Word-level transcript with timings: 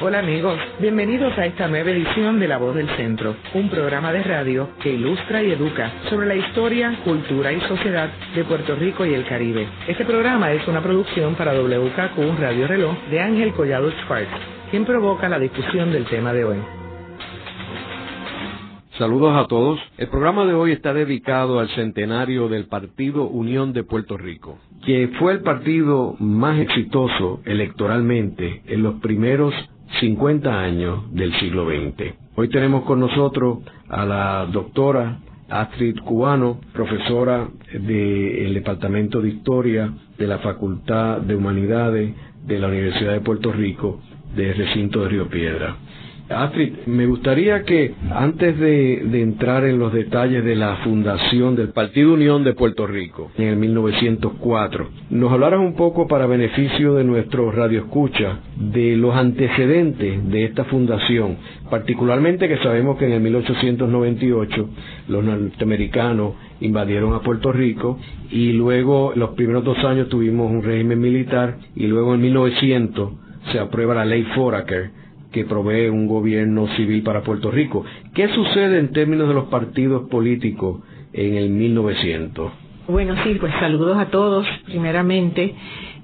Hola 0.00 0.20
amigos, 0.20 0.56
bienvenidos 0.78 1.36
a 1.36 1.46
esta 1.46 1.66
nueva 1.66 1.90
edición 1.90 2.38
de 2.38 2.46
La 2.46 2.58
Voz 2.58 2.72
del 2.76 2.88
Centro, 2.90 3.34
un 3.52 3.68
programa 3.68 4.12
de 4.12 4.22
radio 4.22 4.68
que 4.80 4.92
ilustra 4.92 5.42
y 5.42 5.50
educa 5.50 5.90
sobre 6.08 6.28
la 6.28 6.36
historia, 6.36 6.96
cultura 7.02 7.52
y 7.52 7.60
sociedad 7.62 8.08
de 8.32 8.44
Puerto 8.44 8.76
Rico 8.76 9.04
y 9.04 9.14
el 9.14 9.26
Caribe. 9.26 9.66
Este 9.88 10.04
programa 10.04 10.52
es 10.52 10.68
una 10.68 10.80
producción 10.80 11.34
para 11.34 11.52
WKQ 11.52 12.38
Radio 12.38 12.68
Reloj 12.68 12.96
de 13.10 13.20
Ángel 13.20 13.52
Collado 13.54 13.90
Schwartz, 13.90 14.30
quien 14.70 14.84
provoca 14.84 15.28
la 15.28 15.40
discusión 15.40 15.90
del 15.90 16.04
tema 16.04 16.32
de 16.32 16.44
hoy. 16.44 16.58
Saludos 18.98 19.36
a 19.36 19.48
todos. 19.48 19.80
El 19.96 20.06
programa 20.08 20.44
de 20.44 20.54
hoy 20.54 20.70
está 20.70 20.94
dedicado 20.94 21.58
al 21.58 21.70
centenario 21.70 22.48
del 22.48 22.66
Partido 22.66 23.24
Unión 23.24 23.72
de 23.72 23.82
Puerto 23.82 24.16
Rico, 24.16 24.60
que 24.86 25.08
fue 25.18 25.32
el 25.32 25.40
partido 25.40 26.14
más 26.20 26.60
exitoso 26.60 27.40
electoralmente 27.44 28.62
en 28.66 28.84
los 28.84 29.00
primeros 29.00 29.54
50 30.00 30.60
años 30.60 31.12
del 31.12 31.32
siglo 31.38 31.66
XX. 31.66 32.14
Hoy 32.36 32.48
tenemos 32.48 32.84
con 32.84 33.00
nosotros 33.00 33.58
a 33.88 34.04
la 34.04 34.46
doctora 34.46 35.18
Astrid 35.48 35.98
Cubano, 36.00 36.60
profesora 36.72 37.48
del 37.72 38.54
Departamento 38.54 39.20
de 39.20 39.30
Historia 39.30 39.92
de 40.18 40.26
la 40.26 40.38
Facultad 40.38 41.22
de 41.22 41.34
Humanidades 41.34 42.14
de 42.44 42.58
la 42.58 42.68
Universidad 42.68 43.12
de 43.12 43.20
Puerto 43.20 43.50
Rico 43.52 44.00
de 44.36 44.52
recinto 44.52 45.02
de 45.02 45.08
Río 45.08 45.28
Piedra. 45.28 45.76
Astrid, 46.30 46.74
me 46.86 47.06
gustaría 47.06 47.62
que 47.62 47.94
antes 48.10 48.58
de, 48.58 49.22
entrar 49.22 49.64
en 49.64 49.78
los 49.78 49.94
detalles 49.94 50.44
de 50.44 50.56
la 50.56 50.76
fundación 50.84 51.56
del 51.56 51.70
Partido 51.70 52.12
Unión 52.12 52.44
de 52.44 52.52
Puerto 52.52 52.86
Rico 52.86 53.30
en 53.38 53.48
el 53.48 53.56
1904, 53.56 54.88
nos 55.08 55.32
hablaras 55.32 55.60
un 55.60 55.74
poco 55.74 56.06
para 56.06 56.26
beneficio 56.26 56.94
de 56.94 57.04
nuestro 57.04 57.50
radio 57.50 57.80
escucha 57.80 58.40
de 58.56 58.94
los 58.96 59.14
antecedentes 59.16 60.28
de 60.30 60.44
esta 60.44 60.64
fundación, 60.64 61.38
particularmente 61.70 62.46
que 62.46 62.58
sabemos 62.58 62.98
que 62.98 63.06
en 63.06 63.12
el 63.12 63.20
1898 63.22 64.68
los 65.08 65.24
norteamericanos 65.24 66.34
invadieron 66.60 67.14
a 67.14 67.20
Puerto 67.20 67.52
Rico 67.52 67.98
y 68.30 68.52
luego 68.52 69.12
los 69.14 69.30
primeros 69.30 69.64
dos 69.64 69.82
años 69.82 70.10
tuvimos 70.10 70.50
un 70.50 70.62
régimen 70.62 71.00
militar 71.00 71.56
y 71.74 71.86
luego 71.86 72.14
en 72.14 72.20
1900 72.20 73.12
se 73.50 73.58
aprueba 73.58 73.94
la 73.94 74.04
ley 74.04 74.24
Foraker 74.34 75.07
que 75.32 75.44
provee 75.44 75.88
un 75.88 76.06
gobierno 76.06 76.66
civil 76.76 77.02
para 77.02 77.22
Puerto 77.22 77.50
Rico. 77.50 77.84
¿Qué 78.14 78.28
sucede 78.28 78.78
en 78.78 78.92
términos 78.92 79.28
de 79.28 79.34
los 79.34 79.44
partidos 79.44 80.08
políticos 80.08 80.80
en 81.12 81.36
el 81.36 81.50
1900? 81.50 82.52
Bueno, 82.88 83.14
sí, 83.22 83.36
pues 83.38 83.52
saludos 83.60 83.98
a 83.98 84.06
todos, 84.06 84.46
primeramente. 84.64 85.54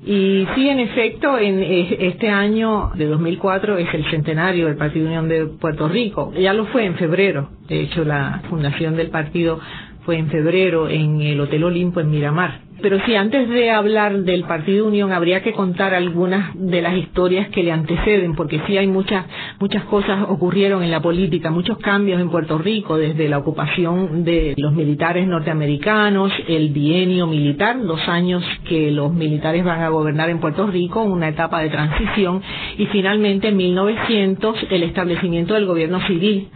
Y 0.05 0.47
sí, 0.55 0.69
en 0.69 0.81
efecto, 0.81 1.39
en 1.39 1.63
este 1.63 2.29
año 2.29 2.91
de 2.95 3.07
2004 3.07 3.79
es 3.79 3.95
el 3.95 4.05
centenario 4.11 4.67
del 4.67 4.77
Partido 4.77 5.07
Unión 5.07 5.27
de 5.31 5.47
Puerto 5.47 5.89
Rico. 5.89 6.35
Ya 6.39 6.53
lo 6.53 6.67
fue 6.67 6.85
en 6.85 6.97
febrero. 6.97 7.49
De 7.69 7.81
hecho, 7.81 8.05
la 8.05 8.43
fundación 8.51 8.97
del 8.97 9.09
partido 9.09 9.61
fue 10.05 10.19
en 10.19 10.29
febrero 10.29 10.91
en 10.91 11.23
el 11.23 11.41
Hotel 11.41 11.65
Olimpo 11.65 12.01
en 12.01 12.11
Miramar. 12.11 12.64
Pero 12.83 12.99
sí, 13.07 13.15
antes 13.15 13.49
de 13.49 13.71
hablar 13.71 14.23
del 14.25 14.45
Partido 14.45 14.87
Unión, 14.87 15.13
habría 15.13 15.43
que 15.43 15.53
contar 15.53 15.95
algunas 15.95 16.51
de 16.55 16.83
las 16.83 16.97
historias 16.97 17.49
que 17.49 17.63
le 17.63 17.73
anteceden, 17.73 18.35
porque 18.35 18.61
sí 18.67 18.77
hay 18.77 18.87
muchas, 18.87 19.27
muchas 19.61 19.85
cosas 19.85 20.27
ocurrieron 20.29 20.83
en 20.83 20.91
la 20.91 21.01
política, 21.01 21.51
muchos 21.51 21.79
cambios 21.79 22.21
en 22.21 22.31
Puerto 22.31 22.59
Rico, 22.59 22.99
desde 22.99 23.29
la 23.29 23.39
ocupación 23.39 24.25
de 24.25 24.55
los 24.57 24.73
militares 24.73 25.27
norteamericanos, 25.27 26.33
el 26.49 26.71
bienio 26.71 27.27
militar, 27.27 27.77
los 27.77 28.07
años 28.09 28.43
que 28.69 28.91
los 28.91 29.13
militares 29.15 29.65
van 29.65 29.81
a 29.81 29.89
gobernar 29.89 30.29
en 30.29 30.41
Puerto 30.41 30.67
Rico, 30.67 31.03
una 31.03 31.29
etapa 31.29 31.61
de 31.61 31.71
transición, 31.71 32.43
y 32.77 32.87
finalmente 32.87 33.49
en 33.49 33.57
1900 33.57 34.67
el 34.71 34.83
establecimiento 34.83 35.55
del 35.55 35.67
gobierno 35.67 36.01
civil 36.07 36.49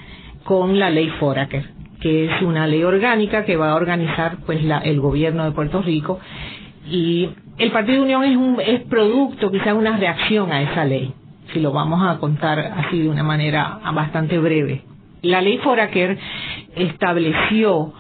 con 0.45 0.79
la 0.79 0.91
ley 0.91 1.09
Foraker 1.21 1.78
que 2.01 2.27
es 2.27 2.43
una 2.43 2.67
ley 2.67 2.83
orgánica 2.85 3.45
que 3.45 3.57
va 3.57 3.71
a 3.71 3.75
organizar 3.75 4.39
pues 4.47 4.63
la, 4.65 4.79
el 4.79 5.01
gobierno 5.01 5.45
de 5.45 5.53
Puerto 5.53 5.83
Rico. 5.83 6.21
Y 6.87 7.29
el 7.59 7.71
Partido 7.71 8.03
Unión 8.03 8.25
es 8.25 8.37
un 8.37 8.61
es 8.61 8.83
producto 8.83 9.51
quizás 9.51 9.75
una 9.75 9.97
reacción 9.97 10.53
a 10.53 10.63
esa 10.63 10.85
ley 10.85 11.13
si 11.53 11.61
lo 11.61 11.73
vamos 11.73 12.01
a 12.03 12.19
contar 12.19 12.59
así 12.59 13.01
de 13.01 13.09
una 13.09 13.23
manera 13.23 13.81
bastante 13.95 14.39
breve. 14.39 14.83
La 15.23 15.41
ley 15.41 15.59
Foraker 15.59 16.19
estableció 16.77 17.93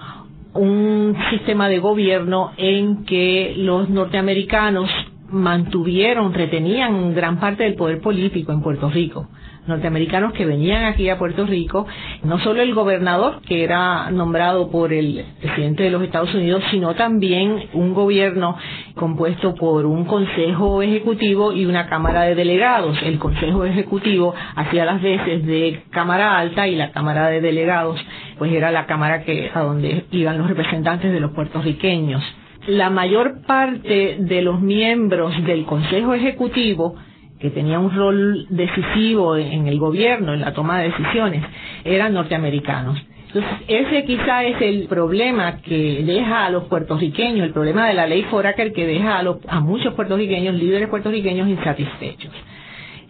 un 0.54 1.16
sistema 1.30 1.68
de 1.68 1.78
gobierno 1.78 2.52
en 2.56 3.04
que 3.04 3.54
los 3.56 3.88
norteamericanos 3.88 4.90
mantuvieron, 5.30 6.32
retenían 6.32 7.14
gran 7.14 7.38
parte 7.38 7.64
del 7.64 7.74
poder 7.74 8.00
político 8.00 8.52
en 8.52 8.62
Puerto 8.62 8.88
Rico 8.90 9.28
norteamericanos 9.68 10.32
que 10.32 10.46
venían 10.46 10.84
aquí 10.84 11.08
a 11.08 11.18
Puerto 11.18 11.46
Rico, 11.46 11.86
no 12.24 12.38
solo 12.40 12.62
el 12.62 12.74
gobernador, 12.74 13.40
que 13.42 13.62
era 13.62 14.10
nombrado 14.10 14.70
por 14.70 14.92
el 14.92 15.24
presidente 15.40 15.84
de 15.84 15.90
los 15.90 16.02
Estados 16.02 16.34
Unidos, 16.34 16.62
sino 16.70 16.94
también 16.94 17.64
un 17.74 17.94
gobierno 17.94 18.56
compuesto 18.94 19.54
por 19.54 19.86
un 19.86 20.04
consejo 20.04 20.82
ejecutivo 20.82 21.52
y 21.52 21.66
una 21.66 21.88
cámara 21.88 22.22
de 22.22 22.34
delegados. 22.34 22.98
El 23.02 23.18
consejo 23.18 23.64
ejecutivo 23.64 24.34
hacía 24.56 24.84
las 24.84 25.00
veces 25.02 25.46
de 25.46 25.82
cámara 25.90 26.38
alta 26.38 26.66
y 26.66 26.74
la 26.74 26.90
cámara 26.90 27.28
de 27.28 27.40
delegados, 27.40 28.00
pues 28.38 28.52
era 28.52 28.70
la 28.70 28.86
cámara 28.86 29.22
que 29.22 29.50
a 29.54 29.60
donde 29.60 30.04
iban 30.10 30.38
los 30.38 30.48
representantes 30.48 31.12
de 31.12 31.20
los 31.20 31.32
puertorriqueños. 31.32 32.22
La 32.66 32.90
mayor 32.90 33.42
parte 33.46 34.16
de 34.18 34.42
los 34.42 34.60
miembros 34.60 35.32
del 35.44 35.64
consejo 35.64 36.14
ejecutivo 36.14 36.96
que 37.38 37.50
tenía 37.50 37.78
un 37.78 37.94
rol 37.94 38.46
decisivo 38.50 39.36
en 39.36 39.68
el 39.68 39.78
gobierno, 39.78 40.34
en 40.34 40.40
la 40.40 40.52
toma 40.52 40.80
de 40.80 40.88
decisiones, 40.90 41.44
eran 41.84 42.14
norteamericanos. 42.14 42.98
Entonces, 43.28 43.50
ese 43.68 44.04
quizá 44.04 44.42
es 44.44 44.60
el 44.62 44.86
problema 44.88 45.58
que 45.58 46.02
deja 46.04 46.46
a 46.46 46.50
los 46.50 46.64
puertorriqueños, 46.64 47.46
el 47.46 47.52
problema 47.52 47.86
de 47.86 47.94
la 47.94 48.06
ley 48.06 48.22
Foraker 48.22 48.72
que 48.72 48.86
deja 48.86 49.18
a, 49.18 49.22
los, 49.22 49.36
a 49.46 49.60
muchos 49.60 49.92
puertorriqueños, 49.94 50.54
líderes 50.54 50.88
puertorriqueños 50.88 51.46
insatisfechos. 51.48 52.32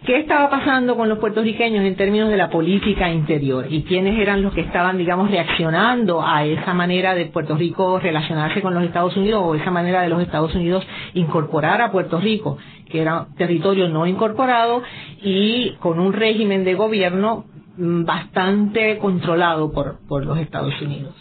¿Qué 0.05 0.17
estaba 0.17 0.49
pasando 0.49 0.95
con 0.95 1.09
los 1.09 1.19
puertorriqueños 1.19 1.83
en 1.83 1.95
términos 1.97 2.29
de 2.29 2.37
la 2.37 2.49
política 2.49 3.09
interior? 3.09 3.65
¿Y 3.69 3.83
quiénes 3.83 4.17
eran 4.17 4.41
los 4.41 4.53
que 4.53 4.61
estaban, 4.61 4.97
digamos, 4.97 5.29
reaccionando 5.29 6.25
a 6.25 6.45
esa 6.45 6.73
manera 6.73 7.15
de 7.15 7.25
Puerto 7.25 7.57
Rico 7.57 7.99
relacionarse 7.99 8.61
con 8.61 8.73
los 8.73 8.83
Estados 8.83 9.17
Unidos 9.17 9.41
o 9.43 9.55
esa 9.55 9.71
manera 9.71 10.01
de 10.01 10.09
los 10.09 10.21
Estados 10.21 10.55
Unidos 10.55 10.87
incorporar 11.15 11.81
a 11.81 11.91
Puerto 11.91 12.17
Rico, 12.19 12.57
que 12.89 13.01
era 13.01 13.27
territorio 13.37 13.89
no 13.89 14.07
incorporado 14.07 14.83
y 15.21 15.71
con 15.79 15.99
un 15.99 16.13
régimen 16.13 16.63
de 16.63 16.75
gobierno 16.75 17.45
mm, 17.77 18.05
bastante 18.05 18.99
controlado 18.99 19.73
por, 19.73 19.99
por 20.07 20.25
los 20.25 20.37
Estados 20.39 20.81
Unidos? 20.81 21.13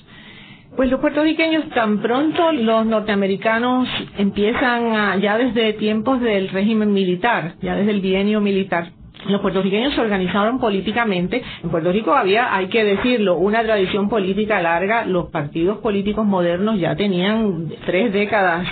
Pues 0.78 0.92
los 0.92 1.00
puertorriqueños 1.00 1.68
tan 1.70 1.98
pronto 1.98 2.52
los 2.52 2.86
norteamericanos 2.86 3.88
empiezan 4.16 4.94
a, 4.94 5.16
ya 5.16 5.36
desde 5.36 5.72
tiempos 5.72 6.20
del 6.20 6.50
régimen 6.50 6.92
militar, 6.92 7.54
ya 7.60 7.74
desde 7.74 7.90
el 7.90 8.00
bienio 8.00 8.40
militar, 8.40 8.92
los 9.26 9.40
puertorriqueños 9.40 9.92
se 9.94 10.00
organizaron 10.00 10.60
políticamente. 10.60 11.42
En 11.64 11.70
Puerto 11.70 11.90
Rico 11.90 12.14
había, 12.14 12.54
hay 12.54 12.68
que 12.68 12.84
decirlo, 12.84 13.38
una 13.38 13.64
tradición 13.64 14.08
política 14.08 14.62
larga. 14.62 15.04
Los 15.04 15.30
partidos 15.30 15.78
políticos 15.78 16.24
modernos 16.24 16.78
ya 16.78 16.94
tenían 16.94 17.70
tres 17.84 18.12
décadas 18.12 18.64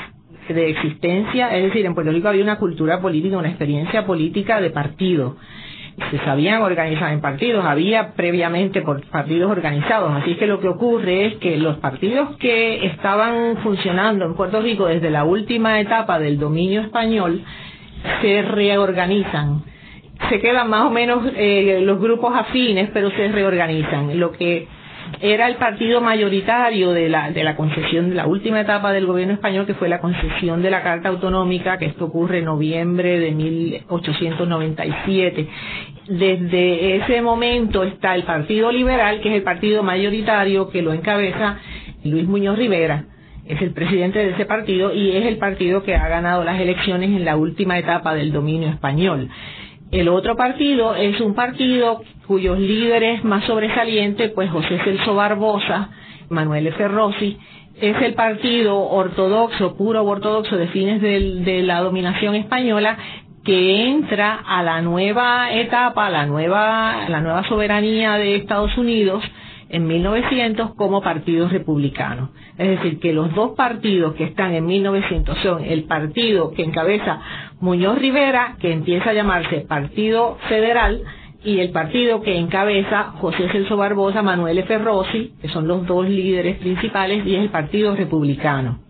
de 0.48 0.70
existencia. 0.70 1.56
Es 1.56 1.64
decir, 1.64 1.86
en 1.86 1.94
Puerto 1.94 2.12
Rico 2.12 2.28
había 2.28 2.44
una 2.44 2.60
cultura 2.60 3.00
política, 3.00 3.36
una 3.36 3.48
experiencia 3.48 4.06
política 4.06 4.60
de 4.60 4.70
partido 4.70 5.38
se 6.10 6.18
sabían 6.18 6.62
organizar 6.62 7.12
en 7.12 7.20
partidos, 7.20 7.64
había 7.64 8.12
previamente 8.14 8.82
partidos 9.10 9.50
organizados, 9.50 10.12
así 10.12 10.34
que 10.36 10.46
lo 10.46 10.60
que 10.60 10.68
ocurre 10.68 11.26
es 11.26 11.34
que 11.36 11.56
los 11.56 11.78
partidos 11.78 12.36
que 12.36 12.86
estaban 12.86 13.56
funcionando 13.62 14.26
en 14.26 14.34
Puerto 14.34 14.60
Rico 14.60 14.86
desde 14.86 15.10
la 15.10 15.24
última 15.24 15.80
etapa 15.80 16.18
del 16.18 16.38
dominio 16.38 16.82
español 16.82 17.42
se 18.20 18.42
reorganizan. 18.42 19.62
Se 20.28 20.40
quedan 20.40 20.70
más 20.70 20.86
o 20.86 20.90
menos 20.90 21.24
eh, 21.34 21.80
los 21.82 21.98
grupos 22.00 22.34
afines, 22.34 22.90
pero 22.92 23.10
se 23.10 23.28
reorganizan. 23.28 24.18
Lo 24.18 24.32
que 24.32 24.68
era 25.20 25.48
el 25.48 25.56
partido 25.56 26.00
mayoritario 26.00 26.92
de 26.92 27.08
la, 27.08 27.30
de 27.30 27.44
la 27.44 27.56
concesión, 27.56 28.10
de 28.10 28.16
la 28.16 28.26
última 28.26 28.60
etapa 28.60 28.92
del 28.92 29.06
gobierno 29.06 29.34
español, 29.34 29.66
que 29.66 29.74
fue 29.74 29.88
la 29.88 30.00
concesión 30.00 30.62
de 30.62 30.70
la 30.70 30.82
Carta 30.82 31.08
Autonómica, 31.08 31.78
que 31.78 31.86
esto 31.86 32.06
ocurre 32.06 32.40
en 32.40 32.46
noviembre 32.46 33.18
de 33.18 33.32
1897. 33.32 35.48
Desde 36.08 36.96
ese 36.96 37.22
momento 37.22 37.82
está 37.82 38.14
el 38.14 38.24
Partido 38.24 38.70
Liberal, 38.70 39.20
que 39.20 39.30
es 39.30 39.36
el 39.36 39.42
partido 39.42 39.82
mayoritario 39.82 40.68
que 40.70 40.82
lo 40.82 40.92
encabeza 40.92 41.58
Luis 42.04 42.26
Muñoz 42.26 42.56
Rivera, 42.56 43.06
es 43.46 43.62
el 43.62 43.72
presidente 43.72 44.18
de 44.18 44.30
ese 44.30 44.44
partido 44.44 44.92
y 44.92 45.16
es 45.16 45.26
el 45.26 45.38
partido 45.38 45.82
que 45.82 45.94
ha 45.94 46.08
ganado 46.08 46.44
las 46.44 46.60
elecciones 46.60 47.10
en 47.10 47.24
la 47.24 47.36
última 47.36 47.78
etapa 47.78 48.14
del 48.14 48.32
dominio 48.32 48.68
español. 48.68 49.28
El 49.90 50.08
otro 50.08 50.36
partido 50.36 50.94
es 50.96 51.20
un 51.20 51.34
partido 51.34 52.02
cuyos 52.26 52.58
líderes 52.58 53.24
más 53.24 53.44
sobresalientes, 53.44 54.32
pues 54.32 54.50
José 54.50 54.80
Celso 54.84 55.14
Barbosa, 55.14 55.90
Manuel 56.28 56.66
F. 56.66 56.88
Rossi, 56.88 57.38
es 57.80 57.96
el 58.02 58.14
partido 58.14 58.78
ortodoxo, 58.78 59.76
puro 59.76 60.04
ortodoxo 60.04 60.56
de 60.56 60.68
fines 60.68 61.00
de 61.00 61.62
la 61.62 61.80
dominación 61.80 62.34
española, 62.34 62.96
que 63.44 63.88
entra 63.88 64.42
a 64.44 64.62
la 64.64 64.82
nueva 64.82 65.52
etapa, 65.52 66.06
a 66.06 66.10
la 66.10 66.26
nueva, 66.26 67.08
la 67.08 67.20
nueva 67.20 67.44
soberanía 67.44 68.14
de 68.14 68.36
Estados 68.36 68.76
Unidos 68.76 69.22
en 69.68 69.86
1900 69.86 70.74
como 70.74 71.00
partido 71.00 71.48
republicano. 71.48 72.30
Es 72.58 72.68
decir, 72.70 72.98
que 72.98 73.12
los 73.12 73.32
dos 73.34 73.52
partidos 73.56 74.14
que 74.14 74.24
están 74.24 74.54
en 74.54 74.66
1900 74.66 75.38
son 75.38 75.64
el 75.64 75.84
partido 75.84 76.52
que 76.52 76.64
encabeza 76.64 77.20
Muñoz 77.60 77.98
Rivera, 77.98 78.56
que 78.60 78.72
empieza 78.72 79.10
a 79.10 79.14
llamarse 79.14 79.62
Partido 79.62 80.36
Federal, 80.48 81.02
y 81.44 81.60
el 81.60 81.70
partido 81.70 82.22
que 82.22 82.36
encabeza 82.36 83.12
José 83.20 83.48
Celso 83.50 83.76
Barbosa, 83.76 84.22
Manuel 84.22 84.58
F. 84.58 84.78
Rossi, 84.78 85.32
que 85.40 85.48
son 85.48 85.68
los 85.68 85.86
dos 85.86 86.08
líderes 86.08 86.58
principales, 86.58 87.24
y 87.24 87.36
es 87.36 87.42
el 87.42 87.50
Partido 87.50 87.94
Republicano. 87.94 88.80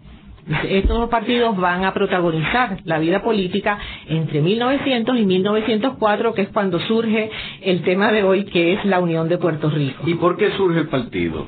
Estos 0.68 0.96
dos 0.96 1.10
partidos 1.10 1.56
van 1.56 1.84
a 1.84 1.92
protagonizar 1.92 2.78
la 2.84 2.98
vida 3.00 3.20
política 3.20 3.78
entre 4.06 4.40
1900 4.40 5.18
y 5.18 5.26
1904, 5.26 6.34
que 6.34 6.42
es 6.42 6.48
cuando 6.50 6.78
surge 6.80 7.30
el 7.62 7.82
tema 7.82 8.12
de 8.12 8.22
hoy, 8.22 8.44
que 8.44 8.74
es 8.74 8.84
la 8.84 9.00
Unión 9.00 9.28
de 9.28 9.38
Puerto 9.38 9.68
Rico. 9.68 10.04
¿Y 10.06 10.14
por 10.14 10.36
qué 10.36 10.52
surge 10.52 10.80
el 10.80 10.88
partido? 10.88 11.46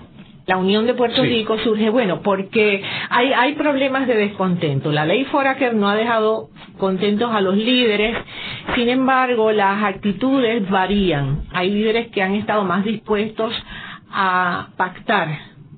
La 0.48 0.56
Unión 0.56 0.86
de 0.86 0.94
Puerto 0.94 1.22
Rico 1.22 1.58
surge, 1.58 1.90
bueno, 1.90 2.22
porque 2.22 2.82
hay, 3.10 3.32
hay 3.34 3.52
problemas 3.52 4.06
de 4.06 4.14
descontento. 4.16 4.90
La 4.90 5.04
ley 5.04 5.26
Foraker 5.26 5.74
no 5.74 5.90
ha 5.90 5.94
dejado 5.94 6.48
contentos 6.78 7.30
a 7.30 7.42
los 7.42 7.54
líderes, 7.54 8.16
sin 8.74 8.88
embargo, 8.88 9.52
las 9.52 9.84
actitudes 9.84 10.68
varían. 10.70 11.42
Hay 11.52 11.70
líderes 11.70 12.08
que 12.08 12.22
han 12.22 12.34
estado 12.34 12.64
más 12.64 12.82
dispuestos 12.82 13.52
a 14.10 14.68
pactar 14.78 15.28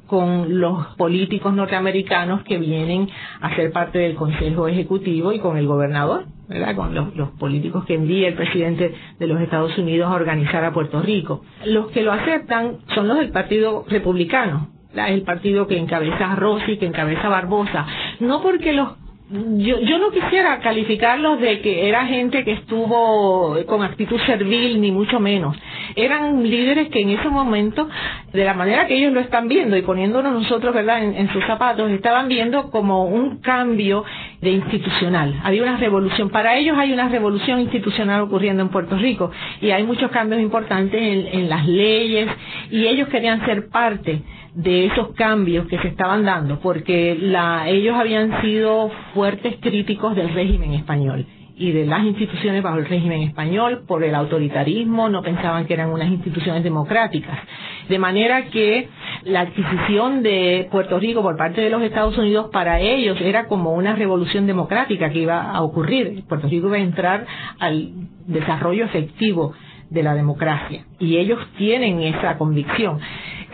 con 0.07 0.61
los 0.61 0.87
políticos 0.97 1.53
norteamericanos 1.53 2.45
que 2.45 2.59
vienen 2.59 3.09
a 3.41 3.57
ser 3.57 3.73
parte 3.73 3.99
del 3.99 4.15
Consejo 4.15 4.69
Ejecutivo 4.69 5.33
y 5.33 5.41
con 5.41 5.57
el 5.57 5.67
gobernador, 5.67 6.27
¿verdad? 6.51 6.75
con 6.75 6.95
los, 6.95 7.31
políticos 7.39 7.85
que 7.87 7.95
envía 7.95 8.29
el 8.29 8.35
presidente 8.35 8.93
de 9.19 9.27
los 9.27 9.41
Estados 9.41 9.79
Unidos 9.79 10.11
a 10.11 10.15
organizar 10.15 10.65
a 10.65 10.73
Puerto 10.73 11.01
Rico. 11.01 11.43
Los 11.65 11.87
que 11.93 12.03
lo 12.03 12.13
aceptan 12.13 12.79
son 12.95 13.07
los 13.09 13.19
del 13.19 13.31
Partido 13.31 13.85
Republicano, 13.89 14.69
el 14.95 15.23
partido 15.23 15.69
que 15.69 15.79
encabeza 15.79 16.35
Rossi, 16.35 16.77
que 16.77 16.87
encabeza 16.87 17.29
Barbosa, 17.29 17.87
no 18.19 18.43
porque 18.43 18.73
los 18.73 18.89
yo, 19.33 19.79
yo 19.81 19.99
no 19.99 20.11
quisiera 20.11 20.59
calificarlos 20.59 21.41
de 21.41 21.61
que 21.61 21.89
era 21.89 22.05
gente 22.07 22.43
que 22.43 22.53
estuvo 22.53 23.57
con 23.67 23.83
actitud 23.85 24.21
servil, 24.27 24.81
ni 24.81 24.91
mucho 24.91 25.21
menos. 25.21 25.57
Eran 25.95 26.43
líderes 26.43 26.89
que 26.89 27.01
en 27.01 27.11
ese 27.11 27.29
momento, 27.29 27.89
de 28.33 28.45
la 28.45 28.55
manera 28.55 28.89
que 28.89 28.97
ellos 28.97 29.13
lo 29.13 29.21
están 29.21 29.47
viendo 29.47 29.77
y 29.77 29.83
poniéndonos 29.83 30.33
nosotros, 30.33 30.75
¿verdad?, 30.75 31.05
en, 31.05 31.33
sus 31.33 31.45
zapatos, 31.47 31.91
estaban 31.93 32.27
viendo 32.27 32.71
como 32.71 33.05
un 33.05 33.41
cambio 33.41 34.05
de 34.41 34.51
institucional. 34.51 35.41
Había 35.45 35.63
una 35.63 35.77
revolución. 35.77 36.31
Para 36.31 36.57
ellos 36.57 36.77
hay 36.77 36.93
una 36.93 37.09
revolución 37.09 37.61
institucional 37.61 38.23
ocurriendo 38.23 38.63
en 38.65 38.71
Puerto 38.71 38.97
Rico 38.97 39.31
y 39.61 39.71
hay 39.71 39.85
muchos 39.85 40.11
cambios 40.11 40.41
importantes 40.41 41.01
en, 41.01 41.41
en 41.41 41.49
las 41.49 41.69
leyes 41.69 42.29
y 42.71 42.87
ellos 42.87 43.09
querían 43.09 43.45
ser 43.47 43.69
parte 43.69 44.23
de 44.55 44.87
esos 44.87 45.13
cambios 45.15 45.67
que 45.69 45.79
se 45.79 45.89
estaban 45.89 46.25
dando, 46.25 46.61
porque 46.61 47.17
la, 47.21 47.69
ellos 47.69 47.97
habían 47.97 48.41
sido 48.43 48.91
fuertes 49.15 49.57
críticos 49.61 50.17
del 50.17 50.33
régimen 50.35 50.73
español 50.73 51.27
y 51.61 51.73
de 51.73 51.85
las 51.85 52.03
instituciones 52.05 52.63
bajo 52.63 52.79
el 52.79 52.87
régimen 52.87 53.21
español 53.21 53.83
por 53.87 54.03
el 54.03 54.15
autoritarismo, 54.15 55.11
no 55.11 55.21
pensaban 55.21 55.67
que 55.67 55.75
eran 55.75 55.91
unas 55.91 56.09
instituciones 56.09 56.65
democráticas. 56.65 57.39
De 57.87 57.99
manera 57.99 58.47
que 58.47 58.89
la 59.25 59.41
adquisición 59.41 60.23
de 60.23 60.69
Puerto 60.71 60.99
Rico 60.99 61.21
por 61.21 61.37
parte 61.37 61.61
de 61.61 61.69
los 61.69 61.83
Estados 61.83 62.17
Unidos 62.17 62.49
para 62.51 62.81
ellos 62.81 63.21
era 63.21 63.47
como 63.47 63.75
una 63.75 63.95
revolución 63.95 64.47
democrática 64.47 65.11
que 65.11 65.19
iba 65.19 65.51
a 65.51 65.61
ocurrir. 65.61 66.25
Puerto 66.27 66.49
Rico 66.49 66.69
iba 66.69 66.79
a 66.79 66.81
entrar 66.81 67.27
al 67.59 67.91
desarrollo 68.27 68.87
efectivo 68.87 69.53
de 69.91 70.03
la 70.03 70.15
democracia 70.15 70.85
y 70.99 71.19
ellos 71.19 71.39
tienen 71.59 72.01
esa 72.01 72.39
convicción. 72.39 73.01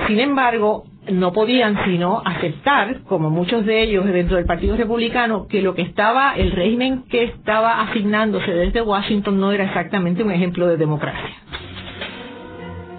Sin 0.06 0.20
embargo, 0.20 0.84
no 1.10 1.32
podían 1.32 1.84
sino 1.84 2.22
aceptar, 2.24 3.00
como 3.02 3.30
muchos 3.30 3.64
de 3.64 3.82
ellos 3.82 4.04
dentro 4.06 4.36
del 4.36 4.44
Partido 4.44 4.76
Republicano, 4.76 5.46
que 5.46 5.62
lo 5.62 5.74
que 5.74 5.82
estaba, 5.82 6.34
el 6.34 6.52
régimen 6.52 7.04
que 7.08 7.24
estaba 7.24 7.80
asignándose 7.82 8.52
desde 8.52 8.82
Washington 8.82 9.40
no 9.40 9.52
era 9.52 9.64
exactamente 9.64 10.22
un 10.22 10.32
ejemplo 10.32 10.66
de 10.66 10.76
democracia. 10.76 11.30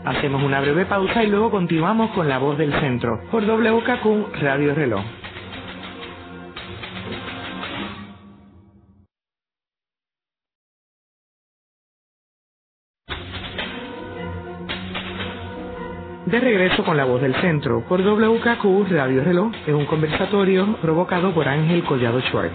Hacemos 0.06 0.42
una 0.42 0.62
breve 0.62 0.86
pausa 0.86 1.24
y 1.24 1.28
luego 1.28 1.52
continuamos 1.52 2.12
con 2.12 2.30
La 2.30 2.38
Voz 2.38 2.58
del 2.58 2.72
Centro 2.80 3.20
por 3.30 3.44
WKQ 3.44 4.42
Radio 4.42 4.74
Reloj. 4.74 5.04
De 16.28 16.42
regreso 16.42 16.84
con 16.84 16.98
la 16.98 17.06
voz 17.06 17.22
del 17.22 17.34
centro 17.36 17.86
por 17.88 18.02
WKQ 18.02 18.90
Radio 18.90 19.24
Reloj 19.24 19.54
en 19.66 19.76
un 19.76 19.86
conversatorio 19.86 20.76
provocado 20.82 21.34
por 21.34 21.48
Ángel 21.48 21.86
Collado 21.86 22.20
Schwartz. 22.20 22.52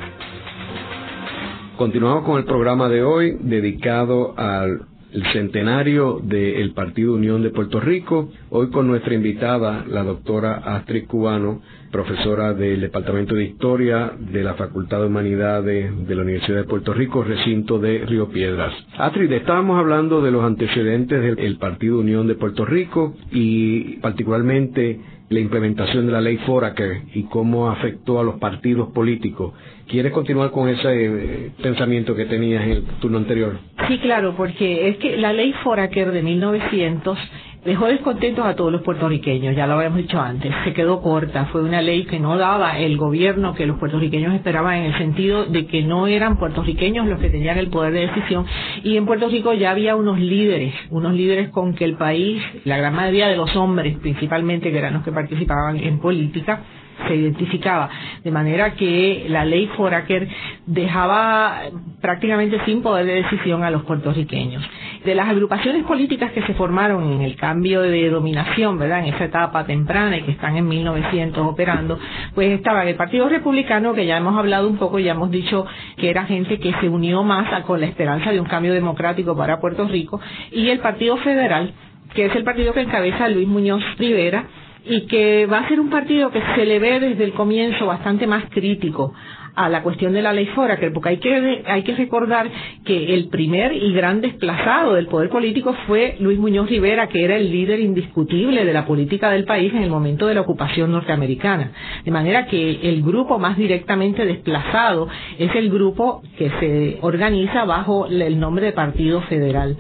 Continuamos 1.79 2.23
con 2.27 2.37
el 2.37 2.45
programa 2.45 2.91
de 2.91 3.03
hoy 3.03 3.39
dedicado 3.41 4.35
al 4.37 4.87
centenario 5.33 6.21
del 6.23 6.75
Partido 6.75 7.15
Unión 7.15 7.43
de 7.43 7.49
Puerto 7.49 7.81
Rico. 7.81 8.29
Hoy 8.51 8.69
con 8.69 8.87
nuestra 8.87 9.15
invitada, 9.15 9.87
la 9.89 10.03
doctora 10.03 10.57
Astrid 10.77 11.07
Cubano, 11.07 11.63
profesora 11.93 12.55
del 12.55 12.81
Departamento 12.81 13.35
de 13.37 13.45
Historia 13.45 14.13
de 14.19 14.43
la 14.43 14.55
Facultad 14.55 15.01
de 15.01 15.07
Humanidades 15.07 16.09
de 16.09 16.15
la 16.17 16.23
Universidad 16.23 16.57
de 16.57 16.65
Puerto 16.65 16.93
Rico, 16.93 17.23
recinto 17.23 17.79
de 17.79 17.99
Río 18.07 18.29
Piedras. 18.31 18.73
Astrid, 18.99 19.31
estábamos 19.31 19.79
hablando 19.79 20.23
de 20.23 20.33
los 20.33 20.43
antecedentes 20.43 21.37
del 21.37 21.59
Partido 21.59 22.01
Unión 22.01 22.27
de 22.27 22.35
Puerto 22.35 22.65
Rico 22.65 23.15
y 23.31 23.99
particularmente 23.99 24.99
la 25.29 25.41
implementación 25.41 26.07
de 26.07 26.13
la 26.13 26.21
ley 26.21 26.37
Foraker 26.39 27.03
y 27.15 27.25
cómo 27.25 27.71
afectó 27.71 28.21
a 28.21 28.25
los 28.25 28.37
partidos 28.37 28.91
políticos. 28.93 29.55
¿Quieres 29.89 30.13
continuar 30.13 30.51
con 30.51 30.69
ese 30.69 30.89
eh, 30.89 31.51
pensamiento 31.63 32.15
que 32.15 32.27
tenías 32.27 32.65
en 32.65 32.71
el 32.71 32.85
turno 33.01 33.19
anterior? 33.19 33.59
Sí, 33.89 33.99
claro, 33.99 34.35
porque 34.37 34.89
es 34.89 34.97
que 34.99 35.17
la 35.17 35.33
ley 35.33 35.53
Foraker 35.65 36.13
de 36.13 36.23
1900 36.23 37.19
dejó 37.65 37.87
descontentos 37.87 38.45
a 38.45 38.57
todos 38.57 38.73
los 38.73 38.83
puertorriqueños, 38.83 39.55
ya 39.55 39.67
lo 39.67 39.75
habíamos 39.75 39.99
dicho 39.99 40.21
antes, 40.21 40.53
se 40.65 40.73
quedó 40.73 41.01
corta, 41.01 41.47
fue 41.47 41.63
una 41.63 41.81
ley 41.81 42.05
que 42.05 42.19
no 42.19 42.37
daba 42.37 42.79
el 42.79 42.97
gobierno 42.97 43.55
que 43.55 43.67
los 43.67 43.79
puertorriqueños 43.79 44.35
esperaban 44.35 44.79
en 44.79 44.85
el 44.87 44.99
sentido 44.99 45.45
de 45.45 45.67
que 45.67 45.83
no 45.83 46.07
eran 46.07 46.39
puertorriqueños 46.39 47.07
los 47.07 47.21
que 47.21 47.31
tenían 47.31 47.59
el 47.59 47.69
poder 47.69 47.93
de 47.93 48.07
decisión 48.09 48.47
y 48.83 48.97
en 48.97 49.07
Puerto 49.07 49.29
Rico 49.29 49.55
ya 49.55 49.71
había 49.71 49.97
unos 49.97 50.19
líderes, 50.19 50.75
unos 50.91 51.15
líderes 51.15 51.51
con 51.51 51.75
que 51.75 51.85
el 51.85 51.97
país, 51.97 52.43
la 52.65 52.77
gran 52.77 52.95
mayoría 52.95 53.29
de 53.29 53.37
los 53.37 53.55
hombres 53.57 53.97
principalmente 53.99 54.71
que 54.71 54.79
eran 54.79 54.95
los 54.95 55.05
que 55.05 55.13
participaban 55.13 55.79
en 55.79 56.01
política, 56.01 56.63
se 57.07 57.15
identificaba. 57.15 57.91
De 58.23 58.31
manera 58.31 58.75
que 58.75 59.27
la 59.29 59.45
ley 59.45 59.67
Foraker 59.77 60.29
dejaba 60.67 61.63
prácticamente 62.01 62.59
sin 62.65 62.83
poder 62.83 63.07
de 63.07 63.15
decisión 63.23 63.63
a 63.65 63.71
los 63.71 63.83
puertorriqueños. 63.83 64.63
De 65.05 65.15
las 65.15 65.29
agrupaciones 65.29 65.85
políticas 65.85 66.33
que 66.33 66.43
se 66.43 66.55
formaron 66.55 67.13
en 67.13 67.23
el 67.23 67.37
cambio 67.37 67.81
de 67.83 68.09
dominación, 68.09 68.79
¿verdad? 68.79 69.01
En 69.01 69.15
esa 69.15 69.25
etapa 69.25 69.65
temprana 69.65 70.17
y 70.19 70.23
que 70.23 70.33
están 70.33 70.57
en 70.57 70.69
1900 70.69 71.47
operando, 71.47 71.99
pues 72.35 72.51
estaba 72.51 72.85
el 72.85 72.95
Partido 72.97 73.29
Republicano, 73.29 73.95
que 73.95 74.07
ya 74.07 74.17
hemos 74.17 74.37
hablado 74.39 74.69
un 74.69 74.77
poco, 74.77 74.99
ya 74.99 75.13
hemos 75.13 75.31
dicho 75.31 75.67
que 75.97 76.11
era 76.11 76.25
gente 76.25 76.59
que 76.59 76.73
se 76.81 76.89
unió 76.89 77.23
más 77.23 77.63
con 77.65 77.81
la 77.81 77.87
esperanza 77.87 78.31
de 78.31 78.41
un 78.41 78.47
cambio 78.47 78.73
democrático 78.73 79.37
para 79.37 79.61
Puerto 79.61 79.87
Rico, 79.89 80.21
y 80.51 80.69
el 80.69 80.79
Partido 80.79 81.17
Federal, 81.19 81.73
que 82.15 82.27
es 82.27 82.37
el 82.37 82.45
partido 82.45 82.73
que 82.73 82.81
encabeza 82.81 83.29
Luis 83.29 83.49
Muñoz 83.49 83.83
Rivera, 83.99 84.45
y 84.85 85.07
que 85.07 85.47
va 85.47 85.61
a 85.61 85.69
ser 85.69 85.81
un 85.81 85.91
partido 85.91 86.31
que 86.31 86.43
se 86.55 86.65
le 86.65 86.79
ve 86.79 87.01
desde 87.01 87.25
el 87.25 87.33
comienzo 87.33 87.87
bastante 87.87 88.27
más 88.27 88.45
crítico 88.51 89.13
a 89.55 89.69
la 89.69 89.83
cuestión 89.83 90.13
de 90.13 90.23
la 90.23 90.33
ley 90.33 90.47
Foraker, 90.47 90.93
porque 90.93 91.11
hay 91.11 91.17
que, 91.19 91.63
hay 91.67 91.83
que 91.83 91.95
recordar 91.95 92.51
que 92.85 93.15
el 93.15 93.29
primer 93.29 93.73
y 93.75 93.93
gran 93.93 94.21
desplazado 94.21 94.95
del 94.95 95.07
poder 95.07 95.29
político 95.29 95.75
fue 95.87 96.17
Luis 96.21 96.39
Muñoz 96.39 96.69
Rivera, 96.69 97.09
que 97.09 97.25
era 97.25 97.37
el 97.37 97.51
líder 97.51 97.81
indiscutible 97.81 98.65
de 98.65 98.73
la 98.73 98.87
política 98.87 99.31
del 99.31 99.45
país 99.45 99.73
en 99.75 99.83
el 99.83 99.91
momento 99.91 100.27
de 100.27 100.35
la 100.35 100.41
ocupación 100.41 100.91
norteamericana. 100.93 101.73
De 102.05 102.11
manera 102.11 102.47
que 102.47 102.81
el 102.83 103.03
grupo 103.03 103.39
más 103.39 103.57
directamente 103.57 104.25
desplazado 104.25 105.09
es 105.39 105.55
el 105.55 105.71
grupo 105.71 106.23
que 106.39 106.51
se 106.61 106.99
organiza 107.03 107.65
bajo 107.65 108.07
el 108.07 108.41
nombre 108.41 108.67
de 108.67 108.73
Partido 108.73 109.21
Federal. 109.23 109.77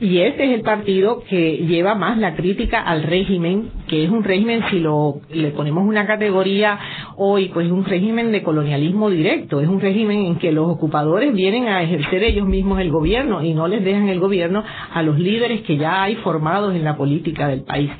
Y 0.00 0.18
este 0.18 0.44
es 0.44 0.50
el 0.52 0.62
partido 0.62 1.24
que 1.28 1.56
lleva 1.66 1.94
más 1.94 2.18
la 2.18 2.36
crítica 2.36 2.80
al 2.80 3.02
régimen 3.02 3.70
que 3.88 4.04
es 4.04 4.10
un 4.10 4.22
régimen, 4.22 4.62
si 4.70 4.78
lo 4.78 5.20
le 5.30 5.50
ponemos 5.50 5.84
una 5.84 6.06
categoría 6.06 6.78
hoy, 7.16 7.48
pues 7.48 7.66
es 7.66 7.72
un 7.72 7.84
régimen 7.84 8.30
de 8.30 8.42
colonialismo 8.42 9.10
directo, 9.10 9.60
es 9.60 9.68
un 9.68 9.80
régimen 9.80 10.26
en 10.26 10.36
que 10.36 10.52
los 10.52 10.68
ocupadores 10.68 11.34
vienen 11.34 11.66
a 11.66 11.82
ejercer 11.82 12.22
ellos 12.22 12.46
mismos 12.46 12.80
el 12.80 12.90
gobierno 12.90 13.42
y 13.42 13.54
no 13.54 13.66
les 13.66 13.82
dejan 13.82 14.08
el 14.08 14.20
gobierno 14.20 14.62
a 14.92 15.02
los 15.02 15.18
líderes 15.18 15.62
que 15.62 15.78
ya 15.78 16.02
hay 16.02 16.16
formados 16.16 16.74
en 16.74 16.84
la 16.84 16.96
política 16.96 17.48
del 17.48 17.62
país. 17.62 17.90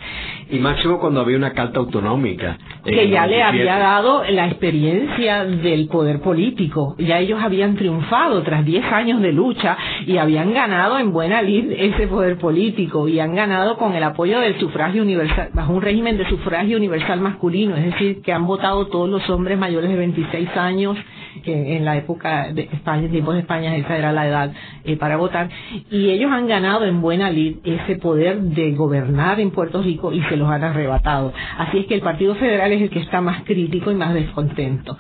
Y 0.51 0.59
máximo 0.59 0.99
cuando 0.99 1.21
había 1.21 1.37
una 1.37 1.53
carta 1.53 1.79
autonómica. 1.79 2.57
Que 2.85 3.11
ya 3.11 3.27
le 3.27 3.43
había 3.43 3.79
dado 3.79 4.23
la 4.31 4.47
experiencia 4.47 5.45
del 5.45 5.89
poder 5.89 6.21
político. 6.21 6.95
Ya 6.99 7.19
ellos 7.19 7.41
habían 7.43 7.77
triunfado 7.77 8.43
tras 8.43 8.65
10 8.65 8.85
años 8.93 9.21
de 9.21 9.33
lucha 9.33 9.77
y 10.07 10.17
habían 10.17 10.55
ganado 10.55 10.99
en 10.99 11.13
buena 11.13 11.43
lid 11.43 11.71
ese 11.73 12.07
poder 12.07 12.39
político 12.39 13.09
y 13.09 13.21
han 13.21 13.35
ganado 13.35 13.77
con 13.77 13.95
el 13.95 14.03
apoyo 14.03 14.41
del 14.41 14.59
sufragio 14.59 15.03
universal, 15.03 15.51
bajo 15.53 15.73
un 15.73 15.83
régimen 15.83 16.17
de 16.17 16.29
sufragio 16.29 16.77
universal 16.79 17.21
masculino, 17.21 17.77
es 17.77 17.85
decir, 17.85 18.23
que 18.23 18.33
han 18.33 18.47
votado 18.47 18.87
todos 18.87 19.09
los 19.09 19.29
hombres 19.29 19.59
mayores 19.59 19.91
de 19.91 19.97
26 19.97 20.57
años 20.57 20.97
que 21.41 21.77
en 21.77 21.85
la 21.85 21.97
época 21.97 22.53
de 22.53 22.69
España, 22.73 23.09
tiempos 23.09 23.35
de 23.35 23.41
España, 23.41 23.77
esa 23.77 23.97
era 23.97 24.13
la 24.13 24.27
edad 24.27 24.53
eh, 24.85 24.97
para 24.97 25.17
votar, 25.17 25.49
y 25.91 26.11
ellos 26.11 26.31
han 26.33 26.47
ganado 26.47 26.85
en 26.85 27.01
buena 27.01 27.31
lid 27.31 27.57
ese 27.65 27.97
poder 27.97 28.41
de 28.41 28.73
gobernar 28.73 29.41
en 29.41 29.51
Puerto 29.51 29.83
Rico 29.83 30.13
y 30.13 30.23
se 30.25 30.37
los 30.37 30.49
han 30.51 30.65
arrebatado. 30.65 31.33
Así 31.59 31.79
es 31.79 31.87
que 31.87 31.95
el 31.95 32.01
Partido 32.01 32.35
Federal 32.35 32.73
es 32.73 32.83
el 32.83 32.91
que 32.91 33.01
está 33.01 33.21
más 33.21 33.43
crítico 33.45 33.91
y 33.91 33.95
más 33.95 34.15
descontento. 34.15 34.97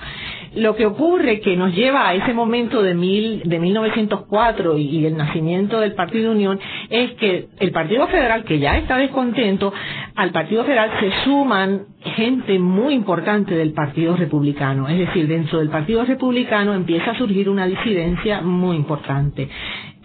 Lo 0.55 0.75
que 0.77 0.87
ocurre 0.87 1.41
que 1.41 1.57
nos 1.57 1.75
lleva 1.75 2.09
a 2.09 2.15
ese 2.15 2.33
momento 2.33 2.83
de, 2.83 2.95
mil, 2.95 3.43
de 3.45 3.59
1904 3.59 4.79
y, 4.79 4.83
y 4.83 5.07
el 5.07 5.17
nacimiento 5.17 5.81
del 5.81 5.95
Partido 5.95 6.33
Unión 6.33 6.59
es 6.91 7.13
que 7.13 7.49
el 7.61 7.71
Partido 7.71 8.07
Federal, 8.09 8.45
que 8.45 8.59
ya 8.59 8.77
está 8.79 8.97
descontento, 8.97 9.73
al 10.15 10.31
Partido 10.31 10.65
Federal 10.65 10.91
se 11.01 11.11
suman 11.25 11.83
gente 12.17 12.59
muy 12.59 12.95
importante 12.95 13.55
del 13.55 13.73
Partido 13.73 14.17
Republicano. 14.17 14.89
Es 14.89 14.99
decir, 14.99 15.27
dentro 15.29 15.59
del 15.59 15.69
Partido 15.69 16.05
Republicano 16.05 16.75
empieza 16.75 17.11
a 17.13 17.19
surgir 17.19 17.49
una 17.49 17.67
disidencia 17.67 18.41
muy 18.41 18.77
importante 18.77 19.49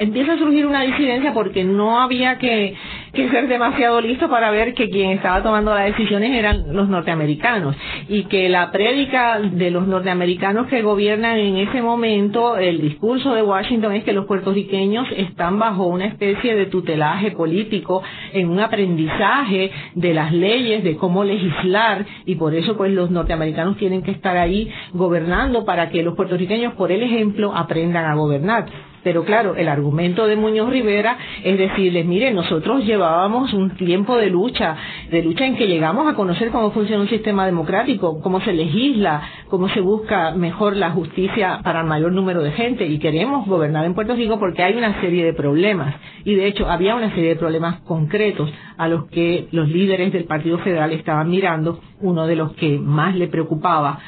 empieza 0.03 0.33
a 0.33 0.37
surgir 0.37 0.65
una 0.65 0.81
disidencia 0.81 1.33
porque 1.33 1.63
no 1.63 1.99
había 1.99 2.37
que, 2.37 2.75
ser 3.13 3.47
demasiado 3.47 4.01
listo 4.01 4.29
para 4.29 4.51
ver 4.51 4.73
que 4.73 4.89
quien 4.89 5.11
estaba 5.11 5.41
tomando 5.41 5.73
las 5.73 5.85
decisiones 5.85 6.31
eran 6.31 6.73
los 6.73 6.89
norteamericanos. 6.89 7.75
Y 8.09 8.25
que 8.25 8.49
la 8.49 8.71
prédica 8.71 9.39
de 9.39 9.71
los 9.71 9.87
norteamericanos 9.87 10.67
que 10.67 10.81
gobiernan 10.81 11.37
en 11.37 11.57
ese 11.57 11.81
momento, 11.81 12.57
el 12.57 12.81
discurso 12.81 13.33
de 13.33 13.43
Washington 13.43 13.93
es 13.93 14.03
que 14.03 14.13
los 14.13 14.25
puertorriqueños 14.25 15.07
están 15.15 15.59
bajo 15.59 15.85
una 15.85 16.05
especie 16.05 16.55
de 16.55 16.65
tutelaje 16.67 17.31
político, 17.31 18.03
en 18.33 18.49
un 18.49 18.59
aprendizaje 18.59 19.71
de 19.95 20.13
las 20.13 20.31
leyes, 20.31 20.83
de 20.83 20.95
cómo 20.97 21.23
legislar 21.23 22.05
y 22.25 22.35
por 22.35 22.53
eso 22.53 22.75
pues 22.77 22.91
los 22.91 23.11
norteamericanos 23.11 23.77
tienen 23.77 24.03
que 24.03 24.11
estar 24.11 24.37
ahí 24.37 24.69
gobernando 24.93 25.65
para 25.65 25.89
que 25.89 26.03
los 26.03 26.15
puertorriqueños, 26.15 26.73
por 26.73 26.91
el 26.91 27.03
ejemplo, 27.03 27.55
aprendan 27.55 28.05
a 28.05 28.15
gobernar 28.15 28.92
pero 29.03 29.23
claro, 29.25 29.55
el 29.55 29.67
argumento 29.67 30.27
de 30.27 30.35
Muñoz 30.35 30.69
Rivera 30.69 31.17
es 31.43 31.57
decirles, 31.57 32.05
mire, 32.05 32.31
nosotros 32.31 32.85
llevábamos 32.85 33.53
un 33.53 33.71
tiempo 33.71 34.17
de 34.17 34.29
lucha, 34.29 34.75
de 35.11 35.21
lucha 35.21 35.45
en 35.45 35.55
que 35.55 35.67
llegamos 35.67 36.07
a 36.07 36.15
conocer 36.15 36.49
cómo 36.51 36.71
funciona 36.71 37.01
un 37.01 37.09
sistema 37.09 37.45
democrático, 37.45 38.21
cómo 38.21 38.41
se 38.41 38.53
legisla, 38.53 39.21
cómo 39.49 39.69
se 39.69 39.81
busca 39.81 40.31
mejor 40.31 40.75
la 40.75 40.91
justicia 40.91 41.59
para 41.63 41.81
el 41.81 41.87
mayor 41.87 42.11
número 42.13 42.41
de 42.41 42.51
gente 42.51 42.85
y 42.85 42.99
queremos 42.99 43.45
gobernar 43.47 43.85
en 43.85 43.93
Puerto 43.93 44.15
Rico 44.15 44.39
porque 44.39 44.63
hay 44.63 44.75
una 44.75 44.99
serie 45.01 45.25
de 45.25 45.33
problemas. 45.33 45.95
Y 46.23 46.35
de 46.35 46.47
hecho 46.47 46.69
había 46.69 46.95
una 46.95 47.09
serie 47.09 47.29
de 47.29 47.35
problemas 47.35 47.81
concretos 47.81 48.51
a 48.77 48.87
los 48.87 49.05
que 49.07 49.47
los 49.51 49.67
líderes 49.67 50.13
del 50.13 50.25
Partido 50.25 50.57
Federal 50.59 50.91
estaban 50.93 51.29
mirando. 51.29 51.79
Uno 51.99 52.27
de 52.27 52.35
los 52.35 52.53
que 52.53 52.79
más 52.79 53.15
le 53.15 53.27
preocupaba 53.27 53.99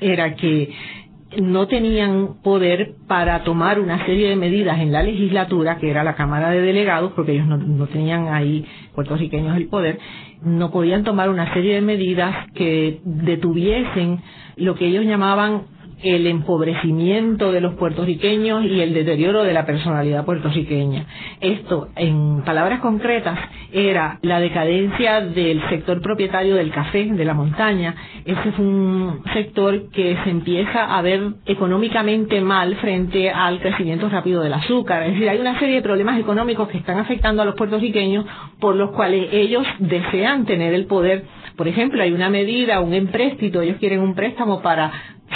era 0.00 0.34
que 0.34 0.70
no 1.40 1.66
tenían 1.66 2.42
poder 2.42 2.94
para 3.06 3.44
tomar 3.44 3.80
una 3.80 4.04
serie 4.06 4.28
de 4.28 4.36
medidas 4.36 4.78
en 4.80 4.92
la 4.92 5.02
legislatura, 5.02 5.78
que 5.78 5.90
era 5.90 6.04
la 6.04 6.14
Cámara 6.14 6.50
de 6.50 6.60
Delegados, 6.60 7.12
porque 7.12 7.32
ellos 7.32 7.46
no, 7.46 7.56
no, 7.56 7.86
tenían 7.86 8.28
ahí 8.28 8.64
puertorriqueños 8.94 9.56
el 9.56 9.68
poder, 9.68 9.98
no 10.42 10.70
podían 10.70 11.04
tomar 11.04 11.30
una 11.30 11.52
serie 11.54 11.74
de 11.74 11.80
medidas 11.80 12.50
que 12.54 13.00
detuviesen 13.04 14.20
lo 14.56 14.74
que 14.74 14.86
ellos 14.86 15.04
llamaban 15.04 15.62
el 16.04 16.26
empobrecimiento 16.26 17.50
de 17.50 17.62
los 17.62 17.74
puertorriqueños 17.74 18.64
y 18.64 18.80
el 18.80 18.92
deterioro 18.92 19.42
de 19.42 19.54
la 19.54 19.64
personalidad 19.64 20.24
puertorriqueña. 20.24 21.06
Esto, 21.40 21.88
en 21.96 22.42
palabras 22.42 22.80
concretas, 22.80 23.38
era 23.72 24.18
la 24.22 24.38
decadencia 24.38 25.22
del 25.22 25.66
sector 25.70 26.02
propietario 26.02 26.56
del 26.56 26.70
café, 26.70 27.06
de 27.06 27.24
la 27.24 27.32
montaña. 27.32 27.94
Ese 28.24 28.50
es 28.50 28.58
un 28.58 29.22
sector 29.32 29.90
que 29.90 30.16
se 30.24 30.30
empieza 30.30 30.96
a 30.96 31.00
ver 31.00 31.22
económicamente 31.46 32.40
mal 32.42 32.76
frente 32.76 33.30
al 33.30 33.60
crecimiento 33.60 34.08
rápido 34.10 34.42
del 34.42 34.52
azúcar. 34.52 35.04
Es 35.04 35.14
decir, 35.14 35.28
hay 35.28 35.38
una 35.38 35.58
serie 35.58 35.76
de 35.76 35.82
problemas 35.82 36.20
económicos 36.20 36.68
que 36.68 36.78
están 36.78 36.98
afectando 36.98 37.42
a 37.42 37.46
los 37.46 37.54
puertorriqueños 37.54 38.26
por 38.60 38.76
los 38.76 38.90
cuales 38.90 39.28
ellos 39.32 39.66
desean 39.78 40.44
tener 40.44 40.74
el 40.74 40.84
poder 40.84 41.24
por 41.56 41.68
ejemplo, 41.68 42.02
hay 42.02 42.12
una 42.12 42.30
medida, 42.30 42.80
un 42.80 42.94
empréstito, 42.94 43.60
ellos 43.60 43.76
quieren 43.78 44.00
un 44.00 44.14
préstamo 44.14 44.60
para 44.60 44.92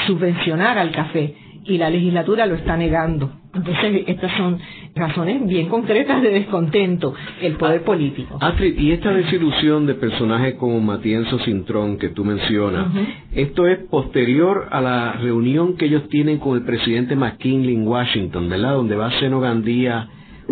subvencionar 0.06 0.78
al 0.78 0.90
café 0.90 1.34
y 1.64 1.78
la 1.78 1.90
legislatura 1.90 2.46
lo 2.46 2.54
está 2.54 2.76
negando. 2.76 3.32
Entonces, 3.54 4.04
estas 4.06 4.36
son 4.36 4.58
razones 4.94 5.46
bien 5.46 5.68
concretas 5.68 6.22
de 6.22 6.30
descontento, 6.30 7.14
el 7.40 7.54
poder 7.54 7.82
político. 7.82 8.38
Astrid, 8.40 8.78
y 8.78 8.92
esta 8.92 9.12
desilusión 9.12 9.86
de 9.86 9.94
personajes 9.94 10.54
como 10.54 10.80
Matienzo 10.80 11.38
Cintrón 11.40 11.98
que 11.98 12.08
tú 12.08 12.24
mencionas, 12.24 12.88
esto 13.32 13.66
es 13.66 13.78
posterior 13.90 14.68
a 14.70 14.80
la 14.80 15.12
reunión 15.12 15.76
que 15.76 15.86
ellos 15.86 16.08
tienen 16.08 16.38
con 16.38 16.56
el 16.56 16.64
presidente 16.64 17.16
McKinley 17.16 17.74
en 17.74 17.86
Washington, 17.86 18.48
¿verdad? 18.48 18.74
Donde 18.74 18.96
va 18.96 19.10
Seno 19.18 19.40
Gandía 19.40 20.08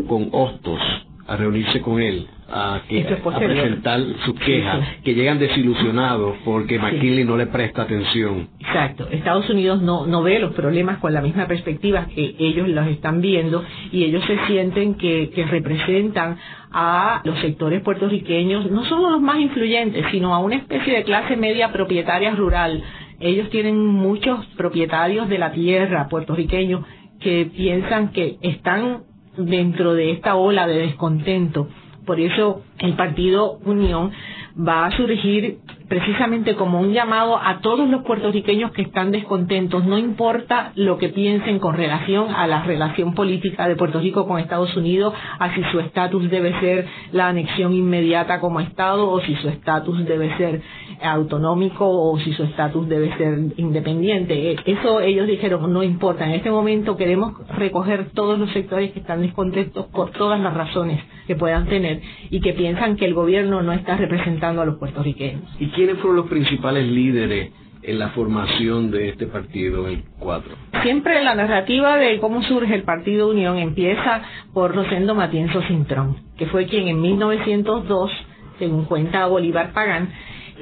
con 0.08 0.28
Hostos 0.32 0.80
a 1.26 1.36
reunirse 1.36 1.80
con 1.80 2.00
él 2.00 2.28
a, 2.48 2.80
presentar 2.86 4.00
sus 4.24 4.34
quejas, 4.38 4.86
que 5.04 5.14
llegan 5.14 5.38
desilusionados 5.38 6.36
porque 6.44 6.78
McKinley 6.78 7.24
no 7.24 7.36
le 7.36 7.46
presta 7.46 7.82
atención. 7.82 8.48
Exacto. 8.60 9.08
Estados 9.10 9.48
Unidos 9.50 9.82
no, 9.82 10.06
no 10.06 10.22
ve 10.22 10.38
los 10.38 10.52
problemas 10.54 10.98
con 10.98 11.12
la 11.12 11.20
misma 11.20 11.46
perspectiva 11.46 12.06
que 12.06 12.36
ellos 12.38 12.68
los 12.68 12.86
están 12.88 13.20
viendo 13.20 13.64
y 13.90 14.04
ellos 14.04 14.24
se 14.26 14.38
sienten 14.46 14.94
que, 14.94 15.30
que 15.34 15.44
representan 15.44 16.38
a 16.70 17.20
los 17.24 17.38
sectores 17.40 17.82
puertorriqueños, 17.82 18.70
no 18.70 18.84
solo 18.84 19.10
los 19.10 19.20
más 19.20 19.38
influyentes, 19.38 20.04
sino 20.10 20.34
a 20.34 20.38
una 20.38 20.56
especie 20.56 20.94
de 20.94 21.04
clase 21.04 21.36
media 21.36 21.72
propietaria 21.72 22.32
rural. 22.32 22.82
Ellos 23.18 23.48
tienen 23.50 23.84
muchos 23.84 24.44
propietarios 24.56 25.28
de 25.28 25.38
la 25.38 25.52
tierra 25.52 26.08
puertorriqueños 26.08 26.84
que 27.18 27.50
piensan 27.56 28.10
que 28.10 28.36
están 28.42 29.04
dentro 29.38 29.94
de 29.94 30.12
esta 30.12 30.36
ola 30.36 30.66
de 30.66 30.78
descontento 30.78 31.68
por 32.06 32.20
eso 32.20 32.62
el 32.78 32.94
Partido 32.94 33.58
Unión 33.64 34.12
va 34.56 34.86
a 34.86 34.96
surgir 34.96 35.58
precisamente 35.88 36.56
como 36.56 36.80
un 36.80 36.92
llamado 36.92 37.38
a 37.38 37.60
todos 37.60 37.88
los 37.88 38.02
puertorriqueños 38.02 38.72
que 38.72 38.82
están 38.82 39.12
descontentos, 39.12 39.84
no 39.84 39.98
importa 39.98 40.72
lo 40.74 40.98
que 40.98 41.08
piensen 41.10 41.58
con 41.58 41.76
relación 41.76 42.34
a 42.34 42.46
la 42.46 42.62
relación 42.62 43.14
política 43.14 43.68
de 43.68 43.76
Puerto 43.76 44.00
Rico 44.00 44.26
con 44.26 44.38
Estados 44.38 44.76
Unidos, 44.76 45.14
a 45.38 45.54
si 45.54 45.62
su 45.70 45.80
estatus 45.80 46.28
debe 46.30 46.58
ser 46.60 46.86
la 47.12 47.28
anexión 47.28 47.72
inmediata 47.72 48.40
como 48.40 48.60
Estado 48.60 49.08
o 49.08 49.20
si 49.20 49.34
su 49.36 49.48
estatus 49.48 50.04
debe 50.04 50.36
ser 50.36 50.62
autonómico 51.02 51.86
o 51.88 52.18
si 52.18 52.32
su 52.32 52.42
estatus 52.44 52.88
debe 52.88 53.16
ser 53.16 53.38
independiente. 53.56 54.52
E, 54.52 54.56
eso 54.66 55.00
ellos 55.00 55.26
dijeron, 55.26 55.72
no 55.72 55.82
importa, 55.82 56.26
en 56.26 56.32
este 56.32 56.50
momento 56.50 56.96
queremos 56.96 57.34
recoger 57.56 58.10
todos 58.10 58.38
los 58.38 58.50
sectores 58.52 58.92
que 58.92 59.00
están 59.00 59.22
descontentos 59.22 59.86
por 59.86 60.10
todas 60.10 60.40
las 60.40 60.54
razones 60.54 61.02
que 61.26 61.36
puedan 61.36 61.66
tener 61.66 62.00
y 62.30 62.40
que 62.40 62.52
piensan 62.52 62.96
que 62.96 63.04
el 63.04 63.14
gobierno 63.14 63.62
no 63.62 63.72
está 63.72 63.96
representando 63.96 64.62
a 64.62 64.64
los 64.64 64.76
puertorriqueños. 64.76 65.42
¿Y 65.76 65.80
quiénes 65.80 65.98
fueron 65.98 66.16
los 66.16 66.26
principales 66.28 66.86
líderes 66.86 67.52
en 67.82 67.98
la 67.98 68.08
formación 68.08 68.90
de 68.90 69.10
este 69.10 69.26
partido, 69.26 69.86
el 69.86 70.04
4? 70.18 70.54
Siempre 70.82 71.22
la 71.22 71.34
narrativa 71.34 71.98
de 71.98 72.18
cómo 72.18 72.42
surge 72.44 72.74
el 72.74 72.82
Partido 72.82 73.28
Unión 73.28 73.58
empieza 73.58 74.22
por 74.54 74.74
Rosendo 74.74 75.14
Matienzo 75.14 75.60
Cintrón, 75.68 76.16
que 76.38 76.46
fue 76.46 76.64
quien 76.64 76.88
en 76.88 77.02
1902, 77.02 78.10
según 78.58 78.86
cuenta 78.86 79.26
Bolívar 79.26 79.74
Pagán, 79.74 80.08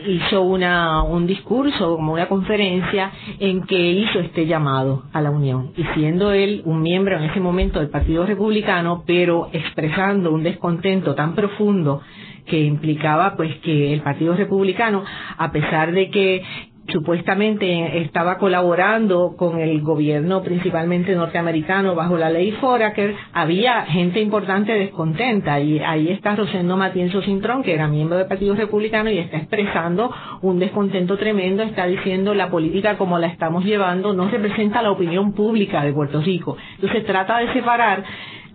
hizo 0.05 0.43
una, 0.43 1.05
un 1.05 1.29
discurso, 1.29 1.95
como 1.95 2.15
una 2.15 2.27
conferencia, 2.27 3.13
en 3.39 3.63
que 3.63 3.93
hizo 3.93 4.19
este 4.19 4.47
llamado 4.47 5.05
a 5.13 5.21
la 5.21 5.31
unión. 5.31 5.71
Y 5.77 5.85
siendo 5.95 6.33
él 6.33 6.63
un 6.65 6.83
miembro 6.83 7.17
en 7.19 7.31
ese 7.31 7.39
momento 7.39 7.79
del 7.79 7.89
Partido 7.89 8.27
Republicano, 8.27 9.05
pero 9.07 9.49
expresando 9.53 10.33
un 10.33 10.43
descontento 10.43 11.15
tan 11.15 11.37
profundo 11.37 12.03
que 12.47 12.61
implicaba 12.61 13.37
pues 13.37 13.55
que 13.61 13.93
el 13.93 14.03
Partido 14.03 14.35
Republicano, 14.35 15.05
a 15.39 15.53
pesar 15.53 15.93
de 15.93 16.11
que 16.11 16.43
supuestamente 16.89 18.03
estaba 18.03 18.39
colaborando 18.39 19.37
con 19.37 19.59
el 19.59 19.81
gobierno 19.81 20.43
principalmente 20.43 21.15
norteamericano 21.15 21.95
bajo 21.95 22.19
la 22.19 22.31
ley 22.31 22.53
Foraker, 22.53 23.15
había 23.33 23.83
gente 23.87 24.21
importante 24.21 24.73
descontenta 24.73 25.61
y 25.61 25.79
ahí 25.79 26.11
está 26.11 26.37
Rosendo 26.37 26.77
Matienzo 26.77 27.23
Cintrón, 27.23 27.63
que 27.63 27.75
era 27.75 27.89
miembro 27.89 28.19
del 28.19 28.27
Partido 28.27 28.55
Republicano 28.55 29.11
y 29.11 29.19
está 29.19 29.39
expresando 29.39 30.13
un 30.43 30.59
descontento 30.59 31.17
tremendo, 31.17 31.63
está 31.63 31.87
diciendo 31.87 32.35
la 32.35 32.51
política 32.51 32.99
como 32.99 33.19
la 33.19 33.29
estamos 33.29 33.65
llevando 33.65 34.13
no 34.13 34.29
representa 34.29 34.83
la 34.83 34.91
opinión 34.91 35.33
pública 35.33 35.83
de 35.83 35.93
Puerto 35.93 36.21
Rico. 36.21 36.57
Entonces 36.75 37.05
trata 37.07 37.39
de 37.39 37.53
separar 37.53 38.05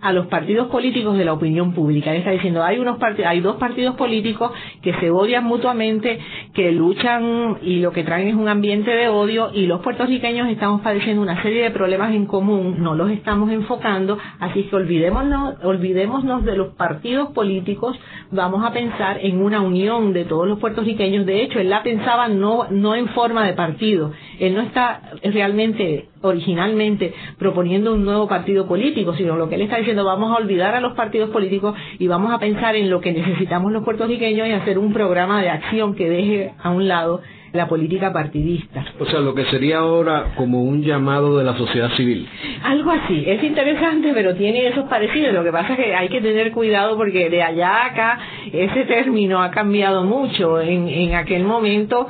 a 0.00 0.12
los 0.12 0.26
partidos 0.26 0.68
políticos 0.68 1.16
de 1.16 1.24
la 1.24 1.32
opinión 1.32 1.72
pública. 1.72 2.10
Él 2.10 2.18
está 2.18 2.30
diciendo, 2.30 2.62
hay 2.62 2.78
unos 2.78 2.98
hay 3.24 3.40
dos 3.40 3.56
partidos 3.56 3.96
políticos 3.96 4.52
que 4.82 4.94
se 4.94 5.10
odian 5.10 5.44
mutuamente, 5.44 6.18
que 6.54 6.72
luchan 6.72 7.58
y 7.62 7.80
lo 7.80 7.92
que 7.92 8.04
traen 8.04 8.28
es 8.28 8.34
un 8.34 8.48
ambiente 8.48 8.90
de 8.90 9.08
odio 9.08 9.50
y 9.52 9.66
los 9.66 9.80
puertorriqueños 9.80 10.48
estamos 10.48 10.80
padeciendo 10.82 11.22
una 11.22 11.42
serie 11.42 11.62
de 11.62 11.70
problemas 11.70 12.12
en 12.14 12.26
común, 12.26 12.76
no 12.78 12.94
los 12.94 13.10
estamos 13.10 13.50
enfocando, 13.50 14.18
así 14.38 14.64
que 14.64 14.76
olvidémonos, 14.76 15.56
olvidémonos 15.64 16.44
de 16.44 16.56
los 16.56 16.74
partidos 16.74 17.30
políticos, 17.30 17.98
vamos 18.30 18.64
a 18.64 18.72
pensar 18.72 19.18
en 19.22 19.42
una 19.42 19.60
unión 19.60 20.12
de 20.12 20.24
todos 20.24 20.46
los 20.46 20.58
puertorriqueños. 20.58 21.26
De 21.26 21.42
hecho, 21.42 21.58
él 21.58 21.70
la 21.70 21.82
pensaba 21.82 22.28
no, 22.28 22.66
no 22.70 22.94
en 22.94 23.08
forma 23.08 23.46
de 23.46 23.54
partido, 23.54 24.12
él 24.38 24.54
no 24.54 24.62
está 24.62 25.02
realmente 25.22 26.09
originalmente 26.22 27.14
proponiendo 27.38 27.94
un 27.94 28.04
nuevo 28.04 28.28
partido 28.28 28.66
político, 28.66 29.14
sino 29.14 29.36
lo 29.36 29.48
que 29.48 29.54
él 29.54 29.62
está 29.62 29.78
diciendo, 29.78 30.04
vamos 30.04 30.32
a 30.32 30.40
olvidar 30.40 30.74
a 30.74 30.80
los 30.80 30.94
partidos 30.94 31.30
políticos 31.30 31.74
y 31.98 32.06
vamos 32.06 32.32
a 32.32 32.38
pensar 32.38 32.76
en 32.76 32.90
lo 32.90 33.00
que 33.00 33.12
necesitamos 33.12 33.72
los 33.72 33.84
puertorriqueños 33.84 34.46
y 34.48 34.52
hacer 34.52 34.78
un 34.78 34.92
programa 34.92 35.42
de 35.42 35.50
acción 35.50 35.94
que 35.94 36.08
deje 36.08 36.52
a 36.62 36.70
un 36.70 36.88
lado 36.88 37.20
la 37.52 37.66
política 37.66 38.12
partidista. 38.12 38.84
O 38.98 39.06
sea, 39.06 39.20
lo 39.20 39.34
que 39.34 39.44
sería 39.46 39.78
ahora 39.78 40.34
como 40.36 40.62
un 40.62 40.82
llamado 40.82 41.38
de 41.38 41.44
la 41.44 41.56
sociedad 41.56 41.90
civil. 41.96 42.28
Algo 42.62 42.90
así. 42.92 43.24
Es 43.26 43.42
interesante, 43.42 44.12
pero 44.14 44.34
tiene 44.36 44.68
esos 44.68 44.84
parecidos. 44.84 45.34
Lo 45.34 45.42
que 45.42 45.50
pasa 45.50 45.72
es 45.72 45.78
que 45.78 45.94
hay 45.94 46.08
que 46.08 46.20
tener 46.20 46.52
cuidado 46.52 46.96
porque 46.96 47.28
de 47.28 47.42
allá 47.42 47.70
a 47.70 47.86
acá 47.86 48.18
ese 48.52 48.84
término 48.84 49.42
ha 49.42 49.50
cambiado 49.50 50.04
mucho. 50.04 50.60
En, 50.60 50.88
en 50.88 51.14
aquel 51.14 51.44
momento 51.44 52.06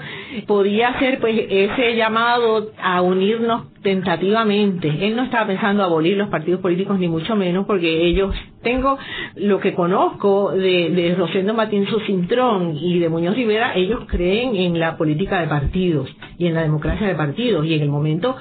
podía 0.47 0.99
ser 0.99 1.21
pues 1.21 1.41
ese 1.49 1.97
llamado 1.97 2.73
a 2.83 3.01
unirnos 3.01 3.70
tentativamente. 3.83 4.89
Él 5.07 5.17
no 5.17 5.25
estaba 5.25 5.47
pensando 5.47 5.83
abolir 5.83 6.17
los 6.17 6.29
partidos 6.29 6.61
políticos 6.61 6.99
ni 6.99 7.09
mucho 7.09 7.37
menos 7.37 7.67
porque 7.67 8.07
ellos, 8.07 8.35
tengo 8.63 8.99
lo 9.37 9.61
que 9.61 9.75
conozco 9.75 10.53
de, 10.53 10.91
de 10.91 11.15
Rosendo 11.15 11.55
Matinzo 11.55 12.01
Cintrón 12.01 12.77
y 12.77 12.99
de 12.99 13.09
Muñoz 13.09 13.35
Rivera, 13.35 13.75
ellos 13.75 14.01
creen 14.07 14.57
en 14.57 14.79
la 14.79 14.97
política 14.97 15.41
de 15.41 15.49
partidos 15.49 16.15
y 16.39 16.47
en 16.47 16.55
la 16.55 16.63
democracia 16.63 17.07
de 17.07 17.15
partidos 17.15 17.65
y 17.67 17.75
en 17.75 17.83
el 17.83 17.89
momento 17.89 18.37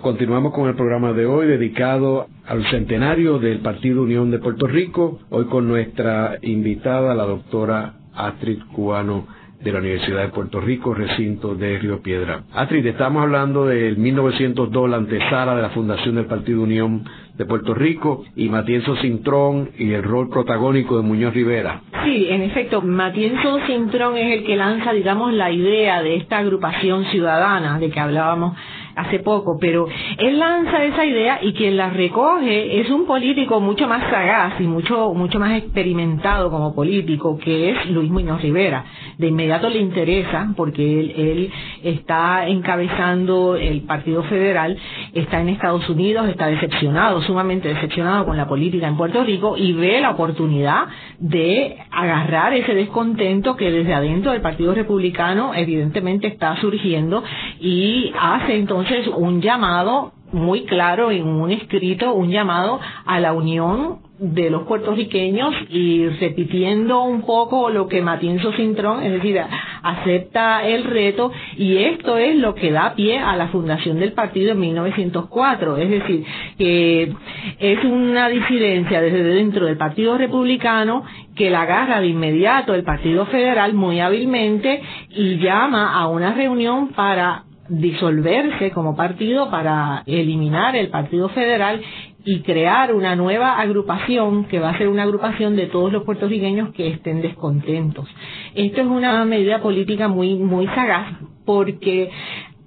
Continuamos 0.00 0.54
con 0.54 0.66
el 0.66 0.74
programa 0.74 1.12
de 1.12 1.26
hoy 1.26 1.48
dedicado 1.48 2.28
al 2.46 2.64
centenario 2.70 3.38
del 3.38 3.58
Partido 3.58 4.04
Unión 4.04 4.30
de 4.30 4.38
Puerto 4.38 4.66
Rico, 4.66 5.18
hoy 5.28 5.44
con 5.44 5.68
nuestra 5.68 6.38
invitada, 6.40 7.14
la 7.14 7.24
doctora 7.24 7.96
Astrid 8.14 8.60
Cubano 8.72 9.26
de 9.62 9.72
la 9.72 9.78
Universidad 9.78 10.22
de 10.22 10.28
Puerto 10.28 10.60
Rico, 10.60 10.94
recinto 10.94 11.54
de 11.54 11.78
Río 11.78 12.00
Piedra. 12.02 12.44
Astrid, 12.54 12.86
estamos 12.86 13.22
hablando 13.22 13.66
del 13.66 13.96
1902, 13.96 14.88
la 14.90 14.96
antesala 14.96 15.54
de 15.54 15.62
la 15.62 15.70
fundación 15.70 16.14
del 16.14 16.26
Partido 16.26 16.62
Unión 16.62 17.04
de 17.36 17.44
Puerto 17.44 17.74
Rico 17.74 18.24
y 18.36 18.48
Matienzo 18.48 18.96
Cintrón 18.96 19.70
y 19.78 19.92
el 19.92 20.02
rol 20.02 20.28
protagónico 20.28 20.96
de 20.96 21.02
Muñoz 21.02 21.34
Rivera. 21.34 21.82
Sí, 22.04 22.26
en 22.28 22.42
efecto, 22.42 22.82
Matienzo 22.82 23.58
Cintrón 23.66 24.16
es 24.16 24.38
el 24.38 24.44
que 24.44 24.56
lanza, 24.56 24.92
digamos, 24.92 25.32
la 25.32 25.50
idea 25.50 26.02
de 26.02 26.16
esta 26.16 26.38
agrupación 26.38 27.04
ciudadana 27.06 27.78
de 27.78 27.90
que 27.90 28.00
hablábamos 28.00 28.56
hace 29.00 29.20
poco, 29.20 29.58
pero 29.60 29.86
él 30.18 30.38
lanza 30.38 30.84
esa 30.84 31.04
idea 31.04 31.38
y 31.42 31.52
quien 31.52 31.76
la 31.76 31.90
recoge 31.90 32.80
es 32.80 32.90
un 32.90 33.06
político 33.06 33.60
mucho 33.60 33.88
más 33.88 34.10
sagaz 34.10 34.60
y 34.60 34.64
mucho, 34.64 35.14
mucho 35.14 35.38
más 35.38 35.52
experimentado 35.52 36.50
como 36.50 36.74
político, 36.74 37.38
que 37.38 37.70
es 37.70 37.90
Luis 37.90 38.10
Muñoz 38.10 38.42
Rivera. 38.42 38.84
De 39.18 39.28
inmediato 39.28 39.68
le 39.68 39.78
interesa, 39.78 40.52
porque 40.56 41.00
él, 41.00 41.14
él 41.16 41.52
está 41.82 42.46
encabezando 42.46 43.56
el 43.56 43.82
Partido 43.82 44.22
Federal, 44.24 44.76
está 45.14 45.40
en 45.40 45.50
Estados 45.50 45.88
Unidos, 45.88 46.28
está 46.28 46.46
decepcionado, 46.46 47.22
sumamente 47.22 47.68
decepcionado 47.68 48.26
con 48.26 48.36
la 48.36 48.48
política 48.48 48.86
en 48.86 48.96
Puerto 48.96 49.24
Rico 49.24 49.56
y 49.56 49.72
ve 49.72 50.00
la 50.00 50.10
oportunidad 50.10 50.86
de 51.18 51.76
agarrar 51.90 52.54
ese 52.54 52.74
descontento 52.74 53.56
que 53.56 53.70
desde 53.70 53.94
adentro 53.94 54.32
del 54.32 54.40
Partido 54.40 54.74
Republicano 54.74 55.52
evidentemente 55.54 56.26
está 56.26 56.56
surgiendo 56.60 57.22
y 57.60 58.12
hace 58.18 58.56
entonces 58.56 58.89
entonces 58.90 59.14
un 59.16 59.40
llamado 59.40 60.12
muy 60.32 60.64
claro 60.64 61.10
en 61.10 61.26
un 61.26 61.50
escrito, 61.50 62.12
un 62.12 62.30
llamado 62.30 62.80
a 63.04 63.20
la 63.20 63.32
unión 63.32 63.98
de 64.18 64.50
los 64.50 64.62
puertorriqueños 64.64 65.54
y 65.70 66.06
repitiendo 66.06 67.02
un 67.02 67.22
poco 67.22 67.70
lo 67.70 67.88
que 67.88 68.02
Matienzo 68.02 68.52
Cintrón, 68.52 69.02
es 69.02 69.12
decir, 69.12 69.40
acepta 69.82 70.64
el 70.66 70.84
reto 70.84 71.32
y 71.56 71.78
esto 71.78 72.18
es 72.18 72.36
lo 72.36 72.54
que 72.54 72.70
da 72.70 72.94
pie 72.94 73.18
a 73.18 73.34
la 73.36 73.48
fundación 73.48 73.98
del 73.98 74.12
partido 74.12 74.52
en 74.52 74.60
1904, 74.60 75.78
es 75.78 75.90
decir, 75.90 76.24
que 76.58 77.12
es 77.58 77.84
una 77.84 78.28
disidencia 78.28 79.00
desde 79.00 79.22
dentro 79.22 79.66
del 79.66 79.78
Partido 79.78 80.18
Republicano 80.18 81.04
que 81.34 81.48
la 81.48 81.62
agarra 81.62 82.00
de 82.00 82.08
inmediato 82.08 82.74
el 82.74 82.84
Partido 82.84 83.24
Federal 83.26 83.72
muy 83.72 84.00
hábilmente 84.00 84.82
y 85.10 85.38
llama 85.38 85.94
a 85.94 86.08
una 86.08 86.34
reunión 86.34 86.88
para 86.88 87.44
disolverse 87.70 88.72
como 88.72 88.96
partido 88.96 89.48
para 89.48 90.02
eliminar 90.06 90.74
el 90.74 90.88
Partido 90.88 91.28
Federal 91.28 91.80
y 92.24 92.40
crear 92.40 92.92
una 92.94 93.14
nueva 93.14 93.60
agrupación 93.60 94.44
que 94.44 94.58
va 94.58 94.70
a 94.70 94.78
ser 94.78 94.88
una 94.88 95.04
agrupación 95.04 95.56
de 95.56 95.66
todos 95.66 95.92
los 95.92 96.02
puertorriqueños 96.02 96.74
que 96.74 96.88
estén 96.88 97.22
descontentos. 97.22 98.08
Esto 98.54 98.80
es 98.80 98.86
una 98.86 99.24
medida 99.24 99.62
política 99.62 100.08
muy 100.08 100.34
muy 100.34 100.66
sagaz 100.66 101.14
porque 101.46 102.10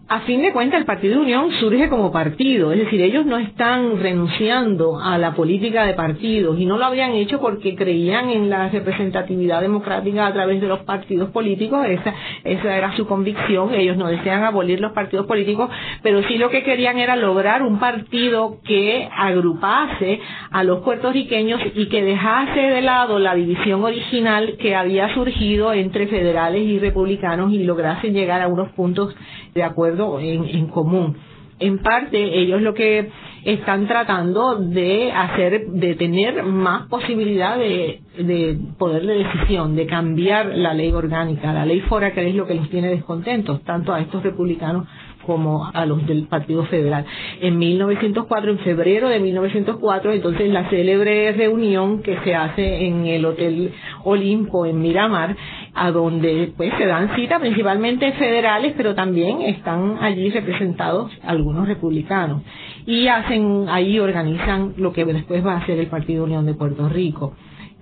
a 0.10 0.20
fin 0.22 0.42
de 0.42 0.52
cuentas 0.52 0.82
el 0.82 0.86
Partido 0.86 1.16
de 1.16 1.22
Unión 1.22 1.52
surge 1.62 1.88
como 1.88 2.12
partido, 2.12 2.74
es 2.74 2.80
decir, 2.80 3.02
ellos 3.02 3.26
no 3.26 3.38
están 3.38 4.00
renunciando 4.02 5.00
a 5.00 5.18
la 5.18 5.34
política 5.34 5.86
de 5.86 5.94
partidos 5.94 6.60
y 6.60 6.66
no 6.66 6.78
lo 6.78 6.86
habían 6.86 7.13
hecho 7.13 7.39
porque 7.39 7.74
creían 7.74 8.30
en 8.30 8.50
la 8.50 8.68
representatividad 8.68 9.62
democrática 9.62 10.28
a 10.28 10.34
través 10.34 10.60
de 10.60 10.68
los 10.68 10.80
partidos 10.80 11.30
políticos, 11.30 11.86
esa, 11.88 12.13
esa 12.44 12.78
era 12.78 12.96
su 12.98 13.08
convicción, 13.08 13.74
ellos 13.74 13.96
no 13.96 14.08
desean 14.08 14.44
abolir 14.44 14.82
los 14.82 14.92
partidos 14.92 15.26
políticos, 15.26 15.70
pero 16.02 16.22
sí 16.24 16.38
lo 16.38 16.50
que 16.50 16.63
querían 16.63 16.98
era 16.98 17.16
lograr 17.16 17.63
un 17.63 17.80
partido 17.80 18.58
que 18.66 19.08
agrupase 19.16 20.20
a 20.52 20.66
los 20.66 20.82
puertorriqueños 20.82 21.62
y 21.76 21.88
que 21.88 22.04
dejase 22.04 22.60
de 22.60 22.82
lado 22.82 23.20
la 23.20 23.36
división 23.36 23.82
original 23.82 24.58
que 24.60 24.76
había 24.76 25.13
surgido 25.13 25.72
entre 25.72 26.08
federales 26.08 26.62
y 26.62 26.78
republicanos 26.78 27.54
y 27.54 27.63
lograse 27.63 28.12
llegar 28.12 28.42
a 28.42 28.50
unos 28.50 28.70
puntos 28.74 29.16
de 29.56 29.63
acuerdo 29.63 29.92
en, 30.19 30.45
en 30.45 30.67
común. 30.67 31.17
En 31.60 31.79
parte, 31.79 32.39
ellos 32.39 32.62
lo 32.62 32.73
que 32.73 33.10
están 33.45 33.88
tratando 33.88 34.56
de 34.56 35.12
hacer, 35.12 35.67
de 35.67 35.95
tener 35.95 36.43
más 36.43 36.88
posibilidad 36.88 37.58
de, 37.58 38.01
de 38.17 38.58
poder 38.77 39.06
de 39.06 39.23
decisión, 39.23 39.75
de 39.75 39.86
cambiar 39.86 40.47
la 40.47 40.73
ley 40.73 40.91
orgánica, 40.91 41.53
la 41.53 41.65
ley 41.65 41.82
fora 41.82 42.13
que 42.13 42.27
es 42.27 42.36
lo 42.36 42.47
que 42.47 42.56
los 42.56 42.69
tiene 42.69 42.89
descontentos, 42.89 43.62
tanto 43.63 43.93
a 43.93 43.99
estos 43.99 44.23
republicanos 44.23 44.88
como 45.25 45.69
a 45.73 45.86
los 45.86 46.06
del 46.06 46.27
Partido 46.27 46.65
Federal. 46.65 47.06
En 47.41 47.58
1904, 47.58 48.51
en 48.51 48.60
febrero 48.60 49.10
de 49.10 49.19
1904, 49.19 50.13
entonces 50.13 50.51
la 50.51 50.69
célebre 50.69 51.32
reunión 51.32 52.01
que 52.01 52.17
se 52.23 52.36
hace 52.36 52.86
en 52.88 53.06
el 53.06 53.25
Hotel 53.25 53.71
Olimpo 54.03 54.65
en 54.65 54.82
Miramar, 54.82 55.36
a 55.76 55.92
donde 55.92 56.54
pues 56.56 56.72
se 56.78 56.86
dan 56.86 57.16
cita 57.16 57.40
principalmente 57.40 58.12
federales, 58.14 58.74
pero 58.78 58.96
también 58.96 59.42
están 59.42 59.98
allí 60.02 60.30
representados 60.30 61.12
algunos 61.24 61.68
republicanos. 61.68 62.44
Y 62.86 63.08
hacen, 63.08 63.66
ahí 63.70 64.00
organizan 64.00 64.74
lo 64.78 64.94
que 64.94 65.06
después 65.06 65.46
va 65.46 65.58
a 65.58 65.66
ser 65.66 65.80
el 65.80 65.88
Partido 65.88 66.26
Unión 66.26 66.46
de 66.46 66.54
Puerto 66.54 66.90
Rico 66.90 67.34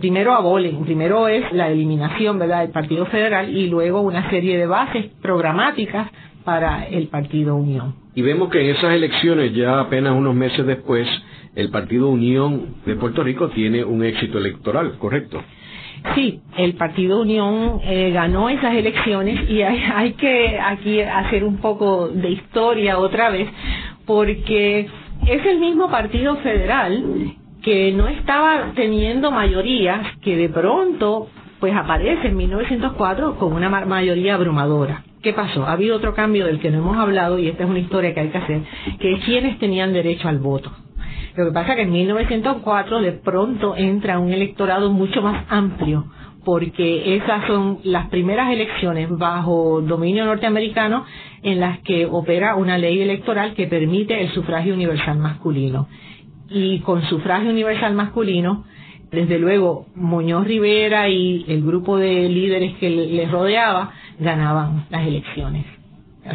primero 0.02 0.34
abolen, 0.34 0.84
primero 0.84 1.28
es 1.28 1.50
la 1.54 1.70
eliminación 1.70 2.40
¿verdad? 2.40 2.62
del 2.62 2.72
Partido 2.72 3.06
Federal 3.06 3.56
y 3.56 3.68
luego 3.68 4.02
una 4.02 4.30
serie 4.32 4.58
de 4.58 4.66
bases 4.66 5.06
programáticas 5.22 6.10
para 6.44 6.88
el 6.88 7.08
Partido 7.08 7.56
Unión. 7.56 7.96
Y 8.16 8.24
vemos 8.24 8.50
que 8.50 8.62
en 8.62 8.76
esas 8.76 8.94
elecciones, 8.94 9.54
ya 9.54 9.80
apenas 9.80 10.14
unos 10.14 10.36
meses 10.36 10.66
después, 10.66 11.08
el 11.56 11.70
Partido 11.70 12.10
Unión 12.10 12.76
de 12.86 12.96
Puerto 12.96 13.24
Rico 13.24 13.50
tiene 13.50 13.86
un 13.86 14.04
éxito 14.04 14.40
electoral, 14.40 14.98
¿correcto? 14.98 15.42
Sí, 16.16 16.42
el 16.58 16.74
Partido 16.74 17.22
Unión 17.22 17.80
eh, 17.84 18.12
ganó 18.12 18.50
esas 18.50 18.74
elecciones 18.74 19.50
y 19.50 19.62
hay, 19.62 20.14
que 20.14 20.60
aquí 20.60 21.00
hacer 21.02 21.44
un 21.44 21.58
poco 21.58 22.10
de 22.10 22.32
historia 22.32 22.98
otra 22.98 23.30
vez, 23.30 23.48
porque 24.06 24.88
es 25.28 25.46
el 25.46 25.60
mismo 25.60 25.90
Partido 25.90 26.38
Federal 26.38 27.36
que 27.62 27.92
no 27.92 28.08
estaba 28.08 28.72
teniendo 28.76 29.32
mayorías, 29.32 30.18
que 30.22 30.36
de 30.36 30.50
pronto 30.50 31.28
pues 31.60 31.76
aparece 31.76 32.28
en 32.30 32.38
1904 32.38 33.36
con 33.36 33.54
una 33.54 33.70
mayoría 33.70 34.34
abrumadora. 34.34 35.04
¿Qué 35.22 35.34
pasó? 35.34 35.66
Ha 35.66 35.74
habido 35.74 35.96
otro 35.96 36.16
cambio 36.16 36.48
del 36.48 36.60
que 36.60 36.72
no 36.72 36.80
hemos 36.80 36.98
hablado 36.98 37.38
y 37.38 37.48
esta 37.48 37.64
es 37.64 37.70
una 37.70 37.78
historia 37.78 38.16
que 38.16 38.22
hay 38.22 38.30
que 38.30 38.38
hacer, 38.40 38.62
que 39.00 39.14
es 39.14 39.24
quienes 39.24 39.60
tenían 39.60 39.94
derecho 39.94 40.28
al 40.28 40.40
voto. 40.40 40.72
Lo 41.36 41.46
que 41.46 41.52
pasa 41.52 41.76
que 41.76 41.84
en 41.84 41.92
1904 41.92 43.02
de 43.02 43.14
pronto 43.14 43.76
entra 43.78 44.20
un 44.20 44.34
electorado 44.34 44.92
mucho 44.92 45.22
más 45.22 45.46
amplio, 45.50 46.06
porque 46.44 47.16
esas 47.16 47.46
son 47.48 47.80
las 47.84 48.08
primeras 48.10 48.52
elecciones 48.52 49.08
bajo 49.10 49.82
dominio 49.82 50.26
norteamericano 50.26 51.06
en 51.44 51.60
las 51.60 51.80
que 51.80 52.06
opera 52.06 52.56
una 52.56 52.78
ley 52.78 53.02
electoral 53.02 53.54
que 53.54 53.68
permite 53.68 54.22
el 54.22 54.32
sufragio 54.32 54.74
universal 54.74 55.18
masculino 55.20 55.88
y 56.50 56.80
con 56.80 57.02
sufragio 57.04 57.50
universal 57.50 57.94
masculino, 57.94 58.66
desde 59.10 59.40
luego 59.40 59.86
Muñoz 59.96 60.46
Rivera 60.46 61.08
y 61.08 61.46
el 61.48 61.64
grupo 61.64 61.98
de 61.98 62.28
líderes 62.28 62.76
que 62.78 62.90
les 62.90 63.32
rodeaba 63.32 63.94
ganaban 64.20 64.86
las 64.90 65.08
elecciones. 65.08 65.81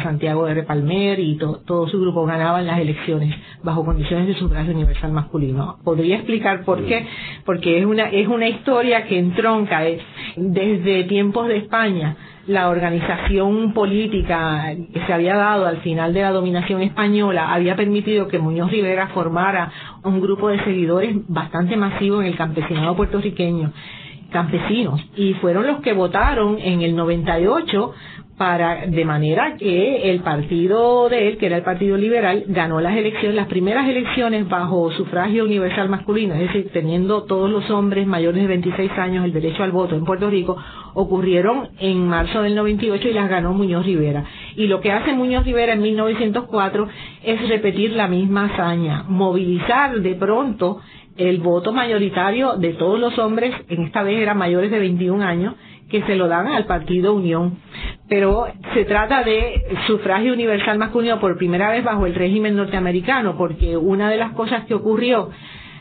Santiago 0.03 0.45
de 0.45 0.53
Repalmer 0.53 1.19
y 1.19 1.37
todo 1.37 1.87
su 1.87 1.99
grupo 2.01 2.25
ganaban 2.25 2.67
las 2.67 2.79
elecciones 2.79 3.33
bajo 3.63 3.85
condiciones 3.85 4.27
de 4.27 4.35
sufragio 4.35 4.73
universal 4.73 5.11
masculino. 5.11 5.77
Podría 5.83 6.17
explicar 6.17 6.65
por 6.65 6.85
qué, 6.85 7.05
porque 7.45 7.79
es 7.79 7.85
una, 7.85 8.09
es 8.09 8.27
una 8.27 8.49
historia 8.49 9.05
que 9.05 9.17
entronca 9.17 9.81
desde 10.35 11.05
tiempos 11.05 11.47
de 11.47 11.57
España 11.57 12.17
la 12.47 12.69
organización 12.69 13.73
política 13.73 14.73
que 14.93 15.05
se 15.05 15.13
había 15.13 15.35
dado 15.35 15.67
al 15.67 15.81
final 15.81 16.13
de 16.13 16.21
la 16.21 16.31
dominación 16.31 16.81
española 16.81 17.53
había 17.53 17.75
permitido 17.75 18.29
que 18.29 18.39
Muñoz 18.39 18.71
Rivera 18.71 19.09
formara 19.09 19.69
un 20.03 20.21
grupo 20.21 20.47
de 20.47 20.63
seguidores 20.63 21.15
bastante 21.27 21.75
masivo 21.75 22.21
en 22.21 22.27
el 22.27 22.37
campesinado 22.37 22.95
puertorriqueño 22.95 23.73
campesinos 24.31 25.01
y 25.15 25.33
fueron 25.35 25.65
los 25.67 25.79
que 25.81 25.93
votaron 25.93 26.57
en 26.59 26.81
el 26.81 26.95
98 26.95 27.93
para 28.37 28.85
de 28.85 29.03
manera 29.03 29.55
que 29.57 30.11
el 30.11 30.19
partido 30.19 31.09
de 31.09 31.29
él, 31.29 31.37
que 31.37 31.47
era 31.47 31.57
el 31.57 31.63
Partido 31.63 31.97
Liberal, 31.97 32.43
ganó 32.47 32.79
las 32.79 32.95
elecciones, 32.95 33.35
las 33.35 33.47
primeras 33.47 33.89
elecciones 33.89 34.47
bajo 34.47 34.91
sufragio 34.91 35.43
universal 35.45 35.89
masculino, 35.89 36.35
es 36.35 36.41
decir, 36.41 36.69
teniendo 36.71 37.23
todos 37.23 37.49
los 37.49 37.67
hombres 37.71 38.05
mayores 38.05 38.43
de 38.43 38.47
26 38.47 38.91
años 38.91 39.25
el 39.25 39.33
derecho 39.33 39.63
al 39.63 39.71
voto 39.71 39.95
en 39.95 40.05
Puerto 40.05 40.29
Rico, 40.29 40.55
ocurrieron 40.93 41.69
en 41.79 42.07
marzo 42.07 42.43
del 42.43 42.55
98 42.55 43.07
y 43.07 43.13
las 43.13 43.27
ganó 43.27 43.53
Muñoz 43.53 43.85
Rivera. 43.85 44.23
Y 44.55 44.67
lo 44.67 44.81
que 44.81 44.91
hace 44.91 45.13
Muñoz 45.13 45.43
Rivera 45.43 45.73
en 45.73 45.81
1904 45.81 46.87
es 47.23 47.49
repetir 47.49 47.93
la 47.93 48.07
misma 48.07 48.45
hazaña, 48.45 49.03
movilizar 49.07 49.99
de 49.99 50.13
pronto 50.13 50.79
el 51.17 51.39
voto 51.39 51.73
mayoritario 51.73 52.57
de 52.57 52.73
todos 52.73 52.99
los 52.99 53.17
hombres, 53.17 53.53
en 53.69 53.83
esta 53.83 54.03
vez 54.03 54.21
eran 54.21 54.37
mayores 54.37 54.69
de 54.69 54.77
21 54.77 55.23
años, 55.23 55.55
que 55.89 56.01
se 56.03 56.15
lo 56.15 56.27
dan 56.27 56.47
al 56.47 56.65
Partido 56.65 57.13
Unión. 57.13 57.57
Pero 58.09 58.47
se 58.73 58.85
trata 58.85 59.23
de 59.23 59.63
sufragio 59.87 60.33
universal 60.33 60.77
masculino 60.77 61.19
por 61.19 61.37
primera 61.37 61.69
vez 61.71 61.83
bajo 61.83 62.05
el 62.05 62.15
régimen 62.15 62.55
norteamericano, 62.55 63.37
porque 63.37 63.77
una 63.77 64.09
de 64.09 64.17
las 64.17 64.31
cosas 64.33 64.65
que 64.65 64.73
ocurrió 64.73 65.29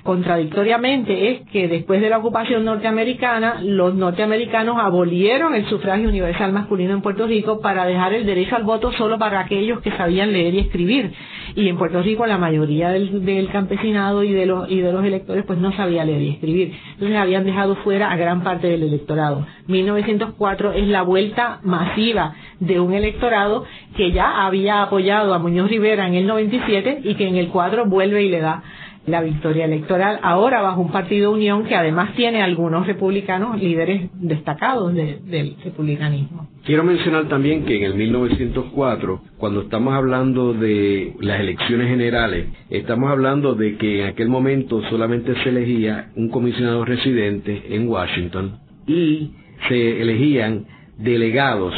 contradictoriamente 0.07 1.31
es 1.31 1.40
que 1.51 1.69
después 1.69 2.01
de 2.01 2.09
la 2.09 2.19
ocupación 2.19 2.64
norteamericana, 2.64 3.61
los 3.62 3.95
norteamericanos 3.95 4.79
abolieron 4.79 5.55
el 5.55 5.66
sufragio 5.66 6.09
universal 6.09 6.53
masculino 6.53 6.95
en 6.95 7.03
Puerto 7.03 7.27
Rico 7.27 7.61
para 7.61 7.85
dejar 7.85 8.14
el 8.14 8.25
derecho 8.25 8.57
al 8.57 8.62
voto 8.62 8.92
solo 8.92 9.19
para 9.19 9.40
aquellos 9.40 9.81
que 9.81 9.90
sabían 9.90 10.33
leer 10.33 10.55
y 10.55 10.61
escribir. 10.61 11.12
Y 11.55 11.69
en 11.69 11.77
Puerto 11.77 12.01
Rico 12.03 12.25
la 12.27 12.38
mayoría 12.38 12.90
del, 12.90 13.49
campesinado 13.53 14.23
y 14.23 14.33
de, 14.33 14.47
los, 14.47 14.71
y 14.71 14.81
de 14.81 14.92
los 14.92 15.05
electores 15.05 15.45
pues 15.45 15.59
no 15.59 15.73
sabía 15.73 16.05
leer 16.05 16.23
y 16.23 16.31
escribir. 16.31 16.73
Entonces 16.95 17.19
habían 17.19 17.45
dejado 17.45 17.77
fuera 17.77 18.11
a 18.11 18.16
gran 18.16 18.42
parte 18.42 18.69
del 18.69 18.85
electorado. 18.85 19.47
1904 19.66 20.73
es 20.73 20.87
la 20.88 21.03
vuelta 21.03 21.61
masiva 21.64 22.35
de 22.61 22.81
un 22.81 22.95
electorado 22.95 23.64
que 23.97 24.12
ya 24.12 24.47
había 24.47 24.83
apoyado 24.83 25.35
a 25.35 25.38
Muñoz 25.38 25.69
Rivera 25.69 26.07
en 26.07 26.14
el 26.14 26.27
97 26.27 27.01
y 27.03 27.14
que 27.16 27.27
en 27.27 27.37
el 27.37 27.49
cuadro 27.49 27.87
vuelve 27.87 28.23
y 28.23 28.29
le 28.29 28.40
da 28.40 28.62
la 29.07 29.23
victoria 29.23 29.64
electoral, 29.64 30.19
ahora 30.23 30.61
bajo 30.61 30.81
un 30.81 30.90
partido 30.90 31.33
unión 31.33 31.64
que 31.64 31.77
además 31.77 32.14
tiene 32.16 32.42
algunos 32.42 32.87
republicanos 32.87 33.61
líderes 33.61 34.11
destacados 34.14 34.92
del 34.95 35.57
republicanismo. 35.62 36.49
Quiero 36.64 36.83
mencionar 36.83 37.29
también 37.29 37.64
que 37.64 37.77
en 37.77 37.85
el 37.85 37.95
1904, 37.95 39.21
cuando 39.38 39.62
estamos 39.62 39.95
hablando 39.95 40.53
de 40.53 41.14
las 41.21 41.38
elecciones 41.38 41.88
generales, 41.88 42.49
estamos 42.69 43.11
hablando 43.11 43.55
de 43.55 43.77
que 43.77 44.03
en 44.03 44.09
aquel 44.09 44.29
momento 44.29 44.83
solamente 44.90 45.35
se 45.45 45.51
elegía 45.51 46.11
un 46.16 46.29
comisionado 46.29 46.85
residente 46.85 47.62
en 47.71 47.88
Washington 47.88 48.59
y 48.88 49.31
se 49.69 50.03
elegían 50.03 50.66
delegados 50.99 51.73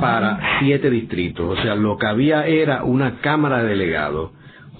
para 0.00 0.60
siete 0.60 0.88
distritos. 0.88 1.58
O 1.58 1.62
sea, 1.62 1.74
lo 1.74 1.96
que 1.96 2.06
había 2.06 2.46
era 2.46 2.84
una 2.84 3.20
Cámara 3.20 3.62
de 3.64 3.70
Delegados 3.70 4.30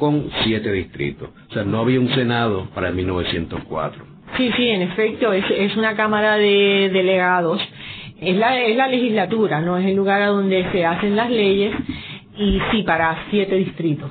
con 0.00 0.28
siete 0.42 0.72
distritos. 0.72 1.28
O 1.50 1.52
sea, 1.52 1.62
no 1.62 1.78
había 1.78 2.00
un 2.00 2.12
Senado 2.12 2.68
para 2.74 2.88
el 2.88 2.96
1904. 2.96 4.04
Sí, 4.36 4.50
sí, 4.56 4.68
en 4.68 4.82
efecto, 4.82 5.32
es, 5.32 5.44
es 5.50 5.76
una 5.76 5.94
Cámara 5.94 6.36
de 6.36 6.90
Delegados. 6.92 7.60
Es 8.20 8.36
la, 8.36 8.60
es 8.60 8.76
la 8.76 8.88
legislatura, 8.88 9.60
no 9.60 9.78
es 9.78 9.86
el 9.86 9.94
lugar 9.94 10.22
a 10.22 10.26
donde 10.26 10.66
se 10.72 10.84
hacen 10.84 11.14
las 11.16 11.30
leyes 11.30 11.72
y 12.36 12.58
sí, 12.70 12.82
para 12.82 13.24
siete 13.30 13.56
distritos. 13.56 14.10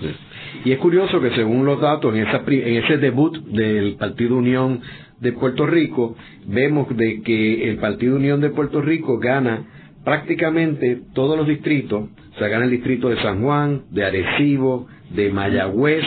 Y 0.63 0.71
es 0.71 0.79
curioso 0.79 1.21
que 1.21 1.31
según 1.31 1.65
los 1.65 1.79
datos, 1.79 2.15
en, 2.15 2.27
esa, 2.27 2.43
en 2.47 2.83
ese 2.83 2.97
debut 2.97 3.37
del 3.45 3.95
Partido 3.95 4.35
Unión 4.37 4.81
de 5.19 5.31
Puerto 5.33 5.65
Rico, 5.65 6.15
vemos 6.45 6.87
de 6.95 7.21
que 7.21 7.69
el 7.69 7.77
Partido 7.77 8.15
Unión 8.15 8.41
de 8.41 8.49
Puerto 8.49 8.81
Rico 8.81 9.19
gana 9.19 9.65
prácticamente 10.03 11.01
todos 11.13 11.37
los 11.37 11.47
distritos, 11.47 12.09
gana 12.39 12.65
el 12.65 12.71
distrito 12.71 13.09
de 13.09 13.21
San 13.21 13.41
Juan, 13.41 13.83
de 13.91 14.05
Arecibo, 14.05 14.87
de 15.09 15.29
Mayagüez, 15.31 16.05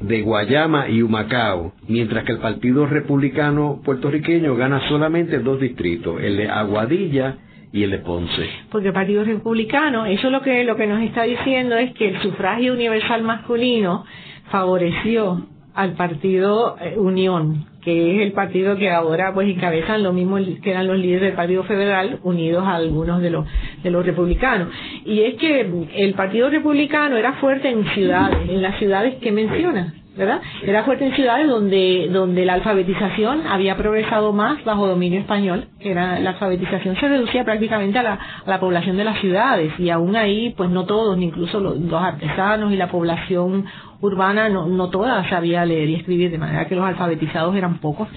de 0.00 0.22
Guayama 0.22 0.88
y 0.88 1.02
Humacao, 1.02 1.72
mientras 1.88 2.24
que 2.24 2.32
el 2.32 2.38
Partido 2.38 2.86
Republicano 2.86 3.80
puertorriqueño 3.84 4.54
gana 4.54 4.88
solamente 4.88 5.40
dos 5.40 5.60
distritos, 5.60 6.20
el 6.22 6.36
de 6.36 6.48
Aguadilla 6.48 7.38
y 7.72 7.82
el 7.82 7.90
de 7.90 7.98
Ponce. 7.98 8.48
Porque 8.70 8.88
el 8.88 8.94
Partido 8.94 9.24
Republicano, 9.24 10.06
eso 10.06 10.30
lo 10.30 10.40
que 10.42 10.64
lo 10.64 10.76
que 10.76 10.86
nos 10.86 11.02
está 11.02 11.24
diciendo 11.24 11.76
es 11.76 11.92
que 11.94 12.08
el 12.08 12.22
sufragio 12.22 12.72
universal 12.72 13.22
masculino 13.22 14.04
favoreció 14.50 15.46
al 15.78 15.92
Partido 15.92 16.76
eh, 16.80 16.96
Unión, 16.98 17.64
que 17.84 18.16
es 18.16 18.22
el 18.22 18.32
partido 18.32 18.76
que 18.76 18.90
ahora 18.90 19.32
pues 19.32 19.48
encabezan 19.48 20.02
lo 20.02 20.12
mismo 20.12 20.36
que 20.60 20.70
eran 20.72 20.88
los 20.88 20.98
líderes 20.98 21.22
del 21.22 21.34
Partido 21.34 21.62
Federal 21.62 22.18
unidos 22.24 22.66
a 22.66 22.74
algunos 22.74 23.22
de 23.22 23.30
los 23.30 23.46
de 23.84 23.90
los 23.92 24.04
republicanos. 24.04 24.70
Y 25.04 25.20
es 25.20 25.36
que 25.36 25.70
el 25.94 26.14
Partido 26.14 26.50
Republicano 26.50 27.16
era 27.16 27.34
fuerte 27.34 27.70
en 27.70 27.84
ciudades, 27.90 28.50
en 28.50 28.60
las 28.60 28.76
ciudades 28.80 29.14
que 29.20 29.30
menciona, 29.30 29.94
¿verdad? 30.16 30.40
Era 30.64 30.82
fuerte 30.82 31.06
en 31.06 31.14
ciudades 31.14 31.46
donde 31.46 32.08
donde 32.10 32.44
la 32.44 32.54
alfabetización 32.54 33.46
había 33.46 33.76
progresado 33.76 34.32
más 34.32 34.64
bajo 34.64 34.88
dominio 34.88 35.20
español, 35.20 35.68
que 35.78 35.92
era 35.92 36.18
la 36.18 36.30
alfabetización 36.30 36.96
se 36.96 37.08
reducía 37.08 37.44
prácticamente 37.44 38.00
a 38.00 38.02
la, 38.02 38.14
a 38.14 38.50
la 38.50 38.58
población 38.58 38.96
de 38.96 39.04
las 39.04 39.20
ciudades 39.20 39.72
y 39.78 39.90
aún 39.90 40.16
ahí 40.16 40.52
pues 40.56 40.70
no 40.70 40.86
todos, 40.86 41.16
ni 41.16 41.26
incluso 41.26 41.60
los, 41.60 41.78
los 41.78 42.02
artesanos 42.02 42.72
y 42.72 42.76
la 42.76 42.90
población 42.90 43.66
urbana 44.00 44.48
no, 44.48 44.66
no 44.66 44.90
toda 44.90 45.28
sabía 45.28 45.64
leer 45.64 45.88
y 45.88 45.94
escribir, 45.96 46.30
de 46.30 46.38
manera 46.38 46.66
que 46.66 46.74
los 46.74 46.84
alfabetizados 46.84 47.54
eran 47.56 47.78
pocos 47.78 48.08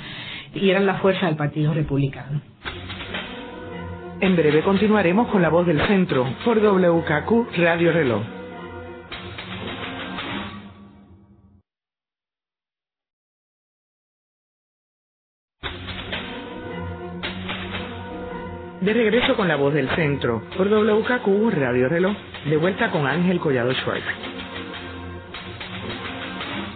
y 0.53 0.69
eran 0.69 0.85
la 0.85 0.95
fuerza 0.95 1.27
del 1.27 1.35
Partido 1.35 1.73
Republicano. 1.73 2.41
En 4.19 4.35
breve 4.35 4.61
continuaremos 4.61 5.29
con 5.29 5.41
la 5.41 5.49
voz 5.49 5.65
del 5.65 5.81
centro 5.87 6.27
por 6.45 6.59
WKQ 6.59 7.57
Radio 7.57 7.91
Reloj. 7.91 8.21
De 18.81 18.93
regreso 18.93 19.35
con 19.35 19.47
la 19.47 19.55
voz 19.55 19.73
del 19.73 19.89
centro 19.89 20.41
por 20.57 20.67
WKQ 20.67 21.51
Radio 21.51 21.87
Reloj, 21.87 22.15
de 22.45 22.57
vuelta 22.57 22.89
con 22.89 23.05
Ángel 23.05 23.39
Collado 23.39 23.73
Schwartz. 23.73 24.40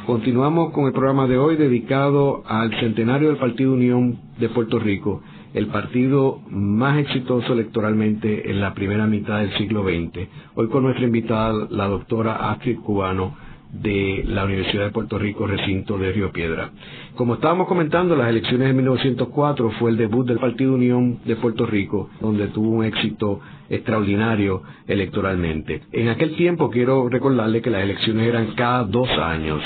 Continuamos 0.06 0.72
con 0.72 0.86
el 0.86 0.94
programa 0.94 1.26
de 1.26 1.40
hoy 1.40 1.56
dedicado 1.56 2.44
al 2.46 2.70
centenario 2.80 3.30
del 3.30 3.38
Partido 3.38 3.74
Unión 3.74 4.20
de 4.38 4.50
Puerto 4.50 4.78
Rico, 4.78 5.24
el 5.56 5.66
partido 5.68 6.42
más 6.48 7.00
exitoso 7.00 7.54
electoralmente 7.54 8.52
en 8.52 8.62
la 8.62 8.76
primera 8.76 9.08
mitad 9.08 9.40
del 9.40 9.58
siglo 9.58 9.84
XX. 9.84 10.28
Hoy 10.54 10.68
con 10.68 10.84
nuestra 10.84 11.06
invitada, 11.06 11.68
la 11.72 11.88
doctora 11.88 12.52
Astrid 12.52 12.82
Cubano, 12.82 13.36
de 13.72 14.24
la 14.28 14.46
Universidad 14.46 14.84
de 14.84 14.92
Puerto 14.92 15.18
Rico, 15.18 15.48
recinto 15.48 15.98
de 15.98 16.12
Río 16.12 16.32
Piedra. 16.32 16.70
Como 17.16 17.34
estábamos 17.34 17.68
comentando, 17.68 18.16
las 18.16 18.30
elecciones 18.30 18.68
de 18.68 18.74
1904 18.74 19.72
fue 19.80 19.90
el 19.90 19.98
debut 19.98 20.28
del 20.28 20.38
Partido 20.38 20.76
Unión 20.76 21.18
de 21.26 21.36
Puerto 21.36 21.66
Rico, 21.66 22.12
donde 22.22 22.48
tuvo 22.50 22.70
un 22.70 22.86
éxito 22.86 23.40
extraordinario 23.72 24.62
electoralmente. 24.86 25.82
En 25.92 26.10
aquel 26.10 26.36
tiempo 26.36 26.70
quiero 26.70 27.10
recordarle 27.10 27.64
que 27.64 27.72
las 27.72 27.82
elecciones 27.82 28.28
eran 28.28 28.54
cada 28.54 28.84
dos 28.84 29.10
años 29.10 29.64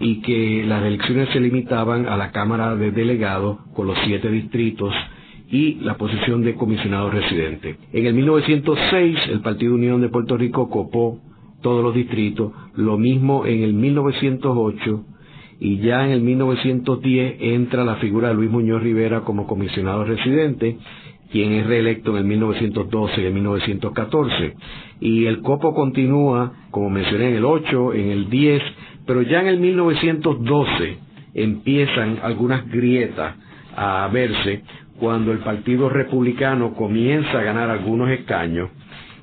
y 0.00 0.22
que 0.22 0.64
las 0.66 0.82
elecciones 0.82 1.28
se 1.28 1.40
limitaban 1.40 2.06
a 2.06 2.16
la 2.16 2.32
Cámara 2.32 2.74
de 2.74 2.90
Delegados 2.90 3.58
con 3.74 3.86
los 3.86 3.98
siete 4.04 4.30
distritos 4.30 4.92
y 5.50 5.74
la 5.80 5.96
posición 5.96 6.42
de 6.42 6.54
comisionado 6.54 7.10
residente. 7.10 7.76
En 7.92 8.06
el 8.06 8.14
1906 8.14 9.18
el 9.28 9.40
Partido 9.40 9.74
Unión 9.74 10.00
de 10.00 10.08
Puerto 10.08 10.36
Rico 10.36 10.70
copó 10.70 11.20
todos 11.60 11.84
los 11.84 11.94
distritos, 11.94 12.52
lo 12.74 12.96
mismo 12.96 13.44
en 13.44 13.62
el 13.62 13.74
1908 13.74 15.04
y 15.60 15.78
ya 15.80 16.06
en 16.06 16.12
el 16.12 16.22
1910 16.22 17.36
entra 17.40 17.84
la 17.84 17.96
figura 17.96 18.28
de 18.28 18.34
Luis 18.34 18.50
Muñoz 18.50 18.82
Rivera 18.82 19.20
como 19.20 19.46
comisionado 19.46 20.04
residente, 20.04 20.78
quien 21.30 21.52
es 21.52 21.66
reelecto 21.66 22.12
en 22.12 22.16
el 22.16 22.24
1912 22.24 23.20
y 23.20 23.24
el 23.26 23.34
1914. 23.34 24.54
Y 25.00 25.26
el 25.26 25.42
copo 25.42 25.74
continúa, 25.74 26.54
como 26.70 26.88
mencioné, 26.88 27.28
en 27.28 27.36
el 27.36 27.44
8, 27.44 27.92
en 27.92 28.10
el 28.10 28.30
10, 28.30 28.62
pero 29.10 29.22
ya 29.22 29.40
en 29.40 29.48
el 29.48 29.58
1912 29.58 30.98
empiezan 31.34 32.20
algunas 32.22 32.70
grietas 32.70 33.34
a 33.74 34.08
verse 34.12 34.62
cuando 35.00 35.32
el 35.32 35.38
Partido 35.38 35.88
Republicano 35.88 36.74
comienza 36.74 37.40
a 37.40 37.42
ganar 37.42 37.70
algunos 37.70 38.08
escaños 38.10 38.70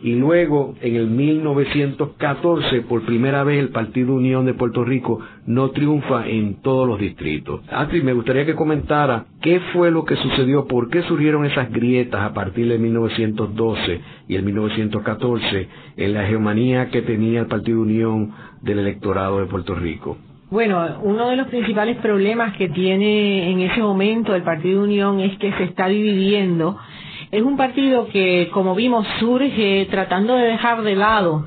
y 0.02 0.16
luego 0.16 0.76
en 0.82 0.96
el 0.96 1.08
1914 1.08 2.82
por 2.82 3.06
primera 3.06 3.44
vez 3.44 3.60
el 3.60 3.70
Partido 3.70 4.14
Unión 4.14 4.46
de 4.46 4.54
Puerto 4.54 4.84
Rico 4.84 5.20
no 5.46 5.72
triunfa 5.72 6.28
en 6.28 6.62
todos 6.62 6.88
los 6.88 7.00
distritos. 7.00 7.62
Astrid, 7.70 8.04
me 8.04 8.14
gustaría 8.14 8.46
que 8.46 8.56
comentara 8.56 9.26
qué 9.42 9.60
fue 9.74 9.92
lo 9.92 10.06
que 10.06 10.16
sucedió, 10.16 10.68
por 10.68 10.90
qué 10.90 11.02
surgieron 11.04 11.46
esas 11.46 11.72
grietas 11.72 12.22
a 12.22 12.34
partir 12.34 12.68
de 12.68 12.78
1912 12.78 14.02
y 14.28 14.36
el 14.36 14.44
1914 14.44 15.68
en 15.98 16.14
la 16.14 16.26
hegemonía 16.26 16.90
que 16.90 17.02
tenía 17.02 17.40
el 17.40 17.48
Partido 17.48 17.82
Unión 17.82 18.32
del 18.62 18.80
electorado 18.80 19.40
de 19.40 19.46
Puerto 19.46 19.76
Rico. 19.76 20.18
Bueno, 20.50 21.02
uno 21.04 21.30
de 21.30 21.36
los 21.36 21.48
principales 21.48 21.98
problemas 21.98 22.56
que 22.56 22.70
tiene 22.70 23.52
en 23.52 23.60
ese 23.60 23.82
momento 23.82 24.34
el 24.34 24.44
Partido 24.44 24.82
Unión 24.82 25.20
es 25.20 25.38
que 25.40 25.52
se 25.52 25.66
está 25.66 25.88
dividiendo 25.88 26.78
es 27.32 27.42
un 27.42 27.58
partido 27.58 28.08
que, 28.08 28.50
como 28.54 28.76
vimos, 28.76 29.06
surge 29.20 29.88
tratando 29.90 30.36
de 30.36 30.44
dejar 30.46 30.82
de 30.84 30.96
lado 30.96 31.46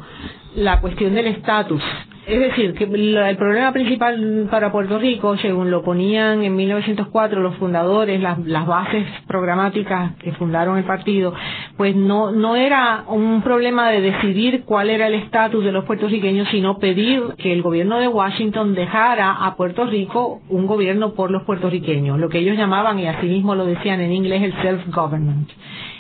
la 0.55 0.81
cuestión 0.81 1.15
del 1.15 1.27
estatus 1.29 1.83
es 2.31 2.39
decir, 2.39 2.75
que 2.75 2.85
el 2.85 3.37
problema 3.37 3.73
principal 3.73 4.47
para 4.51 4.71
Puerto 4.71 4.99
Rico, 4.99 5.37
según 5.39 5.71
lo 5.71 5.83
ponían 5.83 6.45
en 6.45 6.55
1904 6.55 7.41
los 7.41 7.57
fundadores, 7.57 8.21
las, 8.21 8.39
bases 8.67 9.05
programáticas 9.27 10.15
que 10.17 10.33
fundaron 10.33 10.79
el 10.79 10.85
partido, 10.85 11.35
pues 11.77 11.97
no, 11.97 12.31
no 12.31 12.55
era 12.55 13.05
un 13.09 13.43
problema 13.43 13.91
de 13.91 14.01
decidir 14.01 14.63
cuál 14.65 14.91
era 14.91 15.09
el 15.09 15.15
estatus 15.15 15.65
de 15.65 15.73
los 15.73 15.85
puertorriqueños, 15.85 16.47
sino 16.51 16.79
pedir 16.79 17.21
que 17.37 17.53
el 17.53 17.63
gobierno 17.63 17.99
de 17.99 18.07
Washington 18.07 18.75
dejara 18.77 19.33
a 19.33 19.57
Puerto 19.57 19.87
Rico 19.87 20.41
un 20.49 20.67
gobierno 20.67 21.15
por 21.15 21.33
los 21.33 21.43
puertorriqueños, 21.43 22.19
lo 22.21 22.29
que 22.29 22.39
ellos 22.39 22.57
llamaban, 22.57 23.01
y 23.01 23.09
así 23.09 23.27
mismo 23.27 23.57
lo 23.57 23.67
decían 23.67 24.01
en 24.01 24.13
inglés, 24.13 24.43
el 24.43 24.55
self-government. 24.63 25.49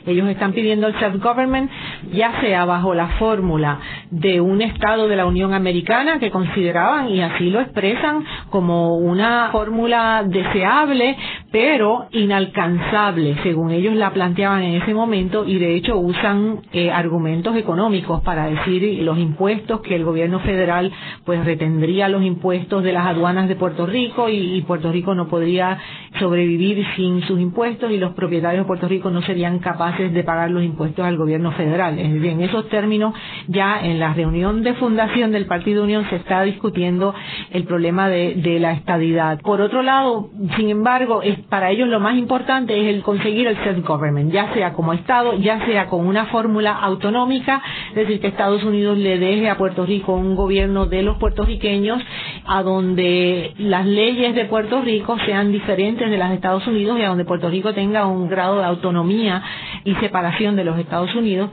Ellos 0.06 0.28
están 0.28 0.52
pidiendo 0.52 0.86
el 0.86 0.98
self-government, 0.98 1.70
ya 2.12 2.40
sea 2.40 2.64
bajo 2.64 2.94
la 2.94 3.08
fórmula 3.18 3.78
de 4.10 4.40
un 4.40 4.62
Estado 4.62 5.08
de 5.08 5.16
la 5.16 5.26
Unión 5.26 5.54
Americana 5.54 6.18
que 6.18 6.30
consideraban, 6.30 7.08
y 7.08 7.20
así 7.22 7.50
lo 7.50 7.60
expresan, 7.60 8.24
como 8.50 8.96
una 8.96 9.50
fórmula 9.52 10.22
deseable, 10.26 11.16
pero 11.52 12.06
inalcanzable, 12.12 13.36
según 13.42 13.70
ellos 13.72 13.94
la 13.94 14.12
planteaban 14.12 14.62
en 14.62 14.80
ese 14.82 14.94
momento, 14.94 15.44
y 15.44 15.58
de 15.58 15.74
hecho 15.74 15.98
usan 15.98 16.60
eh, 16.72 16.90
argumentos 16.90 17.56
económicos 17.56 18.22
para 18.22 18.46
decir 18.46 19.02
los 19.02 19.18
impuestos 19.18 19.80
que 19.80 19.96
el 19.96 20.04
gobierno 20.04 20.40
federal 20.40 20.92
pues 21.24 21.44
retendría 21.44 22.08
los 22.08 22.22
impuestos 22.22 22.82
de 22.84 22.92
las 22.92 23.06
aduanas 23.06 23.48
de 23.48 23.56
Puerto 23.56 23.86
Rico 23.86 24.28
y, 24.28 24.60
Puerto 24.62 24.92
Rico 24.92 25.14
no 25.14 25.28
podría 25.28 25.78
sobrevivir 26.18 26.84
sin 26.94 27.22
sus 27.22 27.40
impuestos 27.40 27.90
y 27.90 27.96
los 27.96 28.12
propietarios 28.12 28.64
de 28.64 28.68
Puerto 28.68 28.86
Rico 28.86 29.10
no 29.10 29.22
serían 29.22 29.58
capaces 29.58 30.12
de 30.12 30.22
pagar 30.22 30.50
los 30.50 30.62
impuestos 30.62 31.04
al 31.04 31.16
gobierno 31.16 31.52
federal. 31.52 31.98
Es 31.98 32.12
decir, 32.12 32.30
en 32.30 32.42
esos 32.42 32.68
términos, 32.68 33.14
ya 33.48 33.80
en 33.82 33.98
la 33.98 34.12
reunión 34.14 34.62
de 34.62 34.74
fundación 34.74 35.32
del 35.32 35.46
Partido 35.46 35.82
Unión 35.82 36.06
se 36.10 36.16
está 36.16 36.42
discutiendo 36.42 37.14
el 37.50 37.64
problema 37.64 38.08
de, 38.08 38.58
la 38.60 38.72
estadidad. 38.72 39.40
Por 39.40 39.60
otro 39.60 39.82
lado, 39.82 40.30
sin 40.56 40.68
embargo, 40.68 41.22
para 41.48 41.70
ellos 41.70 41.88
lo 41.88 42.00
más 42.00 42.16
importante 42.16 42.78
es 42.80 42.94
el 42.94 43.02
conseguir 43.02 43.46
el 43.46 43.56
self-government, 43.58 44.32
ya 44.32 44.52
sea 44.54 44.72
como 44.72 44.92
Estado, 44.92 45.34
ya 45.38 45.64
sea 45.66 45.86
con 45.86 46.06
una 46.06 46.26
fórmula 46.26 46.72
autonómica, 46.72 47.62
es 47.90 47.94
decir, 47.94 48.20
que 48.20 48.28
Estados 48.28 48.62
Unidos 48.64 48.98
le 48.98 49.18
deje 49.18 49.48
a 49.48 49.56
Puerto 49.56 49.86
Rico 49.86 50.12
un 50.14 50.34
gobierno 50.34 50.86
de 50.86 51.02
los 51.02 51.16
puertorriqueños, 51.18 52.02
a 52.46 52.62
donde 52.62 53.54
las 53.58 53.86
leyes 53.86 54.34
de 54.34 54.44
Puerto 54.46 54.82
Rico 54.82 55.16
sean 55.24 55.52
diferentes 55.52 56.10
de 56.10 56.18
las 56.18 56.30
de 56.30 56.36
Estados 56.36 56.66
Unidos 56.66 56.98
y 56.98 57.02
a 57.02 57.08
donde 57.08 57.24
Puerto 57.24 57.48
Rico 57.48 57.72
tenga 57.72 58.06
un 58.06 58.28
grado 58.28 58.58
de 58.58 58.64
autonomía 58.64 59.42
y 59.84 59.94
separación 59.96 60.56
de 60.56 60.64
los 60.64 60.78
Estados 60.78 61.14
Unidos, 61.14 61.50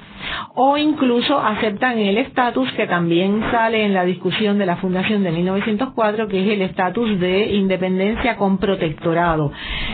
o 0.55 0.77
incluso 0.77 1.39
aceptan 1.39 1.97
el 1.99 2.17
estatus 2.17 2.71
que 2.73 2.87
también 2.87 3.43
sale 3.51 3.85
en 3.85 3.93
la 3.93 4.03
discusión 4.05 4.57
de 4.57 4.65
la 4.65 4.77
fundación 4.77 5.23
de 5.23 5.31
1904, 5.31 6.27
que 6.27 6.41
es 6.43 6.53
el 6.53 6.61
estatus 6.61 7.19
de 7.19 7.55
independencia 7.55 8.37
con 8.37 8.57
protectorado. 8.57 9.51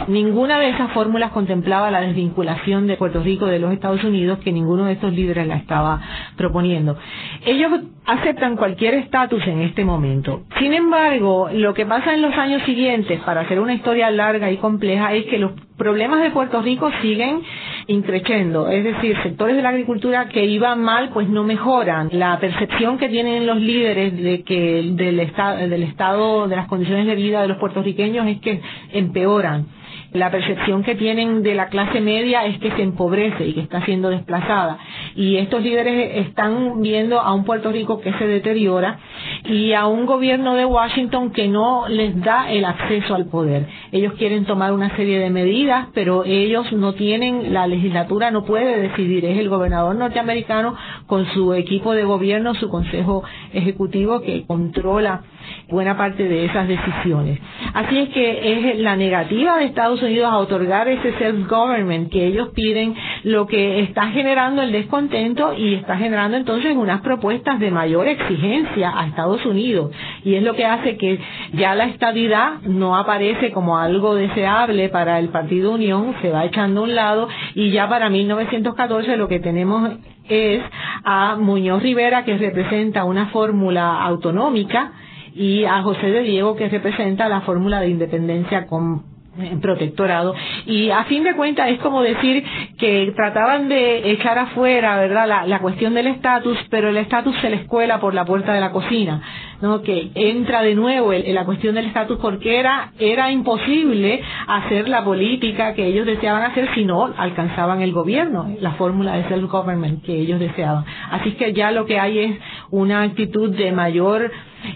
Ninguna 0.07 0.59
de 0.59 0.69
esas 0.69 0.91
fórmulas 0.91 1.31
contemplaba 1.31 1.91
la 1.91 2.01
desvinculación 2.01 2.87
de 2.87 2.97
Puerto 2.97 3.21
Rico 3.21 3.45
de 3.45 3.59
los 3.59 3.73
Estados 3.73 4.03
Unidos, 4.03 4.39
que 4.39 4.51
ninguno 4.51 4.85
de 4.85 4.93
estos 4.93 5.13
líderes 5.13 5.47
la 5.47 5.55
estaba 5.55 6.01
proponiendo. 6.37 6.97
Ellos 7.45 7.71
aceptan 8.05 8.55
cualquier 8.55 8.95
estatus 8.95 9.45
en 9.47 9.61
este 9.61 9.85
momento. 9.85 10.43
Sin 10.59 10.73
embargo, 10.73 11.49
lo 11.53 11.73
que 11.73 11.85
pasa 11.85 12.13
en 12.13 12.21
los 12.21 12.33
años 12.35 12.61
siguientes, 12.63 13.19
para 13.21 13.41
hacer 13.41 13.59
una 13.59 13.73
historia 13.73 14.09
larga 14.11 14.51
y 14.51 14.57
compleja, 14.57 15.13
es 15.13 15.25
que 15.25 15.37
los 15.37 15.51
problemas 15.77 16.21
de 16.21 16.31
Puerto 16.31 16.61
Rico 16.61 16.91
siguen 17.01 17.41
increciendo, 17.87 18.69
es 18.69 18.83
decir, 18.83 19.15
sectores 19.23 19.55
de 19.55 19.61
la 19.61 19.69
agricultura 19.69 20.27
que 20.29 20.45
iban 20.45 20.81
mal 20.81 21.09
pues 21.09 21.27
no 21.29 21.43
mejoran. 21.43 22.09
La 22.11 22.39
percepción 22.39 22.97
que 22.97 23.09
tienen 23.09 23.45
los 23.45 23.57
líderes 23.59 24.15
de 24.15 24.43
que 24.43 24.91
del, 24.93 25.19
estado, 25.19 25.57
del 25.57 25.83
estado 25.83 26.47
de 26.47 26.55
las 26.55 26.67
condiciones 26.67 27.05
de 27.05 27.15
vida 27.15 27.41
de 27.41 27.47
los 27.47 27.57
puertorriqueños 27.57 28.27
es 28.27 28.39
que 28.39 28.61
empeoran 28.93 29.65
la 30.13 30.29
percepción 30.31 30.83
que 30.83 30.95
tienen 30.95 31.43
de 31.43 31.55
la 31.55 31.67
clase 31.67 31.99
media 31.99 32.45
es 32.45 32.59
que 32.59 32.71
se 32.71 32.81
empobrece 32.83 33.47
y 33.47 33.53
que 33.53 33.61
está 33.61 33.83
siendo 33.85 34.09
desplazada. 34.09 34.77
Y 35.15 35.37
estos 35.37 35.61
líderes 35.63 36.27
están 36.27 36.81
viendo 36.81 37.19
a 37.19 37.33
un 37.33 37.43
Puerto 37.45 37.71
Rico 37.71 37.99
que 37.99 38.13
se 38.13 38.27
deteriora 38.27 38.99
y 39.45 39.73
a 39.73 39.87
un 39.87 40.05
gobierno 40.05 40.55
de 40.55 40.65
Washington 40.65 41.31
que 41.31 41.47
no 41.47 41.87
les 41.87 42.19
da 42.21 42.51
el 42.51 42.65
acceso 42.65 43.15
al 43.15 43.25
poder. 43.25 43.67
Ellos 43.91 44.13
quieren 44.13 44.45
tomar 44.45 44.71
una 44.71 44.95
serie 44.95 45.19
de 45.19 45.29
medidas, 45.29 45.87
pero 45.93 46.23
ellos 46.25 46.71
no 46.73 46.93
tienen, 46.93 47.53
la 47.53 47.67
legislatura 47.67 48.31
no 48.31 48.45
puede 48.45 48.81
decidir, 48.81 49.25
es 49.25 49.37
el 49.39 49.49
gobernador 49.49 49.95
norteamericano 49.95 50.75
con 51.07 51.25
su 51.33 51.53
equipo 51.53 51.93
de 51.93 52.03
gobierno, 52.03 52.53
su 52.55 52.69
consejo 52.69 53.23
ejecutivo 53.53 54.21
que 54.21 54.45
controla 54.45 55.23
buena 55.69 55.97
parte 55.97 56.27
de 56.27 56.45
esas 56.45 56.67
decisiones. 56.67 57.39
Así 57.73 57.97
es 57.97 58.09
que 58.09 58.71
es 58.71 58.79
la 58.79 58.95
negativa 58.95 59.57
de 59.57 59.65
Estados 59.65 60.01
Unidos 60.01 60.31
a 60.31 60.37
otorgar 60.37 60.87
ese 60.87 61.13
self-government 61.17 62.11
que 62.11 62.27
ellos 62.27 62.49
piden 62.53 62.95
lo 63.23 63.47
que 63.47 63.81
está 63.81 64.07
generando 64.07 64.61
el 64.61 64.71
descontento 64.71 65.53
y 65.57 65.75
está 65.75 65.97
generando 65.97 66.37
entonces 66.37 66.75
unas 66.75 67.01
propuestas 67.01 67.59
de 67.59 67.71
mayor 67.71 68.07
exigencia 68.07 68.93
a 68.95 69.07
Estados 69.07 69.45
Unidos. 69.45 69.91
Y 70.23 70.35
es 70.35 70.43
lo 70.43 70.55
que 70.55 70.65
hace 70.65 70.97
que 70.97 71.19
ya 71.53 71.75
la 71.75 71.85
estabilidad 71.85 72.61
no 72.61 72.95
aparece 72.95 73.51
como 73.51 73.77
algo 73.77 74.15
deseable 74.15 74.89
para 74.89 75.19
el 75.19 75.29
Partido 75.29 75.71
Unión, 75.71 76.15
se 76.21 76.29
va 76.29 76.45
echando 76.45 76.81
a 76.81 76.83
un 76.83 76.95
lado 76.95 77.27
y 77.55 77.71
ya 77.71 77.87
para 77.89 78.09
1914 78.09 79.17
lo 79.17 79.27
que 79.27 79.39
tenemos 79.39 79.91
es 80.29 80.61
a 81.03 81.35
Muñoz 81.35 81.81
Rivera 81.81 82.23
que 82.23 82.37
representa 82.37 83.03
una 83.03 83.27
fórmula 83.27 84.01
autonómica 84.03 84.93
y 85.35 85.65
a 85.65 85.81
José 85.81 86.07
de 86.07 86.23
Diego 86.23 86.55
que 86.55 86.69
representa 86.69 87.29
la 87.29 87.41
fórmula 87.41 87.79
de 87.79 87.89
independencia 87.89 88.67
con 88.67 89.13
protectorado. 89.61 90.35
Y 90.65 90.89
a 90.91 91.05
fin 91.05 91.23
de 91.23 91.35
cuentas 91.35 91.69
es 91.69 91.79
como 91.79 92.01
decir 92.01 92.43
que 92.77 93.11
trataban 93.15 93.67
de 93.67 94.11
echar 94.11 94.37
afuera 94.37 94.97
verdad 94.97 95.27
la, 95.27 95.47
la 95.47 95.59
cuestión 95.59 95.93
del 95.93 96.07
estatus 96.07 96.57
pero 96.69 96.89
el 96.89 96.97
estatus 96.97 97.35
se 97.41 97.49
les 97.49 97.65
cuela 97.65 97.99
por 97.99 98.13
la 98.13 98.25
puerta 98.25 98.53
de 98.53 98.61
la 98.61 98.71
cocina 98.71 99.21
no 99.61 99.81
que 99.81 100.11
entra 100.13 100.61
de 100.61 100.75
nuevo 100.75 101.13
en, 101.13 101.33
la 101.33 101.45
cuestión 101.45 101.75
del 101.75 101.85
estatus 101.85 102.19
porque 102.21 102.59
era 102.59 102.91
era 102.99 103.31
imposible 103.31 104.21
hacer 104.47 104.87
la 104.87 105.03
política 105.03 105.73
que 105.73 105.87
ellos 105.87 106.05
deseaban 106.05 106.43
hacer 106.43 106.69
si 106.75 106.85
no 106.85 107.11
alcanzaban 107.17 107.81
el 107.81 107.91
gobierno 107.91 108.53
la 108.59 108.73
fórmula 108.73 109.15
de 109.15 109.27
self 109.29 109.49
government 109.49 110.03
que 110.03 110.13
ellos 110.13 110.39
deseaban. 110.39 110.85
Así 111.11 111.31
que 111.31 111.53
ya 111.53 111.71
lo 111.71 111.85
que 111.85 111.99
hay 111.99 112.19
es 112.19 112.39
una 112.71 113.03
actitud 113.03 113.55
de 113.55 113.71
mayor 113.71 114.31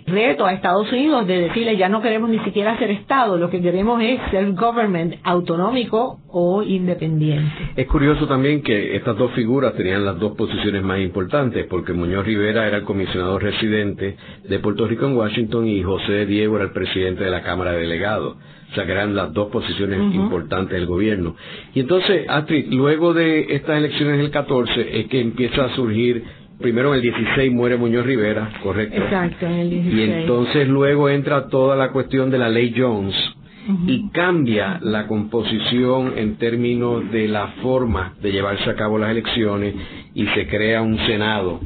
reto 0.06 0.46
a 0.46 0.54
Estados 0.54 0.92
Unidos 0.92 1.28
de 1.28 1.42
decirle 1.42 1.78
ya 1.78 1.90
no 1.90 2.02
queremos 2.02 2.30
ni 2.30 2.40
siquiera 2.40 2.78
ser 2.78 2.92
Estado, 2.92 3.38
lo 3.38 3.50
que 3.50 3.62
queremos 3.62 4.02
es 4.02 4.20
ser 4.32 4.52
government 4.54 5.16
autonómico 5.24 6.20
o 6.30 6.64
independiente. 6.64 7.72
Es 7.76 7.88
curioso 7.88 8.28
también 8.28 8.62
que 8.62 8.96
estas 8.96 9.18
dos 9.18 9.32
figuras 9.34 9.74
tenían 9.76 10.06
las 10.06 10.20
dos 10.20 10.36
posiciones 10.36 10.84
más 10.84 11.00
importantes, 11.00 11.66
porque 11.70 11.94
Muñoz 11.94 12.26
Rivera 12.26 12.68
era 12.68 12.78
el 12.78 12.84
comisionado 12.84 13.40
residente 13.40 14.18
de 14.44 14.60
Puerto 14.60 14.88
Rico 14.88 15.06
en 15.06 15.16
Washington 15.16 15.68
y 15.68 15.84
José 15.84 16.26
Diego 16.26 16.56
era 16.56 16.66
el 16.66 16.72
presidente 16.72 17.24
de 17.24 17.30
la 17.30 17.42
Cámara 17.42 17.72
de 17.72 17.82
Delegados. 17.82 18.38
O 18.70 18.76
sea, 18.76 18.86
que 18.86 18.92
eran 18.92 19.16
las 19.16 19.32
dos 19.34 19.50
posiciones 19.50 20.14
importantes 20.14 20.78
del 20.78 20.88
gobierno. 20.88 21.36
Y 21.74 21.80
entonces, 21.80 22.26
Astrid, 22.28 22.72
luego 22.74 23.14
de 23.14 23.56
estas 23.56 23.78
elecciones 23.78 24.18
del 24.18 24.30
14 24.30 25.00
es 25.00 25.08
que 25.08 25.22
empieza 25.22 25.66
a 25.66 25.76
surgir 25.76 26.26
primero 26.60 26.90
en 26.90 26.96
el 26.96 27.02
16 27.02 27.52
muere 27.52 27.78
Muñoz 27.78 28.06
Rivera, 28.06 28.50
correcto. 28.64 28.98
Exacto, 28.98 29.46
en 29.46 29.54
el 29.54 29.70
16. 29.70 29.96
Y 29.96 30.12
entonces 30.12 30.68
luego 30.68 31.10
entra 31.10 31.48
toda 31.48 31.76
la 31.76 31.92
cuestión 31.92 32.30
de 32.30 32.38
la 32.38 32.50
ley 32.50 32.74
Jones 32.76 33.16
y 33.86 34.10
cambia 34.12 34.80
la 34.82 35.08
composición 35.08 36.14
en 36.16 36.38
términos 36.38 37.12
de 37.12 37.28
la 37.28 37.48
forma 37.62 38.14
de 38.22 38.32
llevarse 38.32 38.70
a 38.70 38.76
cabo 38.76 38.98
las 38.98 39.12
elecciones 39.12 39.76
y 40.14 40.26
se 40.28 40.48
crea 40.48 40.82
un 40.82 40.98
Senado 41.06 41.60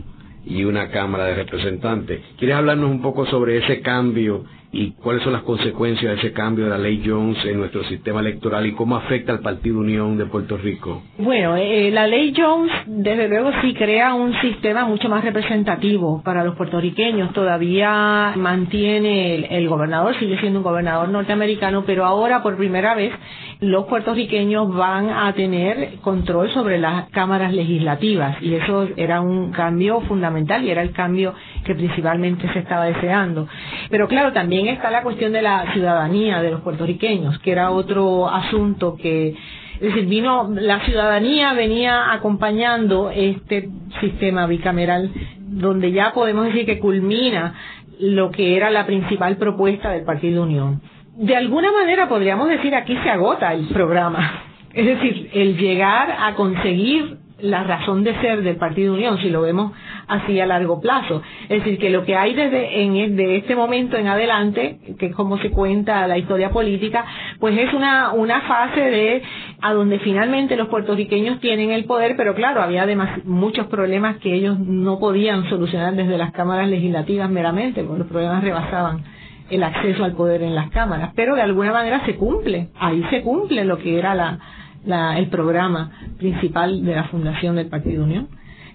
y 0.43 0.63
una 0.63 0.89
Cámara 0.89 1.25
de 1.25 1.35
Representantes. 1.35 2.21
¿Quieres 2.39 2.57
hablarnos 2.57 2.89
un 2.89 3.03
poco 3.03 3.27
sobre 3.27 3.57
ese 3.57 3.81
cambio 3.81 4.45
y 4.73 4.91
cuáles 4.91 5.23
son 5.23 5.33
las 5.33 5.43
consecuencias 5.43 6.13
de 6.13 6.19
ese 6.19 6.33
cambio 6.33 6.65
de 6.65 6.71
la 6.71 6.77
ley 6.77 7.03
Jones 7.05 7.37
en 7.45 7.59
nuestro 7.59 7.83
sistema 7.83 8.21
electoral 8.21 8.65
y 8.65 8.73
cómo 8.73 8.95
afecta 8.95 9.33
al 9.33 9.39
Partido 9.39 9.79
Unión 9.79 10.17
de 10.17 10.25
Puerto 10.25 10.57
Rico? 10.57 11.03
Bueno, 11.17 11.57
eh, 11.57 11.91
la 11.91 12.07
ley 12.07 12.33
Jones 12.35 12.71
desde 12.85 13.27
luego 13.27 13.51
sí 13.61 13.73
crea 13.73 14.13
un 14.13 14.33
sistema 14.41 14.85
mucho 14.85 15.09
más 15.09 15.23
representativo 15.23 16.21
para 16.23 16.43
los 16.45 16.55
puertorriqueños. 16.55 17.33
Todavía 17.33 18.33
mantiene 18.37 19.57
el 19.57 19.67
gobernador, 19.67 20.17
sigue 20.19 20.39
siendo 20.39 20.59
un 20.59 20.63
gobernador 20.63 21.09
norteamericano, 21.09 21.83
pero 21.85 22.05
ahora 22.05 22.41
por 22.41 22.55
primera 22.55 22.95
vez 22.95 23.11
los 23.61 23.85
puertorriqueños 23.85 24.73
van 24.73 25.11
a 25.11 25.31
tener 25.33 25.99
control 26.01 26.51
sobre 26.51 26.79
las 26.79 27.09
cámaras 27.11 27.53
legislativas 27.53 28.41
y 28.41 28.55
eso 28.55 28.87
era 28.97 29.21
un 29.21 29.51
cambio 29.51 30.01
fundamental 30.01 30.63
y 30.63 30.71
era 30.71 30.81
el 30.81 30.91
cambio 30.91 31.35
que 31.63 31.75
principalmente 31.75 32.51
se 32.53 32.59
estaba 32.59 32.85
deseando. 32.85 33.47
Pero 33.91 34.07
claro, 34.07 34.33
también 34.33 34.67
está 34.67 34.89
la 34.89 35.03
cuestión 35.03 35.31
de 35.31 35.43
la 35.43 35.71
ciudadanía 35.73 36.41
de 36.41 36.49
los 36.49 36.61
puertorriqueños, 36.61 37.37
que 37.39 37.51
era 37.51 37.69
otro 37.69 38.27
asunto 38.27 38.97
que, 38.99 39.29
es 39.29 39.79
decir, 39.79 40.07
vino, 40.07 40.49
la 40.51 40.79
ciudadanía 40.79 41.53
venía 41.53 42.13
acompañando 42.13 43.11
este 43.11 43.69
sistema 43.99 44.47
bicameral, 44.47 45.11
donde 45.37 45.91
ya 45.91 46.13
podemos 46.13 46.45
decir 46.45 46.65
que 46.65 46.79
culmina 46.79 47.53
lo 47.99 48.31
que 48.31 48.57
era 48.57 48.71
la 48.71 48.87
principal 48.87 49.37
propuesta 49.37 49.91
del 49.91 50.03
Partido 50.03 50.41
Unión. 50.41 50.81
De 51.15 51.35
alguna 51.35 51.71
manera 51.71 52.07
podríamos 52.07 52.47
decir 52.47 52.73
aquí 52.75 52.97
se 53.03 53.09
agota 53.09 53.53
el 53.53 53.67
programa. 53.67 54.43
Es 54.73 54.85
decir, 54.85 55.29
el 55.33 55.57
llegar 55.57 56.15
a 56.17 56.33
conseguir 56.35 57.17
la 57.41 57.63
razón 57.63 58.03
de 58.03 58.19
ser 58.21 58.43
del 58.43 58.55
Partido 58.55 58.93
Unión, 58.93 59.17
si 59.17 59.29
lo 59.29 59.41
vemos 59.41 59.73
así 60.07 60.39
a 60.39 60.45
largo 60.45 60.79
plazo. 60.79 61.21
Es 61.49 61.63
decir, 61.63 61.79
que 61.79 61.89
lo 61.89 62.05
que 62.05 62.15
hay 62.15 62.33
desde 62.33 62.83
en, 62.83 63.15
de 63.15 63.37
este 63.37 63.55
momento 63.55 63.97
en 63.97 64.07
adelante, 64.07 64.79
que 64.99 65.07
es 65.07 65.15
como 65.15 65.37
se 65.39 65.49
cuenta 65.49 66.07
la 66.07 66.17
historia 66.17 66.51
política, 66.51 67.05
pues 67.39 67.57
es 67.57 67.73
una, 67.73 68.13
una 68.13 68.41
fase 68.41 68.79
de 68.79 69.23
a 69.61 69.73
donde 69.73 69.99
finalmente 69.99 70.55
los 70.55 70.67
puertorriqueños 70.69 71.39
tienen 71.39 71.71
el 71.71 71.85
poder, 71.85 72.15
pero 72.15 72.35
claro, 72.35 72.61
había 72.61 72.83
además 72.83 73.23
muchos 73.25 73.67
problemas 73.67 74.17
que 74.17 74.33
ellos 74.33 74.59
no 74.59 74.99
podían 74.99 75.49
solucionar 75.49 75.95
desde 75.95 76.17
las 76.17 76.31
cámaras 76.31 76.69
legislativas 76.69 77.29
meramente, 77.29 77.83
porque 77.83 77.99
los 77.99 78.07
problemas 78.07 78.43
rebasaban 78.43 79.03
el 79.51 79.63
acceso 79.63 80.03
al 80.03 80.13
poder 80.13 80.41
en 80.41 80.55
las 80.55 80.71
cámaras, 80.71 81.11
pero 81.15 81.35
de 81.35 81.41
alguna 81.41 81.71
manera 81.71 82.03
se 82.05 82.15
cumple, 82.15 82.69
ahí 82.79 83.03
se 83.09 83.21
cumple 83.21 83.65
lo 83.65 83.77
que 83.77 83.99
era 83.99 84.15
la, 84.15 84.39
la, 84.85 85.19
el 85.19 85.27
programa 85.27 85.91
principal 86.17 86.83
de 86.83 86.95
la 86.95 87.03
fundación 87.05 87.57
del 87.57 87.67
Partido 87.67 88.03
Unión. 88.05 88.29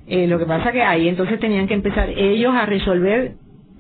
Eh, 0.06 0.28
lo 0.28 0.38
que 0.38 0.46
pasa 0.46 0.70
que 0.70 0.82
ahí 0.82 1.08
entonces 1.08 1.40
tenían 1.40 1.66
que 1.66 1.74
empezar 1.74 2.10
ellos 2.10 2.54
a 2.54 2.66
resolver 2.66 3.34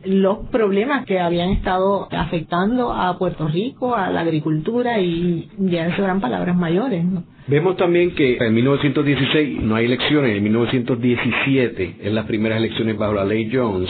los 0.04 0.38
problemas 0.48 1.04
que 1.04 1.20
habían 1.20 1.50
estado 1.50 2.08
afectando 2.10 2.92
a 2.92 3.18
Puerto 3.18 3.46
Rico, 3.48 3.94
a 3.94 4.10
la 4.10 4.20
agricultura 4.20 4.98
y 5.00 5.48
ya 5.58 5.86
eso 5.86 6.02
eran 6.02 6.20
palabras 6.20 6.56
mayores. 6.56 7.04
¿no? 7.04 7.24
Vemos 7.48 7.76
también 7.76 8.12
que 8.16 8.38
en 8.38 8.54
1916 8.54 9.60
no 9.62 9.76
hay 9.76 9.84
elecciones, 9.84 10.36
en 10.36 10.42
1917 10.42 11.96
es 12.02 12.12
las 12.12 12.26
primeras 12.26 12.58
elecciones 12.58 12.98
bajo 12.98 13.14
la 13.14 13.24
ley 13.24 13.48
Jones 13.52 13.88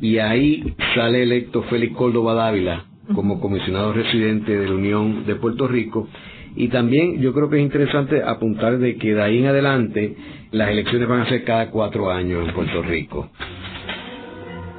y 0.00 0.18
ahí 0.18 0.74
sale 0.96 1.22
electo 1.22 1.62
Félix 1.64 1.94
Córdoba 1.94 2.34
Dávila 2.34 2.86
como 3.14 3.40
comisionado 3.40 3.92
residente 3.92 4.58
de 4.58 4.66
la 4.66 4.74
Unión 4.74 5.24
de 5.26 5.36
Puerto 5.36 5.68
Rico 5.68 6.08
y 6.56 6.68
también 6.68 7.20
yo 7.20 7.32
creo 7.32 7.48
que 7.48 7.58
es 7.58 7.62
interesante 7.62 8.20
apuntar 8.24 8.78
de 8.78 8.96
que 8.96 9.14
de 9.14 9.22
ahí 9.22 9.38
en 9.38 9.46
adelante 9.46 10.16
las 10.50 10.68
elecciones 10.68 11.06
van 11.06 11.20
a 11.20 11.28
ser 11.28 11.44
cada 11.44 11.70
cuatro 11.70 12.10
años 12.10 12.48
en 12.48 12.52
Puerto 12.52 12.82
Rico. 12.82 13.30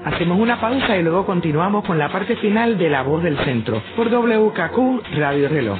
Hacemos 0.04 0.40
una 0.40 0.60
pausa 0.60 0.98
y 0.98 1.04
luego 1.04 1.26
continuamos 1.26 1.86
con 1.86 1.98
la 1.98 2.12
parte 2.12 2.36
final 2.38 2.78
de 2.78 2.90
La 2.90 3.04
Voz 3.04 3.24
del 3.24 3.38
Centro 3.46 3.82
por 3.96 4.10
WKQ 4.10 5.16
Radio 5.16 5.48
Reloj. 5.48 5.80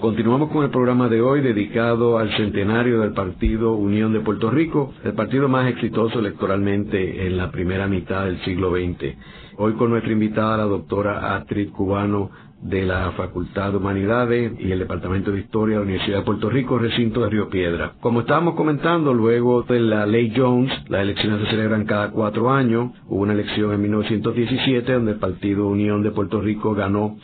Continuamos 0.00 0.50
con 0.50 0.62
el 0.62 0.70
programa 0.70 1.08
de 1.08 1.22
hoy 1.22 1.40
dedicado 1.40 2.18
al 2.18 2.30
centenario 2.36 3.00
del 3.00 3.14
Partido 3.14 3.74
Unión 3.76 4.12
de 4.12 4.20
Puerto 4.20 4.50
Rico, 4.50 4.92
el 5.02 5.14
partido 5.14 5.48
más 5.48 5.70
exitoso 5.70 6.18
electoralmente 6.18 7.26
en 7.26 7.38
la 7.38 7.50
primera 7.50 7.86
mitad 7.86 8.26
del 8.26 8.38
siglo 8.44 8.72
XX. 8.72 9.16
Hoy 9.56 9.72
con 9.72 9.88
nuestra 9.88 10.12
invitada, 10.12 10.58
la 10.58 10.64
doctora 10.64 11.36
Astrid 11.36 11.70
Cubano 11.70 12.30
de 12.60 12.84
la 12.84 13.12
Facultad 13.12 13.70
de 13.70 13.78
Humanidades 13.78 14.52
y 14.60 14.70
el 14.70 14.80
Departamento 14.80 15.32
de 15.32 15.40
Historia 15.40 15.76
de 15.76 15.80
la 15.80 15.86
Universidad 15.86 16.18
de 16.18 16.24
Puerto 16.24 16.50
Rico, 16.50 16.78
recinto 16.78 17.22
de 17.22 17.30
Río 17.30 17.48
Piedra. 17.48 17.94
Como 18.00 18.20
estábamos 18.20 18.54
comentando, 18.54 19.14
luego 19.14 19.62
de 19.62 19.80
la 19.80 20.04
ley 20.04 20.30
Jones, 20.36 20.72
las 20.90 21.00
elecciones 21.02 21.40
se 21.40 21.50
celebran 21.52 21.86
cada 21.86 22.10
cuatro 22.10 22.50
años. 22.50 22.90
Hubo 23.08 23.22
una 23.22 23.32
elección 23.32 23.72
en 23.72 23.80
1917 23.80 24.92
donde 24.92 25.12
el 25.12 25.18
Partido 25.18 25.66
Unión 25.66 26.02
de 26.02 26.10
Puerto 26.10 26.42
Rico 26.42 26.74
ganó 26.74 27.16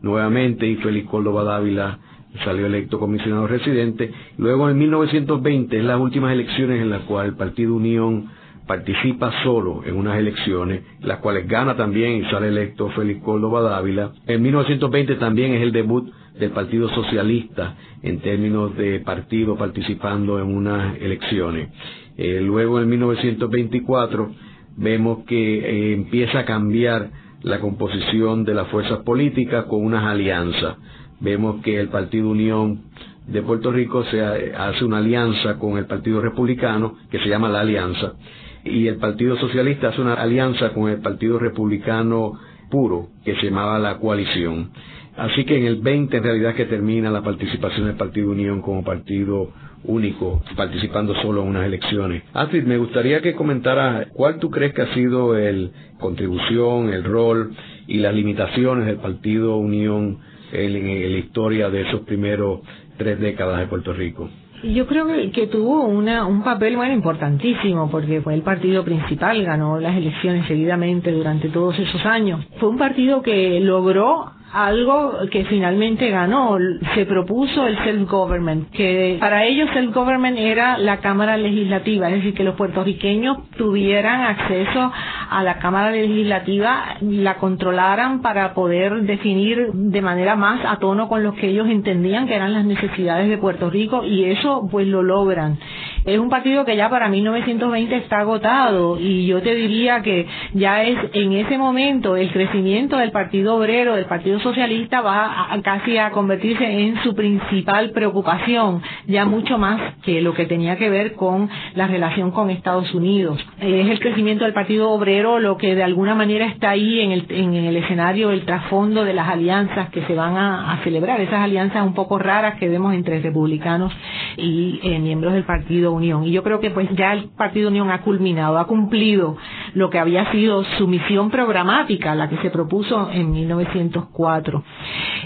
nuevamente 0.00 0.66
y 0.66 0.76
Félix 0.76 1.08
Córdoba 1.08 1.42
Dávila 1.42 1.98
salió 2.44 2.66
electo 2.66 2.98
comisionado 2.98 3.46
residente. 3.46 4.10
Luego 4.38 4.70
en 4.70 4.78
1920 4.78 5.78
es 5.78 5.84
las 5.84 6.00
últimas 6.00 6.32
elecciones 6.32 6.80
en 6.80 6.90
las 6.90 7.02
cuales 7.02 7.32
el 7.32 7.38
Partido 7.38 7.74
Unión 7.74 8.28
participa 8.66 9.32
solo 9.42 9.82
en 9.84 9.96
unas 9.96 10.16
elecciones, 10.16 10.82
las 11.00 11.18
cuales 11.18 11.48
gana 11.48 11.76
también 11.76 12.18
y 12.18 12.30
sale 12.30 12.48
electo 12.48 12.88
Félix 12.90 13.22
Córdoba 13.22 13.62
Dávila. 13.62 14.12
En 14.26 14.42
1920 14.42 15.16
también 15.16 15.54
es 15.54 15.62
el 15.62 15.72
debut 15.72 16.08
del 16.38 16.50
Partido 16.52 16.88
Socialista 16.90 17.74
en 18.02 18.20
términos 18.20 18.76
de 18.76 19.00
partido 19.00 19.56
participando 19.56 20.38
en 20.38 20.54
unas 20.54 20.96
elecciones. 21.00 21.68
Eh, 22.16 22.40
luego 22.40 22.80
en 22.80 22.88
1924 22.88 24.30
vemos 24.76 25.24
que 25.26 25.58
eh, 25.58 25.94
empieza 25.94 26.40
a 26.40 26.44
cambiar 26.44 27.10
la 27.42 27.58
composición 27.58 28.44
de 28.44 28.54
las 28.54 28.68
fuerzas 28.68 29.00
políticas 29.00 29.64
con 29.64 29.84
unas 29.84 30.04
alianzas 30.04 30.76
vemos 31.20 31.62
que 31.62 31.78
el 31.78 31.88
Partido 31.88 32.28
Unión 32.28 32.82
de 33.26 33.42
Puerto 33.42 33.70
Rico 33.70 34.04
se 34.04 34.22
hace 34.22 34.84
una 34.84 34.98
alianza 34.98 35.58
con 35.58 35.78
el 35.78 35.86
Partido 35.86 36.20
Republicano, 36.20 36.96
que 37.10 37.18
se 37.18 37.28
llama 37.28 37.48
la 37.48 37.60
Alianza. 37.60 38.14
y 38.62 38.88
el 38.88 38.96
Partido 38.96 39.38
Socialista 39.38 39.88
hace 39.88 40.02
una 40.02 40.14
alianza 40.14 40.74
con 40.74 40.90
el 40.90 41.00
Partido 41.00 41.38
Republicano 41.38 42.38
puro, 42.70 43.08
que 43.24 43.34
se 43.36 43.46
llamaba 43.46 43.78
la 43.78 43.96
coalición. 43.96 44.70
Así 45.16 45.44
que 45.44 45.56
en 45.58 45.64
el 45.64 45.76
20 45.76 46.16
en 46.16 46.22
realidad 46.22 46.54
que 46.54 46.66
termina 46.66 47.10
la 47.10 47.22
participación 47.22 47.86
del 47.86 47.96
Partido 47.96 48.30
Unión 48.30 48.60
como 48.60 48.84
partido 48.84 49.50
único, 49.84 50.42
participando 50.56 51.14
solo 51.22 51.42
en 51.42 51.48
unas 51.48 51.64
elecciones. 51.64 52.22
Astrid, 52.34 52.64
me 52.64 52.76
gustaría 52.76 53.20
que 53.22 53.34
comentara 53.34 54.08
cuál 54.12 54.38
tú 54.38 54.50
crees 54.50 54.74
que 54.74 54.82
ha 54.82 54.94
sido 54.94 55.36
el 55.36 55.72
contribución, 55.98 56.92
el 56.92 57.04
rol 57.04 57.52
y 57.86 57.98
las 57.98 58.14
limitaciones 58.14 58.86
del 58.86 58.96
Partido 58.96 59.56
Unión 59.56 60.18
en, 60.52 61.12
la 61.12 61.18
historia 61.18 61.70
de 61.70 61.82
esos 61.82 62.00
primeros 62.00 62.60
tres 62.96 63.18
décadas 63.20 63.60
de 63.60 63.66
Puerto 63.66 63.92
Rico. 63.92 64.28
Yo 64.62 64.86
creo 64.86 65.06
que, 65.32 65.46
tuvo 65.46 65.84
una, 65.84 66.26
un 66.26 66.42
papel 66.42 66.76
bueno 66.76 66.92
importantísimo 66.92 67.90
porque 67.90 68.20
fue 68.20 68.34
el 68.34 68.42
partido 68.42 68.84
principal, 68.84 69.42
ganó 69.42 69.80
las 69.80 69.96
elecciones 69.96 70.46
seguidamente 70.46 71.10
durante 71.12 71.48
todos 71.48 71.78
esos 71.78 72.04
años. 72.04 72.44
Fue 72.58 72.68
un 72.68 72.76
partido 72.76 73.22
que 73.22 73.58
logró 73.60 74.32
algo 74.52 75.18
que 75.30 75.44
finalmente 75.44 76.10
ganó. 76.10 76.58
Se 76.94 77.06
propuso 77.06 77.66
el 77.66 77.78
self-government, 77.78 78.70
que 78.70 79.16
para 79.20 79.44
ellos 79.44 79.68
self-government 79.72 80.38
era 80.38 80.78
la 80.78 80.98
Cámara 80.98 81.36
Legislativa, 81.36 82.08
es 82.08 82.16
decir, 82.16 82.34
que 82.34 82.44
los 82.44 82.56
puertorriqueños 82.56 83.50
tuvieran 83.56 84.22
acceso 84.22 84.92
a 85.30 85.42
la 85.42 85.58
Cámara 85.58 85.90
Legislativa, 85.90 86.96
la 87.00 87.36
controlaran 87.36 88.22
para 88.22 88.54
poder 88.54 89.02
definir 89.02 89.72
de 89.72 90.02
manera 90.02 90.36
más 90.36 90.60
a 90.64 90.78
tono 90.78 91.08
con 91.08 91.22
lo 91.22 91.34
que 91.34 91.48
ellos 91.48 91.68
entendían 91.68 92.26
que 92.26 92.34
eran 92.34 92.52
las 92.52 92.64
necesidades 92.64 93.28
de 93.28 93.38
Puerto 93.38 93.70
Rico 93.70 94.04
y 94.04 94.24
eso 94.24 94.68
pues 94.70 94.86
lo 94.86 95.02
logran. 95.02 95.58
Es 96.04 96.18
un 96.18 96.30
partido 96.30 96.64
que 96.64 96.76
ya 96.76 96.88
para 96.88 97.08
1920 97.08 97.94
está 97.96 98.20
agotado 98.20 98.98
y 98.98 99.26
yo 99.26 99.42
te 99.42 99.54
diría 99.54 100.00
que 100.00 100.26
ya 100.54 100.82
es 100.82 100.98
en 101.12 101.32
ese 101.32 101.58
momento 101.58 102.16
el 102.16 102.32
crecimiento 102.32 102.96
del 102.96 103.10
Partido 103.10 103.56
Obrero, 103.56 103.94
del 103.94 104.06
Partido 104.06 104.40
Socialista 104.40 105.02
va 105.02 105.48
casi 105.62 105.98
a 105.98 106.10
convertirse 106.10 106.64
en 106.64 107.02
su 107.02 107.14
principal 107.14 107.90
preocupación, 107.90 108.82
ya 109.06 109.26
mucho 109.26 109.58
más 109.58 109.94
que 110.02 110.22
lo 110.22 110.32
que 110.32 110.46
tenía 110.46 110.76
que 110.76 110.88
ver 110.88 111.14
con 111.14 111.50
la 111.74 111.86
relación 111.86 112.30
con 112.30 112.50
Estados 112.50 112.94
Unidos. 112.94 113.38
Es 113.60 113.88
el 113.90 114.00
crecimiento 114.00 114.44
del 114.44 114.54
Partido 114.54 114.90
Obrero 114.90 115.38
lo 115.38 115.58
que 115.58 115.74
de 115.74 115.82
alguna 115.82 116.14
manera 116.14 116.46
está 116.46 116.70
ahí 116.70 117.00
en 117.00 117.12
el, 117.12 117.26
en 117.28 117.54
el 117.54 117.76
escenario, 117.76 118.30
el 118.30 118.46
trasfondo 118.46 119.04
de 119.04 119.12
las 119.12 119.28
alianzas 119.28 119.90
que 119.90 120.02
se 120.06 120.14
van 120.14 120.36
a, 120.36 120.80
celebrar, 120.82 121.20
esas 121.20 121.40
alianzas 121.40 121.84
un 121.84 121.94
poco 121.94 122.18
raras 122.18 122.58
que 122.58 122.68
vemos 122.68 122.94
entre 122.94 123.20
republicanos 123.20 123.92
y 124.36 124.80
eh, 124.82 124.98
miembros 124.98 125.34
del 125.34 125.44
Partido 125.44 125.89
Unión. 125.92 126.24
Y 126.24 126.32
yo 126.32 126.42
creo 126.42 126.60
que 126.60 126.70
pues 126.70 126.88
ya 126.96 127.12
el 127.12 127.30
Partido 127.30 127.68
Unión 127.68 127.90
ha 127.90 128.02
culminado, 128.02 128.58
ha 128.58 128.66
cumplido 128.66 129.36
lo 129.74 129.90
que 129.90 129.98
había 129.98 130.30
sido 130.32 130.64
su 130.78 130.86
misión 130.86 131.30
programática, 131.30 132.14
la 132.14 132.28
que 132.28 132.36
se 132.38 132.50
propuso 132.50 133.10
en 133.10 133.30
1904 133.30 134.64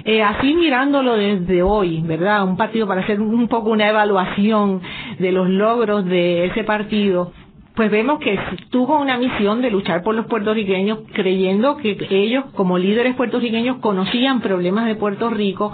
eh, 0.05 0.23
así 0.23 0.55
mirándolo 0.55 1.17
desde 1.17 1.63
hoy, 1.63 2.03
¿verdad? 2.03 2.45
Un 2.45 2.57
partido 2.57 2.87
para 2.87 3.01
hacer 3.01 3.21
un 3.21 3.49
poco 3.49 3.71
una 3.71 3.89
evaluación 3.89 4.83
de 5.19 5.33
los 5.33 5.49
logros 5.49 6.05
de 6.05 6.47
ese 6.47 6.65
partido 6.65 7.33
pues 7.75 7.91
vemos 7.91 8.21
que 8.21 8.39
tuvo 8.71 9.01
una 9.01 9.19
misión 9.19 9.61
de 9.61 9.71
luchar 9.71 10.05
por 10.05 10.15
los 10.15 10.27
puertorriqueños, 10.27 11.01
creyendo 11.13 11.77
que 11.77 11.97
ellos, 12.11 12.45
como 12.55 12.79
líderes 12.79 13.17
puertorriqueños, 13.17 13.79
conocían 13.79 14.41
problemas 14.41 14.87
de 14.87 14.95
Puerto 14.95 15.29
Rico 15.29 15.73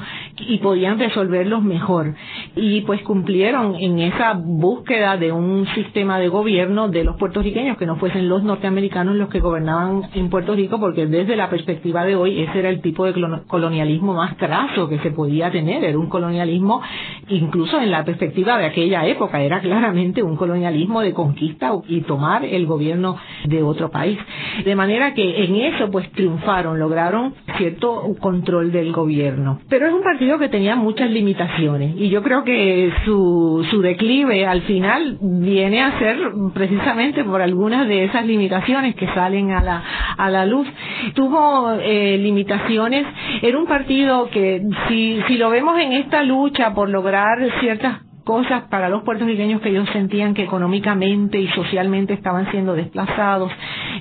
y 0.49 0.59
podían 0.59 0.99
resolverlos 0.99 1.63
mejor. 1.63 2.15
Y 2.57 2.83
pues 2.83 3.03
cumplieron 3.03 3.77
en 3.77 3.99
esa 3.99 4.35
búsqueda 4.35 5.17
de 5.17 5.33
un 5.33 5.67
sistema 5.75 6.19
de 6.19 6.29
gobierno 6.29 6.89
de 6.89 7.05
los 7.05 7.17
puertorriqueños, 7.17 7.77
que 7.77 7.87
no 7.87 7.97
fuesen 7.97 8.29
los 8.29 8.43
norteamericanos 8.43 9.17
los 9.17 9.29
que 9.29 9.41
gobernaban 9.41 10.03
en 10.15 10.31
Puerto 10.31 10.55
Rico, 10.55 10.79
porque 10.79 11.07
desde 11.07 11.37
la 11.37 11.51
perspectiva 11.51 12.05
de 12.05 12.17
hoy 12.17 12.41
ese 12.41 12.59
era 12.59 12.69
el 12.69 12.81
tipo 12.81 13.05
de 13.05 13.15
colonialismo 13.47 14.15
más 14.15 14.37
craso 14.37 14.89
que 14.89 14.99
se 14.99 15.11
podía 15.11 15.51
tener, 15.51 15.85
era 15.85 15.99
un 15.99 16.09
colonialismo, 16.09 16.81
incluso 17.29 17.81
en 17.81 17.91
la 17.91 18.05
perspectiva 18.05 18.59
de 18.59 18.67
aquella 18.67 19.07
época, 19.07 19.41
era 19.41 19.61
claramente 19.61 20.23
un 20.23 20.37
colonialismo 20.37 21.01
de 21.01 21.13
conquista 21.13 21.73
y 21.89 22.01
tomar 22.03 22.45
el 22.45 22.67
gobierno 22.67 23.17
de 23.45 23.63
otro 23.63 23.91
país. 23.91 24.19
De 24.65 24.75
manera 24.75 25.15
que 25.15 25.45
en 25.45 25.57
eso 25.57 25.91
pues 25.91 26.11
triunfaron, 26.13 26.79
lograron 26.79 27.35
cierto 27.57 28.03
control 28.21 28.73
del 28.73 28.93
gobierno. 28.93 29.61
Pero 29.69 29.87
es 29.87 29.93
un 29.93 30.03
partido 30.03 30.30
que 30.39 30.49
tenía 30.49 30.77
muchas 30.77 31.11
limitaciones 31.11 31.95
y 31.97 32.09
yo 32.09 32.23
creo 32.23 32.45
que 32.45 32.93
su, 33.05 33.67
su 33.71 33.81
declive 33.81 34.47
al 34.47 34.63
final 34.63 35.19
viene 35.21 35.83
a 35.83 35.99
ser 35.99 36.19
precisamente 36.55 37.25
por 37.25 37.43
algunas 37.43 37.87
de 37.89 38.05
esas 38.05 38.25
limitaciones 38.27 38.95
que 38.95 39.07
salen 39.15 39.51
a 39.53 39.63
la, 39.63 39.83
a 40.17 40.31
la 40.31 40.47
luz. 40.47 40.69
Tuvo 41.15 41.73
eh, 41.81 42.19
limitaciones, 42.19 43.07
era 43.43 43.59
un 43.59 43.67
partido 43.67 44.29
que 44.31 44.63
si, 44.89 45.21
si 45.27 45.37
lo 45.37 45.51
vemos 45.51 45.79
en 45.81 45.93
esta 45.93 46.23
lucha 46.23 46.75
por 46.75 46.89
lograr 46.89 47.39
ciertas 47.61 48.10
cosas 48.25 48.65
para 48.71 48.89
los 48.89 49.03
puertorriqueños 49.03 49.61
que 49.61 49.71
ellos 49.71 49.89
sentían 49.93 50.35
que 50.35 50.45
económicamente 50.45 51.39
y 51.39 51.49
socialmente 51.49 52.15
estaban 52.15 52.51
siendo 52.51 52.75
desplazados. 52.75 53.51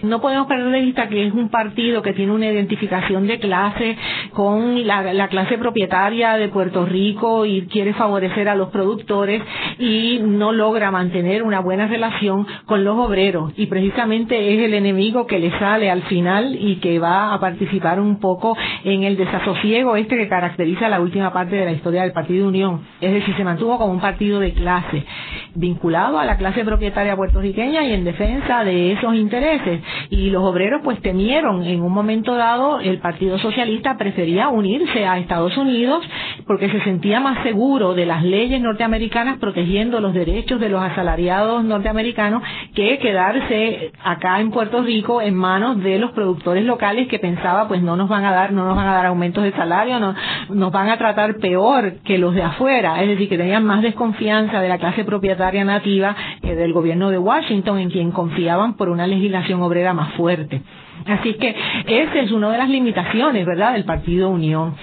No 0.03 0.21
podemos 0.21 0.47
perder 0.47 0.71
de 0.71 0.81
vista 0.81 1.09
que 1.09 1.27
es 1.27 1.33
un 1.33 1.49
partido 1.49 2.01
que 2.01 2.13
tiene 2.13 2.31
una 2.31 2.47
identificación 2.47 3.27
de 3.27 3.39
clase 3.39 3.97
con 4.33 4.85
la, 4.87 5.27
clase 5.27 5.57
propietaria 5.57 6.33
de 6.37 6.49
Puerto 6.49 6.85
Rico 6.85 7.45
y 7.45 7.67
quiere 7.67 7.93
favorecer 7.93 8.49
a 8.49 8.55
los 8.55 8.69
productores 8.69 9.41
y 9.77 10.19
no 10.21 10.51
logra 10.51 10.91
mantener 10.91 11.43
una 11.43 11.59
buena 11.59 11.87
relación 11.87 12.47
con 12.65 12.83
los 12.83 12.97
obreros 12.97 13.51
y 13.57 13.67
precisamente 13.67 14.53
es 14.53 14.61
el 14.61 14.73
enemigo 14.73 15.27
que 15.27 15.39
le 15.39 15.51
sale 15.59 15.89
al 15.89 16.03
final 16.03 16.57
y 16.59 16.77
que 16.77 16.99
va 16.99 17.33
a 17.33 17.39
participar 17.39 17.99
un 17.99 18.19
poco 18.19 18.55
en 18.83 19.03
el 19.03 19.17
desasosiego 19.17 19.95
este 19.95 20.17
que 20.17 20.27
caracteriza 20.27 20.89
la 20.89 21.01
última 21.01 21.31
parte 21.33 21.55
de 21.55 21.65
la 21.65 21.71
historia 21.71 22.03
del 22.03 22.11
Partido 22.11 22.47
Unión. 22.47 22.81
Es 23.01 23.11
decir, 23.13 23.35
se 23.35 23.43
mantuvo 23.43 23.77
como 23.77 23.93
un 23.93 23.99
de 24.17 24.53
clase, 24.53 25.05
vinculado 25.55 26.19
a 26.19 26.25
la 26.25 26.37
clase 26.37 26.65
propietaria 26.65 27.15
puertorriqueña 27.15 27.83
y 27.83 27.93
en 27.93 28.03
defensa 28.03 28.63
de 28.63 28.93
esos 28.93 29.13
intereses. 29.15 29.81
Y 30.09 30.29
los 30.29 30.43
obreros 30.43 30.81
pues 30.83 31.01
temieron 31.01 31.63
en 31.63 31.81
un 31.81 31.91
momento 31.91 32.35
dado, 32.35 32.79
el 32.79 32.99
Partido 32.99 33.37
Socialista 33.39 33.97
prefería 33.97 34.49
unirse 34.49 35.05
a 35.05 35.19
Estados 35.19 35.55
Unidos 35.57 36.03
porque 36.47 36.69
se 36.69 36.81
sentía 36.83 37.19
más 37.19 37.43
seguro 37.43 37.93
de 37.93 38.05
las 38.05 38.23
leyes 38.23 38.61
norteamericanas 38.61 39.37
protegiendo 39.37 39.99
los 39.99 40.13
derechos 40.13 40.59
de 40.59 40.69
los 40.69 40.81
asalariados 40.81 41.63
norteamericanos 41.63 42.41
que 42.73 42.97
quedarse 42.99 43.91
acá 44.03 44.39
en 44.39 44.51
Puerto 44.51 44.81
Rico 44.81 45.21
en 45.21 45.35
manos 45.35 45.81
de 45.83 45.99
los 45.99 46.11
productores 46.11 46.65
locales 46.65 47.07
que 47.07 47.19
pensaba 47.19 47.67
pues 47.67 47.81
no 47.81 47.95
nos 47.95 48.09
van 48.09 48.25
a 48.25 48.31
dar, 48.31 48.51
no 48.51 48.65
nos 48.65 48.75
van 48.75 48.87
a 48.87 48.93
dar 48.95 49.05
aumentos 49.05 49.43
de 49.43 49.51
salario, 49.51 49.99
no, 49.99 50.15
nos 50.49 50.71
van 50.71 50.89
a 50.89 50.97
tratar 50.97 51.37
peor 51.37 51.99
que 52.03 52.17
los 52.17 52.33
de 52.33 52.43
afuera, 52.43 53.01
es 53.01 53.09
decir, 53.09 53.29
que 53.29 53.37
tenían 53.37 53.65
más 53.65 53.81
confianza 53.99 54.61
de 54.61 54.69
la 54.69 54.79
clase 54.79 55.03
propietaria 55.03 55.63
nativa 55.63 56.15
del 56.41 56.73
gobierno 56.73 57.11
de 57.11 57.19
Washington, 57.19 57.77
en 57.77 57.91
quien 57.91 58.11
confiaban 58.11 58.73
por 58.75 58.89
una 58.89 59.05
legislación 59.05 59.61
obrera 59.61 59.93
más 59.93 60.13
fuerte. 60.13 60.63
Así 61.05 61.33
que 61.35 61.55
esa 61.87 62.19
es 62.19 62.31
una 62.31 62.51
de 62.51 62.57
las 62.57 62.69
limitaciones, 62.69 63.45
¿verdad?, 63.45 63.73
del 63.73 63.85
Partido 63.85 64.29
Unión. 64.29 64.75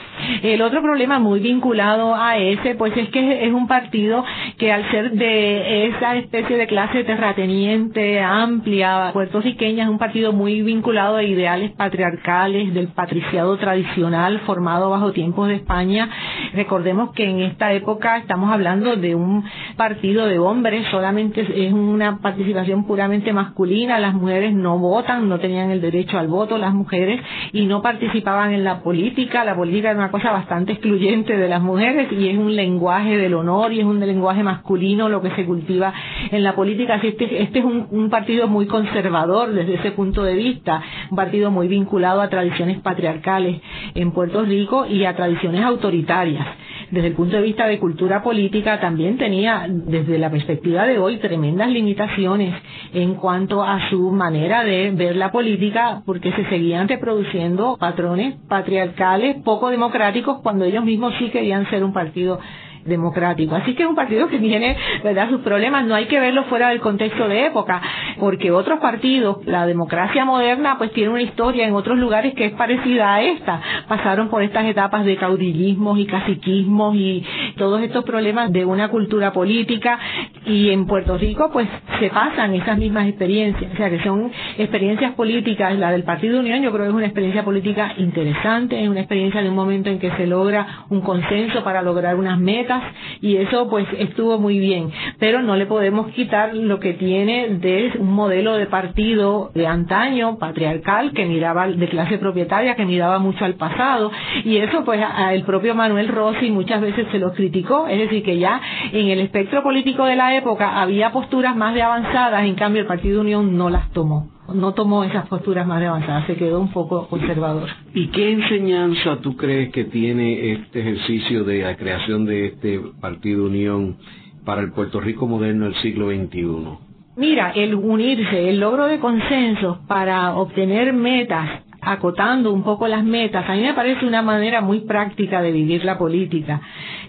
El 0.42 0.62
otro 0.62 0.82
problema 0.82 1.18
muy 1.18 1.40
vinculado 1.40 2.14
a 2.14 2.36
ese, 2.38 2.74
pues 2.74 2.96
es 2.96 3.08
que 3.10 3.46
es 3.46 3.52
un 3.52 3.66
partido 3.66 4.24
que 4.58 4.72
al 4.72 4.90
ser 4.90 5.12
de 5.12 5.86
esa 5.88 6.16
especie 6.16 6.56
de 6.56 6.66
clase 6.66 7.04
terrateniente 7.04 8.20
amplia 8.20 9.10
puertorriqueña, 9.12 9.84
es 9.84 9.90
un 9.90 9.98
partido 9.98 10.32
muy 10.32 10.62
vinculado 10.62 11.16
a 11.16 11.22
ideales 11.22 11.72
patriarcales 11.72 12.72
del 12.74 12.88
patriciado 12.88 13.56
tradicional 13.58 14.40
formado 14.40 14.90
bajo 14.90 15.12
tiempos 15.12 15.48
de 15.48 15.56
España. 15.56 16.08
Recordemos 16.54 17.12
que 17.12 17.28
en 17.28 17.40
esta 17.40 17.72
época 17.72 18.18
estamos 18.18 18.52
hablando 18.52 18.96
de 18.96 19.14
un 19.14 19.44
partido 19.76 20.26
de 20.26 20.38
hombres, 20.38 20.86
solamente 20.90 21.40
es 21.40 21.72
una 21.72 22.18
participación 22.18 22.86
puramente 22.86 23.32
masculina, 23.32 23.98
las 23.98 24.14
mujeres 24.14 24.54
no 24.54 24.78
votan, 24.78 25.28
no 25.28 25.38
tenían 25.38 25.70
el 25.70 25.80
derecho 25.80 26.05
al 26.14 26.28
voto 26.28 26.58
las 26.58 26.72
mujeres 26.74 27.20
y 27.52 27.66
no 27.66 27.82
participaban 27.82 28.52
en 28.52 28.64
la 28.64 28.82
política. 28.82 29.44
La 29.44 29.56
política 29.56 29.90
era 29.90 29.98
una 29.98 30.10
cosa 30.10 30.30
bastante 30.32 30.72
excluyente 30.72 31.36
de 31.36 31.48
las 31.48 31.62
mujeres 31.62 32.10
y 32.12 32.28
es 32.28 32.38
un 32.38 32.54
lenguaje 32.54 33.16
del 33.18 33.34
honor 33.34 33.72
y 33.72 33.80
es 33.80 33.84
un 33.86 34.00
lenguaje 34.00 34.42
masculino 34.42 35.08
lo 35.08 35.22
que 35.22 35.30
se 35.30 35.44
cultiva 35.44 35.92
en 36.30 36.42
la 36.42 36.54
política. 36.54 36.94
Así 36.94 37.08
este, 37.08 37.42
este 37.42 37.58
es 37.58 37.64
un, 37.64 37.86
un 37.90 38.10
partido 38.10 38.46
muy 38.48 38.66
conservador 38.66 39.52
desde 39.52 39.74
ese 39.74 39.90
punto 39.92 40.22
de 40.22 40.34
vista, 40.34 40.82
un 41.10 41.16
partido 41.16 41.50
muy 41.50 41.68
vinculado 41.68 42.20
a 42.20 42.28
tradiciones 42.28 42.80
patriarcales 42.80 43.60
en 43.94 44.12
Puerto 44.12 44.42
Rico 44.42 44.86
y 44.86 45.04
a 45.04 45.16
tradiciones 45.16 45.64
autoritarias 45.64 46.46
desde 46.90 47.08
el 47.08 47.14
punto 47.14 47.36
de 47.36 47.42
vista 47.42 47.66
de 47.66 47.78
cultura 47.78 48.22
política 48.22 48.80
también 48.80 49.18
tenía, 49.18 49.66
desde 49.68 50.18
la 50.18 50.30
perspectiva 50.30 50.86
de 50.86 50.98
hoy, 50.98 51.18
tremendas 51.18 51.70
limitaciones 51.70 52.54
en 52.92 53.14
cuanto 53.14 53.62
a 53.62 53.88
su 53.90 54.10
manera 54.10 54.64
de 54.64 54.90
ver 54.92 55.16
la 55.16 55.32
política, 55.32 56.02
porque 56.06 56.32
se 56.32 56.44
seguían 56.48 56.88
reproduciendo 56.88 57.76
patrones 57.78 58.36
patriarcales 58.48 59.36
poco 59.44 59.70
democráticos 59.70 60.38
cuando 60.42 60.64
ellos 60.64 60.84
mismos 60.84 61.12
sí 61.18 61.30
querían 61.30 61.68
ser 61.70 61.82
un 61.84 61.92
partido 61.92 62.38
democrático. 62.86 63.54
Así 63.54 63.74
que 63.74 63.82
es 63.82 63.88
un 63.88 63.94
partido 63.94 64.28
que 64.28 64.38
tiene, 64.38 64.76
¿verdad?, 65.02 65.30
sus 65.30 65.40
problemas. 65.40 65.86
No 65.86 65.94
hay 65.94 66.06
que 66.06 66.20
verlo 66.20 66.44
fuera 66.44 66.70
del 66.70 66.80
contexto 66.80 67.28
de 67.28 67.46
época, 67.46 67.80
porque 68.18 68.50
otros 68.50 68.80
partidos, 68.80 69.44
la 69.46 69.66
democracia 69.66 70.24
moderna, 70.24 70.78
pues 70.78 70.92
tiene 70.92 71.10
una 71.10 71.22
historia 71.22 71.66
en 71.66 71.74
otros 71.74 71.98
lugares 71.98 72.34
que 72.34 72.46
es 72.46 72.52
parecida 72.52 73.14
a 73.14 73.22
esta. 73.22 73.60
Pasaron 73.88 74.28
por 74.28 74.42
estas 74.42 74.64
etapas 74.66 75.04
de 75.04 75.16
caudillismos 75.16 75.98
y 75.98 76.06
caciquismos 76.06 76.96
y 76.96 77.24
todos 77.56 77.80
estos 77.82 78.04
problemas 78.04 78.52
de 78.52 78.64
una 78.64 78.88
cultura 78.88 79.32
política 79.32 79.98
y 80.44 80.70
en 80.70 80.86
Puerto 80.86 81.18
Rico 81.18 81.50
pues 81.52 81.68
se 81.98 82.08
pasan 82.10 82.54
esas 82.54 82.78
mismas 82.78 83.08
experiencias, 83.08 83.72
o 83.72 83.76
sea 83.76 83.90
que 83.90 84.02
son 84.02 84.30
experiencias 84.58 85.14
políticas, 85.14 85.76
la 85.78 85.90
del 85.90 86.04
Partido 86.04 86.40
Unión 86.40 86.62
yo 86.62 86.70
creo 86.72 86.84
que 86.84 86.90
es 86.90 86.94
una 86.94 87.06
experiencia 87.06 87.42
política 87.44 87.94
interesante, 87.98 88.82
es 88.82 88.88
una 88.88 89.00
experiencia 89.00 89.42
de 89.42 89.48
un 89.48 89.54
momento 89.54 89.90
en 89.90 89.98
que 89.98 90.10
se 90.12 90.26
logra 90.26 90.84
un 90.90 91.00
consenso 91.00 91.62
para 91.64 91.82
lograr 91.82 92.16
unas 92.16 92.38
metas 92.38 92.75
y 93.20 93.36
eso 93.36 93.68
pues 93.68 93.86
estuvo 93.98 94.38
muy 94.38 94.58
bien, 94.58 94.90
pero 95.18 95.42
no 95.42 95.56
le 95.56 95.66
podemos 95.66 96.08
quitar 96.08 96.54
lo 96.54 96.80
que 96.80 96.94
tiene 96.94 97.48
de 97.48 97.92
un 97.98 98.12
modelo 98.12 98.54
de 98.54 98.66
partido 98.66 99.50
de 99.54 99.66
antaño, 99.66 100.38
patriarcal, 100.38 101.12
que 101.12 101.26
miraba 101.26 101.68
de 101.68 101.88
clase 101.88 102.18
propietaria, 102.18 102.74
que 102.74 102.84
miraba 102.84 103.18
mucho 103.18 103.44
al 103.44 103.54
pasado. 103.54 104.10
Y 104.44 104.56
eso 104.58 104.84
pues 104.84 105.00
el 105.30 105.42
propio 105.44 105.74
Manuel 105.74 106.08
Rossi 106.08 106.50
muchas 106.50 106.80
veces 106.80 107.06
se 107.10 107.18
lo 107.18 107.32
criticó, 107.32 107.86
es 107.88 107.98
decir 107.98 108.22
que 108.22 108.38
ya 108.38 108.60
en 108.92 109.08
el 109.08 109.20
espectro 109.20 109.62
político 109.62 110.04
de 110.04 110.16
la 110.16 110.36
época 110.36 110.80
había 110.80 111.12
posturas 111.12 111.56
más 111.56 111.74
de 111.74 111.82
avanzadas, 111.82 112.44
en 112.44 112.54
cambio 112.54 112.82
el 112.82 112.88
Partido 112.88 113.20
Unión 113.20 113.56
no 113.56 113.70
las 113.70 113.90
tomó 113.92 114.35
no 114.54 114.74
tomó 114.74 115.04
esas 115.04 115.28
posturas 115.28 115.66
más 115.66 115.80
de 115.80 115.86
avanzadas, 115.86 116.26
se 116.26 116.36
quedó 116.36 116.60
un 116.60 116.72
poco 116.72 117.08
conservador. 117.08 117.68
¿Y 117.94 118.08
qué 118.08 118.32
enseñanza 118.32 119.18
tú 119.20 119.36
crees 119.36 119.70
que 119.70 119.84
tiene 119.84 120.52
este 120.52 120.80
ejercicio 120.80 121.44
de 121.44 121.62
la 121.62 121.76
creación 121.76 122.24
de 122.24 122.46
este 122.46 122.80
Partido 123.00 123.46
Unión 123.46 123.96
para 124.44 124.60
el 124.60 124.72
Puerto 124.72 125.00
Rico 125.00 125.26
moderno 125.26 125.66
del 125.66 125.74
siglo 125.76 126.10
XXI? 126.10 126.86
Mira, 127.16 127.52
el 127.52 127.74
unirse, 127.74 128.50
el 128.50 128.60
logro 128.60 128.86
de 128.86 129.00
consensos 129.00 129.78
para 129.88 130.36
obtener 130.36 130.92
metas 130.92 131.65
acotando 131.80 132.52
un 132.52 132.62
poco 132.62 132.88
las 132.88 133.04
metas, 133.04 133.48
a 133.48 133.54
mí 133.54 133.62
me 133.62 133.74
parece 133.74 134.06
una 134.06 134.22
manera 134.22 134.60
muy 134.60 134.80
práctica 134.80 135.42
de 135.42 135.52
vivir 135.52 135.84
la 135.84 135.98
política. 135.98 136.60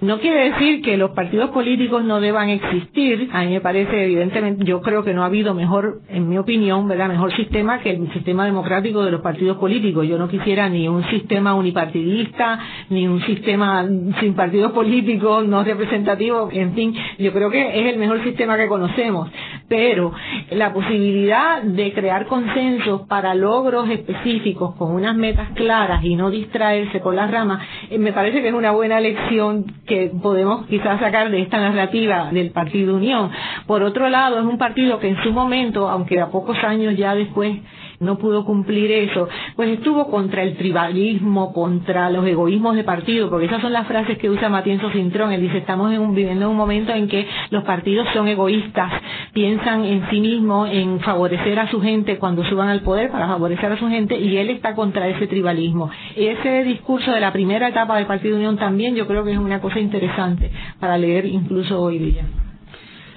No 0.02 0.20
quiere 0.20 0.52
decir 0.52 0.82
que 0.82 0.98
los 0.98 1.12
partidos 1.12 1.50
políticos 1.50 2.04
no 2.04 2.22
deban 2.22 2.50
existir, 2.50 3.30
a 3.34 3.44
mí 3.44 3.54
me 3.54 3.62
parece 3.62 4.04
evidentemente, 4.04 4.64
yo 4.64 4.82
creo 4.82 5.04
que 5.04 5.14
no 5.14 5.24
ha 5.24 5.28
habido 5.28 5.54
mejor, 5.54 6.02
en 6.10 6.30
mi 6.30 6.38
opinión, 6.38 6.88
¿verdad? 6.88 7.08
mejor 7.08 7.36
sistema 7.36 7.80
que 7.80 7.92
el 7.92 8.12
sistema 8.14 8.46
democrático 8.46 9.04
de 9.04 9.12
los 9.12 9.22
partidos 9.22 9.58
políticos. 9.58 10.08
Yo 10.08 10.18
no 10.18 10.28
quisiera 10.28 10.70
ni 10.70 10.88
un 10.88 11.04
sistema 11.10 11.56
unipartidista, 11.56 12.60
ni 12.90 13.08
un 13.08 13.22
sistema 13.22 13.86
sin 14.20 14.36
partidos 14.36 14.72
políticos, 14.72 15.48
no 15.48 15.64
representativos, 15.64 16.54
en 16.54 16.74
fin, 16.74 16.96
yo 17.18 17.34
creo 17.34 17.50
que 17.50 17.80
es 17.80 17.94
el 17.94 18.00
mejor 18.00 18.24
sistema 18.24 18.58
que 18.58 18.68
conocemos. 18.68 19.30
Pero 19.68 20.14
la 20.52 20.74
posibilidad 20.74 21.62
de 21.64 21.92
crear 21.94 22.28
consensos 22.28 23.02
para 23.08 23.34
logros 23.36 23.90
específicos 23.90 24.57
con 24.58 24.92
unas 24.92 25.16
metas 25.16 25.50
claras 25.56 26.04
y 26.04 26.16
no 26.16 26.30
distraerse 26.30 27.00
con 27.00 27.16
las 27.16 27.32
ramas, 27.32 27.66
eh, 27.90 27.98
me 27.98 28.14
parece 28.14 28.42
que 28.42 28.50
es 28.50 28.54
una 28.54 28.72
buena 28.72 29.00
lección 29.00 29.66
que 29.86 30.12
podemos 30.22 30.66
quizás 30.68 31.00
sacar 31.00 31.30
de 31.32 31.42
esta 31.42 31.60
narrativa 31.60 32.30
del 32.32 32.52
Partido 32.52 32.96
Unión. 32.96 33.32
Por 33.66 33.84
otro 33.84 34.10
lado, 34.10 34.40
es 34.40 34.46
un 34.46 34.58
partido 34.58 35.00
que 35.00 35.10
en 35.10 35.24
su 35.24 35.32
momento, 35.32 35.90
aunque 35.90 36.20
a 36.20 36.28
pocos 36.28 36.58
años 36.64 36.96
ya 36.98 37.16
después 37.16 37.58
no 38.00 38.18
pudo 38.18 38.46
cumplir 38.46 38.92
eso, 38.92 39.28
pues 39.56 39.70
estuvo 39.70 40.10
contra 40.10 40.44
el 40.44 40.56
tribalismo, 40.58 41.54
contra 41.54 42.10
los 42.10 42.26
egoísmos 42.26 42.76
de 42.76 42.84
partido, 42.84 43.30
porque 43.30 43.48
esas 43.48 43.62
son 43.62 43.74
las 43.74 43.88
frases 43.88 44.18
que 44.18 44.30
usa 44.30 44.50
Matienzo 44.50 44.92
Cintrón. 44.92 45.32
Él 45.32 45.42
dice, 45.42 45.58
estamos 45.58 45.90
viviendo 46.14 46.46
en 46.46 46.52
un 46.52 46.58
momento 46.58 46.94
en 46.94 47.08
que 47.08 47.28
los 47.50 47.64
partidos 47.64 48.08
son 48.14 48.28
egoístas, 48.28 48.92
piensan 49.34 49.84
en 49.86 50.10
sí 50.10 50.20
mismos, 50.20 50.70
en 50.72 51.00
favorecer 51.00 51.60
a 51.60 51.70
su 51.70 51.82
gente 51.82 52.18
cuando 52.18 52.44
suban 52.46 52.70
al 52.70 52.82
poder 52.82 53.12
para 53.12 53.28
favorecer 53.28 53.72
a 53.72 53.78
su 53.78 53.88
gente, 53.88 54.18
y 54.18 54.38
él 54.38 54.50
está 54.50 54.76
contra 54.76 55.08
ese 55.08 55.28
tribalismo. 55.28 55.90
Ese 56.16 56.64
discurso 56.64 57.12
de 57.12 57.20
la 57.20 57.34
primera 57.34 57.70
etapa 57.70 57.98
del 57.98 58.06
Partido 58.06 58.36
Unión 58.36 58.58
también 58.58 58.96
yo 58.96 59.08
creo 59.08 59.24
que 59.24 59.32
es 59.32 59.38
una 59.38 59.62
cosa 59.62 59.80
interesante 59.80 60.52
para 60.80 60.98
leer 60.98 61.26
incluso 61.26 61.82
hoy 61.82 61.98
día. 62.00 62.26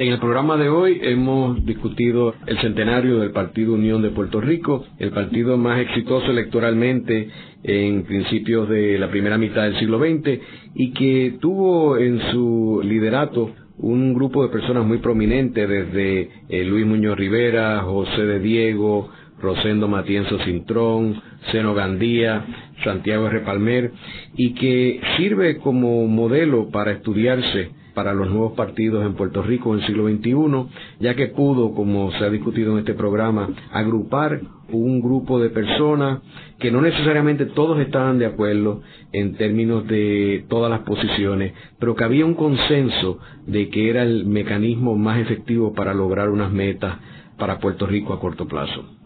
En 0.00 0.08
el 0.08 0.18
programa 0.18 0.56
de 0.56 0.70
hoy 0.70 0.98
hemos 1.02 1.62
discutido 1.66 2.34
el 2.46 2.58
centenario 2.62 3.18
del 3.18 3.32
Partido 3.32 3.74
Unión 3.74 4.00
de 4.00 4.08
Puerto 4.08 4.40
Rico, 4.40 4.86
el 4.98 5.10
partido 5.10 5.58
más 5.58 5.78
exitoso 5.78 6.30
electoralmente 6.30 7.28
en 7.62 8.04
principios 8.04 8.66
de 8.70 8.98
la 8.98 9.10
primera 9.10 9.36
mitad 9.36 9.64
del 9.64 9.78
siglo 9.78 9.98
XX 9.98 10.40
y 10.74 10.92
que 10.94 11.36
tuvo 11.38 11.98
en 11.98 12.18
su 12.30 12.80
liderato 12.82 13.50
un 13.76 14.14
grupo 14.14 14.42
de 14.42 14.48
personas 14.48 14.86
muy 14.86 15.00
prominentes 15.00 15.68
desde 15.68 16.30
eh, 16.48 16.64
Luis 16.64 16.86
Muñoz 16.86 17.18
Rivera, 17.18 17.82
José 17.82 18.22
de 18.22 18.40
Diego, 18.40 19.10
Rosendo 19.38 19.86
Matienzo 19.86 20.38
Cintrón, 20.38 21.20
Seno 21.52 21.74
Gandía, 21.74 22.46
Santiago 22.84 23.26
R. 23.26 23.40
Palmer, 23.40 23.92
y 24.34 24.54
que 24.54 24.98
sirve 25.18 25.58
como 25.58 26.06
modelo 26.06 26.70
para 26.70 26.92
estudiarse 26.92 27.78
para 28.00 28.14
los 28.14 28.30
nuevos 28.30 28.52
partidos 28.52 29.04
en 29.04 29.12
Puerto 29.12 29.42
Rico 29.42 29.74
en 29.74 29.80
el 29.80 29.86
siglo 29.86 30.08
XXI, 30.08 30.74
ya 31.00 31.14
que 31.14 31.26
pudo, 31.26 31.74
como 31.74 32.10
se 32.12 32.24
ha 32.24 32.30
discutido 32.30 32.72
en 32.72 32.78
este 32.78 32.94
programa, 32.94 33.50
agrupar 33.72 34.40
un 34.72 35.02
grupo 35.02 35.38
de 35.38 35.50
personas 35.50 36.20
que 36.58 36.70
no 36.70 36.80
necesariamente 36.80 37.44
todos 37.44 37.78
estaban 37.78 38.18
de 38.18 38.24
acuerdo 38.24 38.80
en 39.12 39.34
términos 39.34 39.86
de 39.86 40.46
todas 40.48 40.70
las 40.70 40.80
posiciones, 40.80 41.52
pero 41.78 41.94
que 41.94 42.04
había 42.04 42.24
un 42.24 42.32
consenso 42.32 43.18
de 43.46 43.68
que 43.68 43.90
era 43.90 44.02
el 44.02 44.24
mecanismo 44.24 44.96
más 44.96 45.18
efectivo 45.18 45.74
para 45.74 45.92
lograr 45.92 46.30
unas 46.30 46.50
metas 46.50 46.96
para 47.36 47.58
Puerto 47.58 47.86
Rico 47.86 48.14
a 48.14 48.18
corto 48.18 48.48
plazo. 48.48 48.99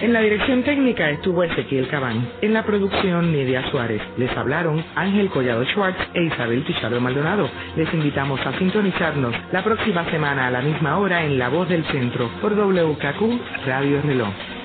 En 0.00 0.14
la 0.14 0.20
dirección 0.20 0.62
técnica 0.62 1.10
estuvo 1.10 1.42
Ezequiel 1.44 1.86
Cabán. 1.88 2.26
En 2.40 2.54
la 2.54 2.64
producción, 2.64 3.32
Nidia 3.32 3.70
Suárez. 3.70 4.00
Les 4.16 4.34
hablaron 4.34 4.82
Ángel 4.94 5.28
Collado 5.28 5.62
Schwartz 5.66 5.98
e 6.14 6.22
Isabel 6.22 6.62
Pichardo 6.62 7.02
Maldonado. 7.02 7.50
Les 7.76 7.92
invitamos 7.92 8.40
a 8.46 8.58
sintonizarnos 8.58 9.34
la 9.52 9.62
próxima 9.62 10.10
semana 10.10 10.46
a 10.46 10.50
la 10.50 10.62
misma 10.62 10.96
hora 10.96 11.26
en 11.26 11.38
La 11.38 11.50
Voz 11.50 11.68
del 11.68 11.84
Centro 11.84 12.30
por 12.40 12.54
WKQ 12.54 13.66
Radio 13.66 14.00
Reloj. 14.00 14.59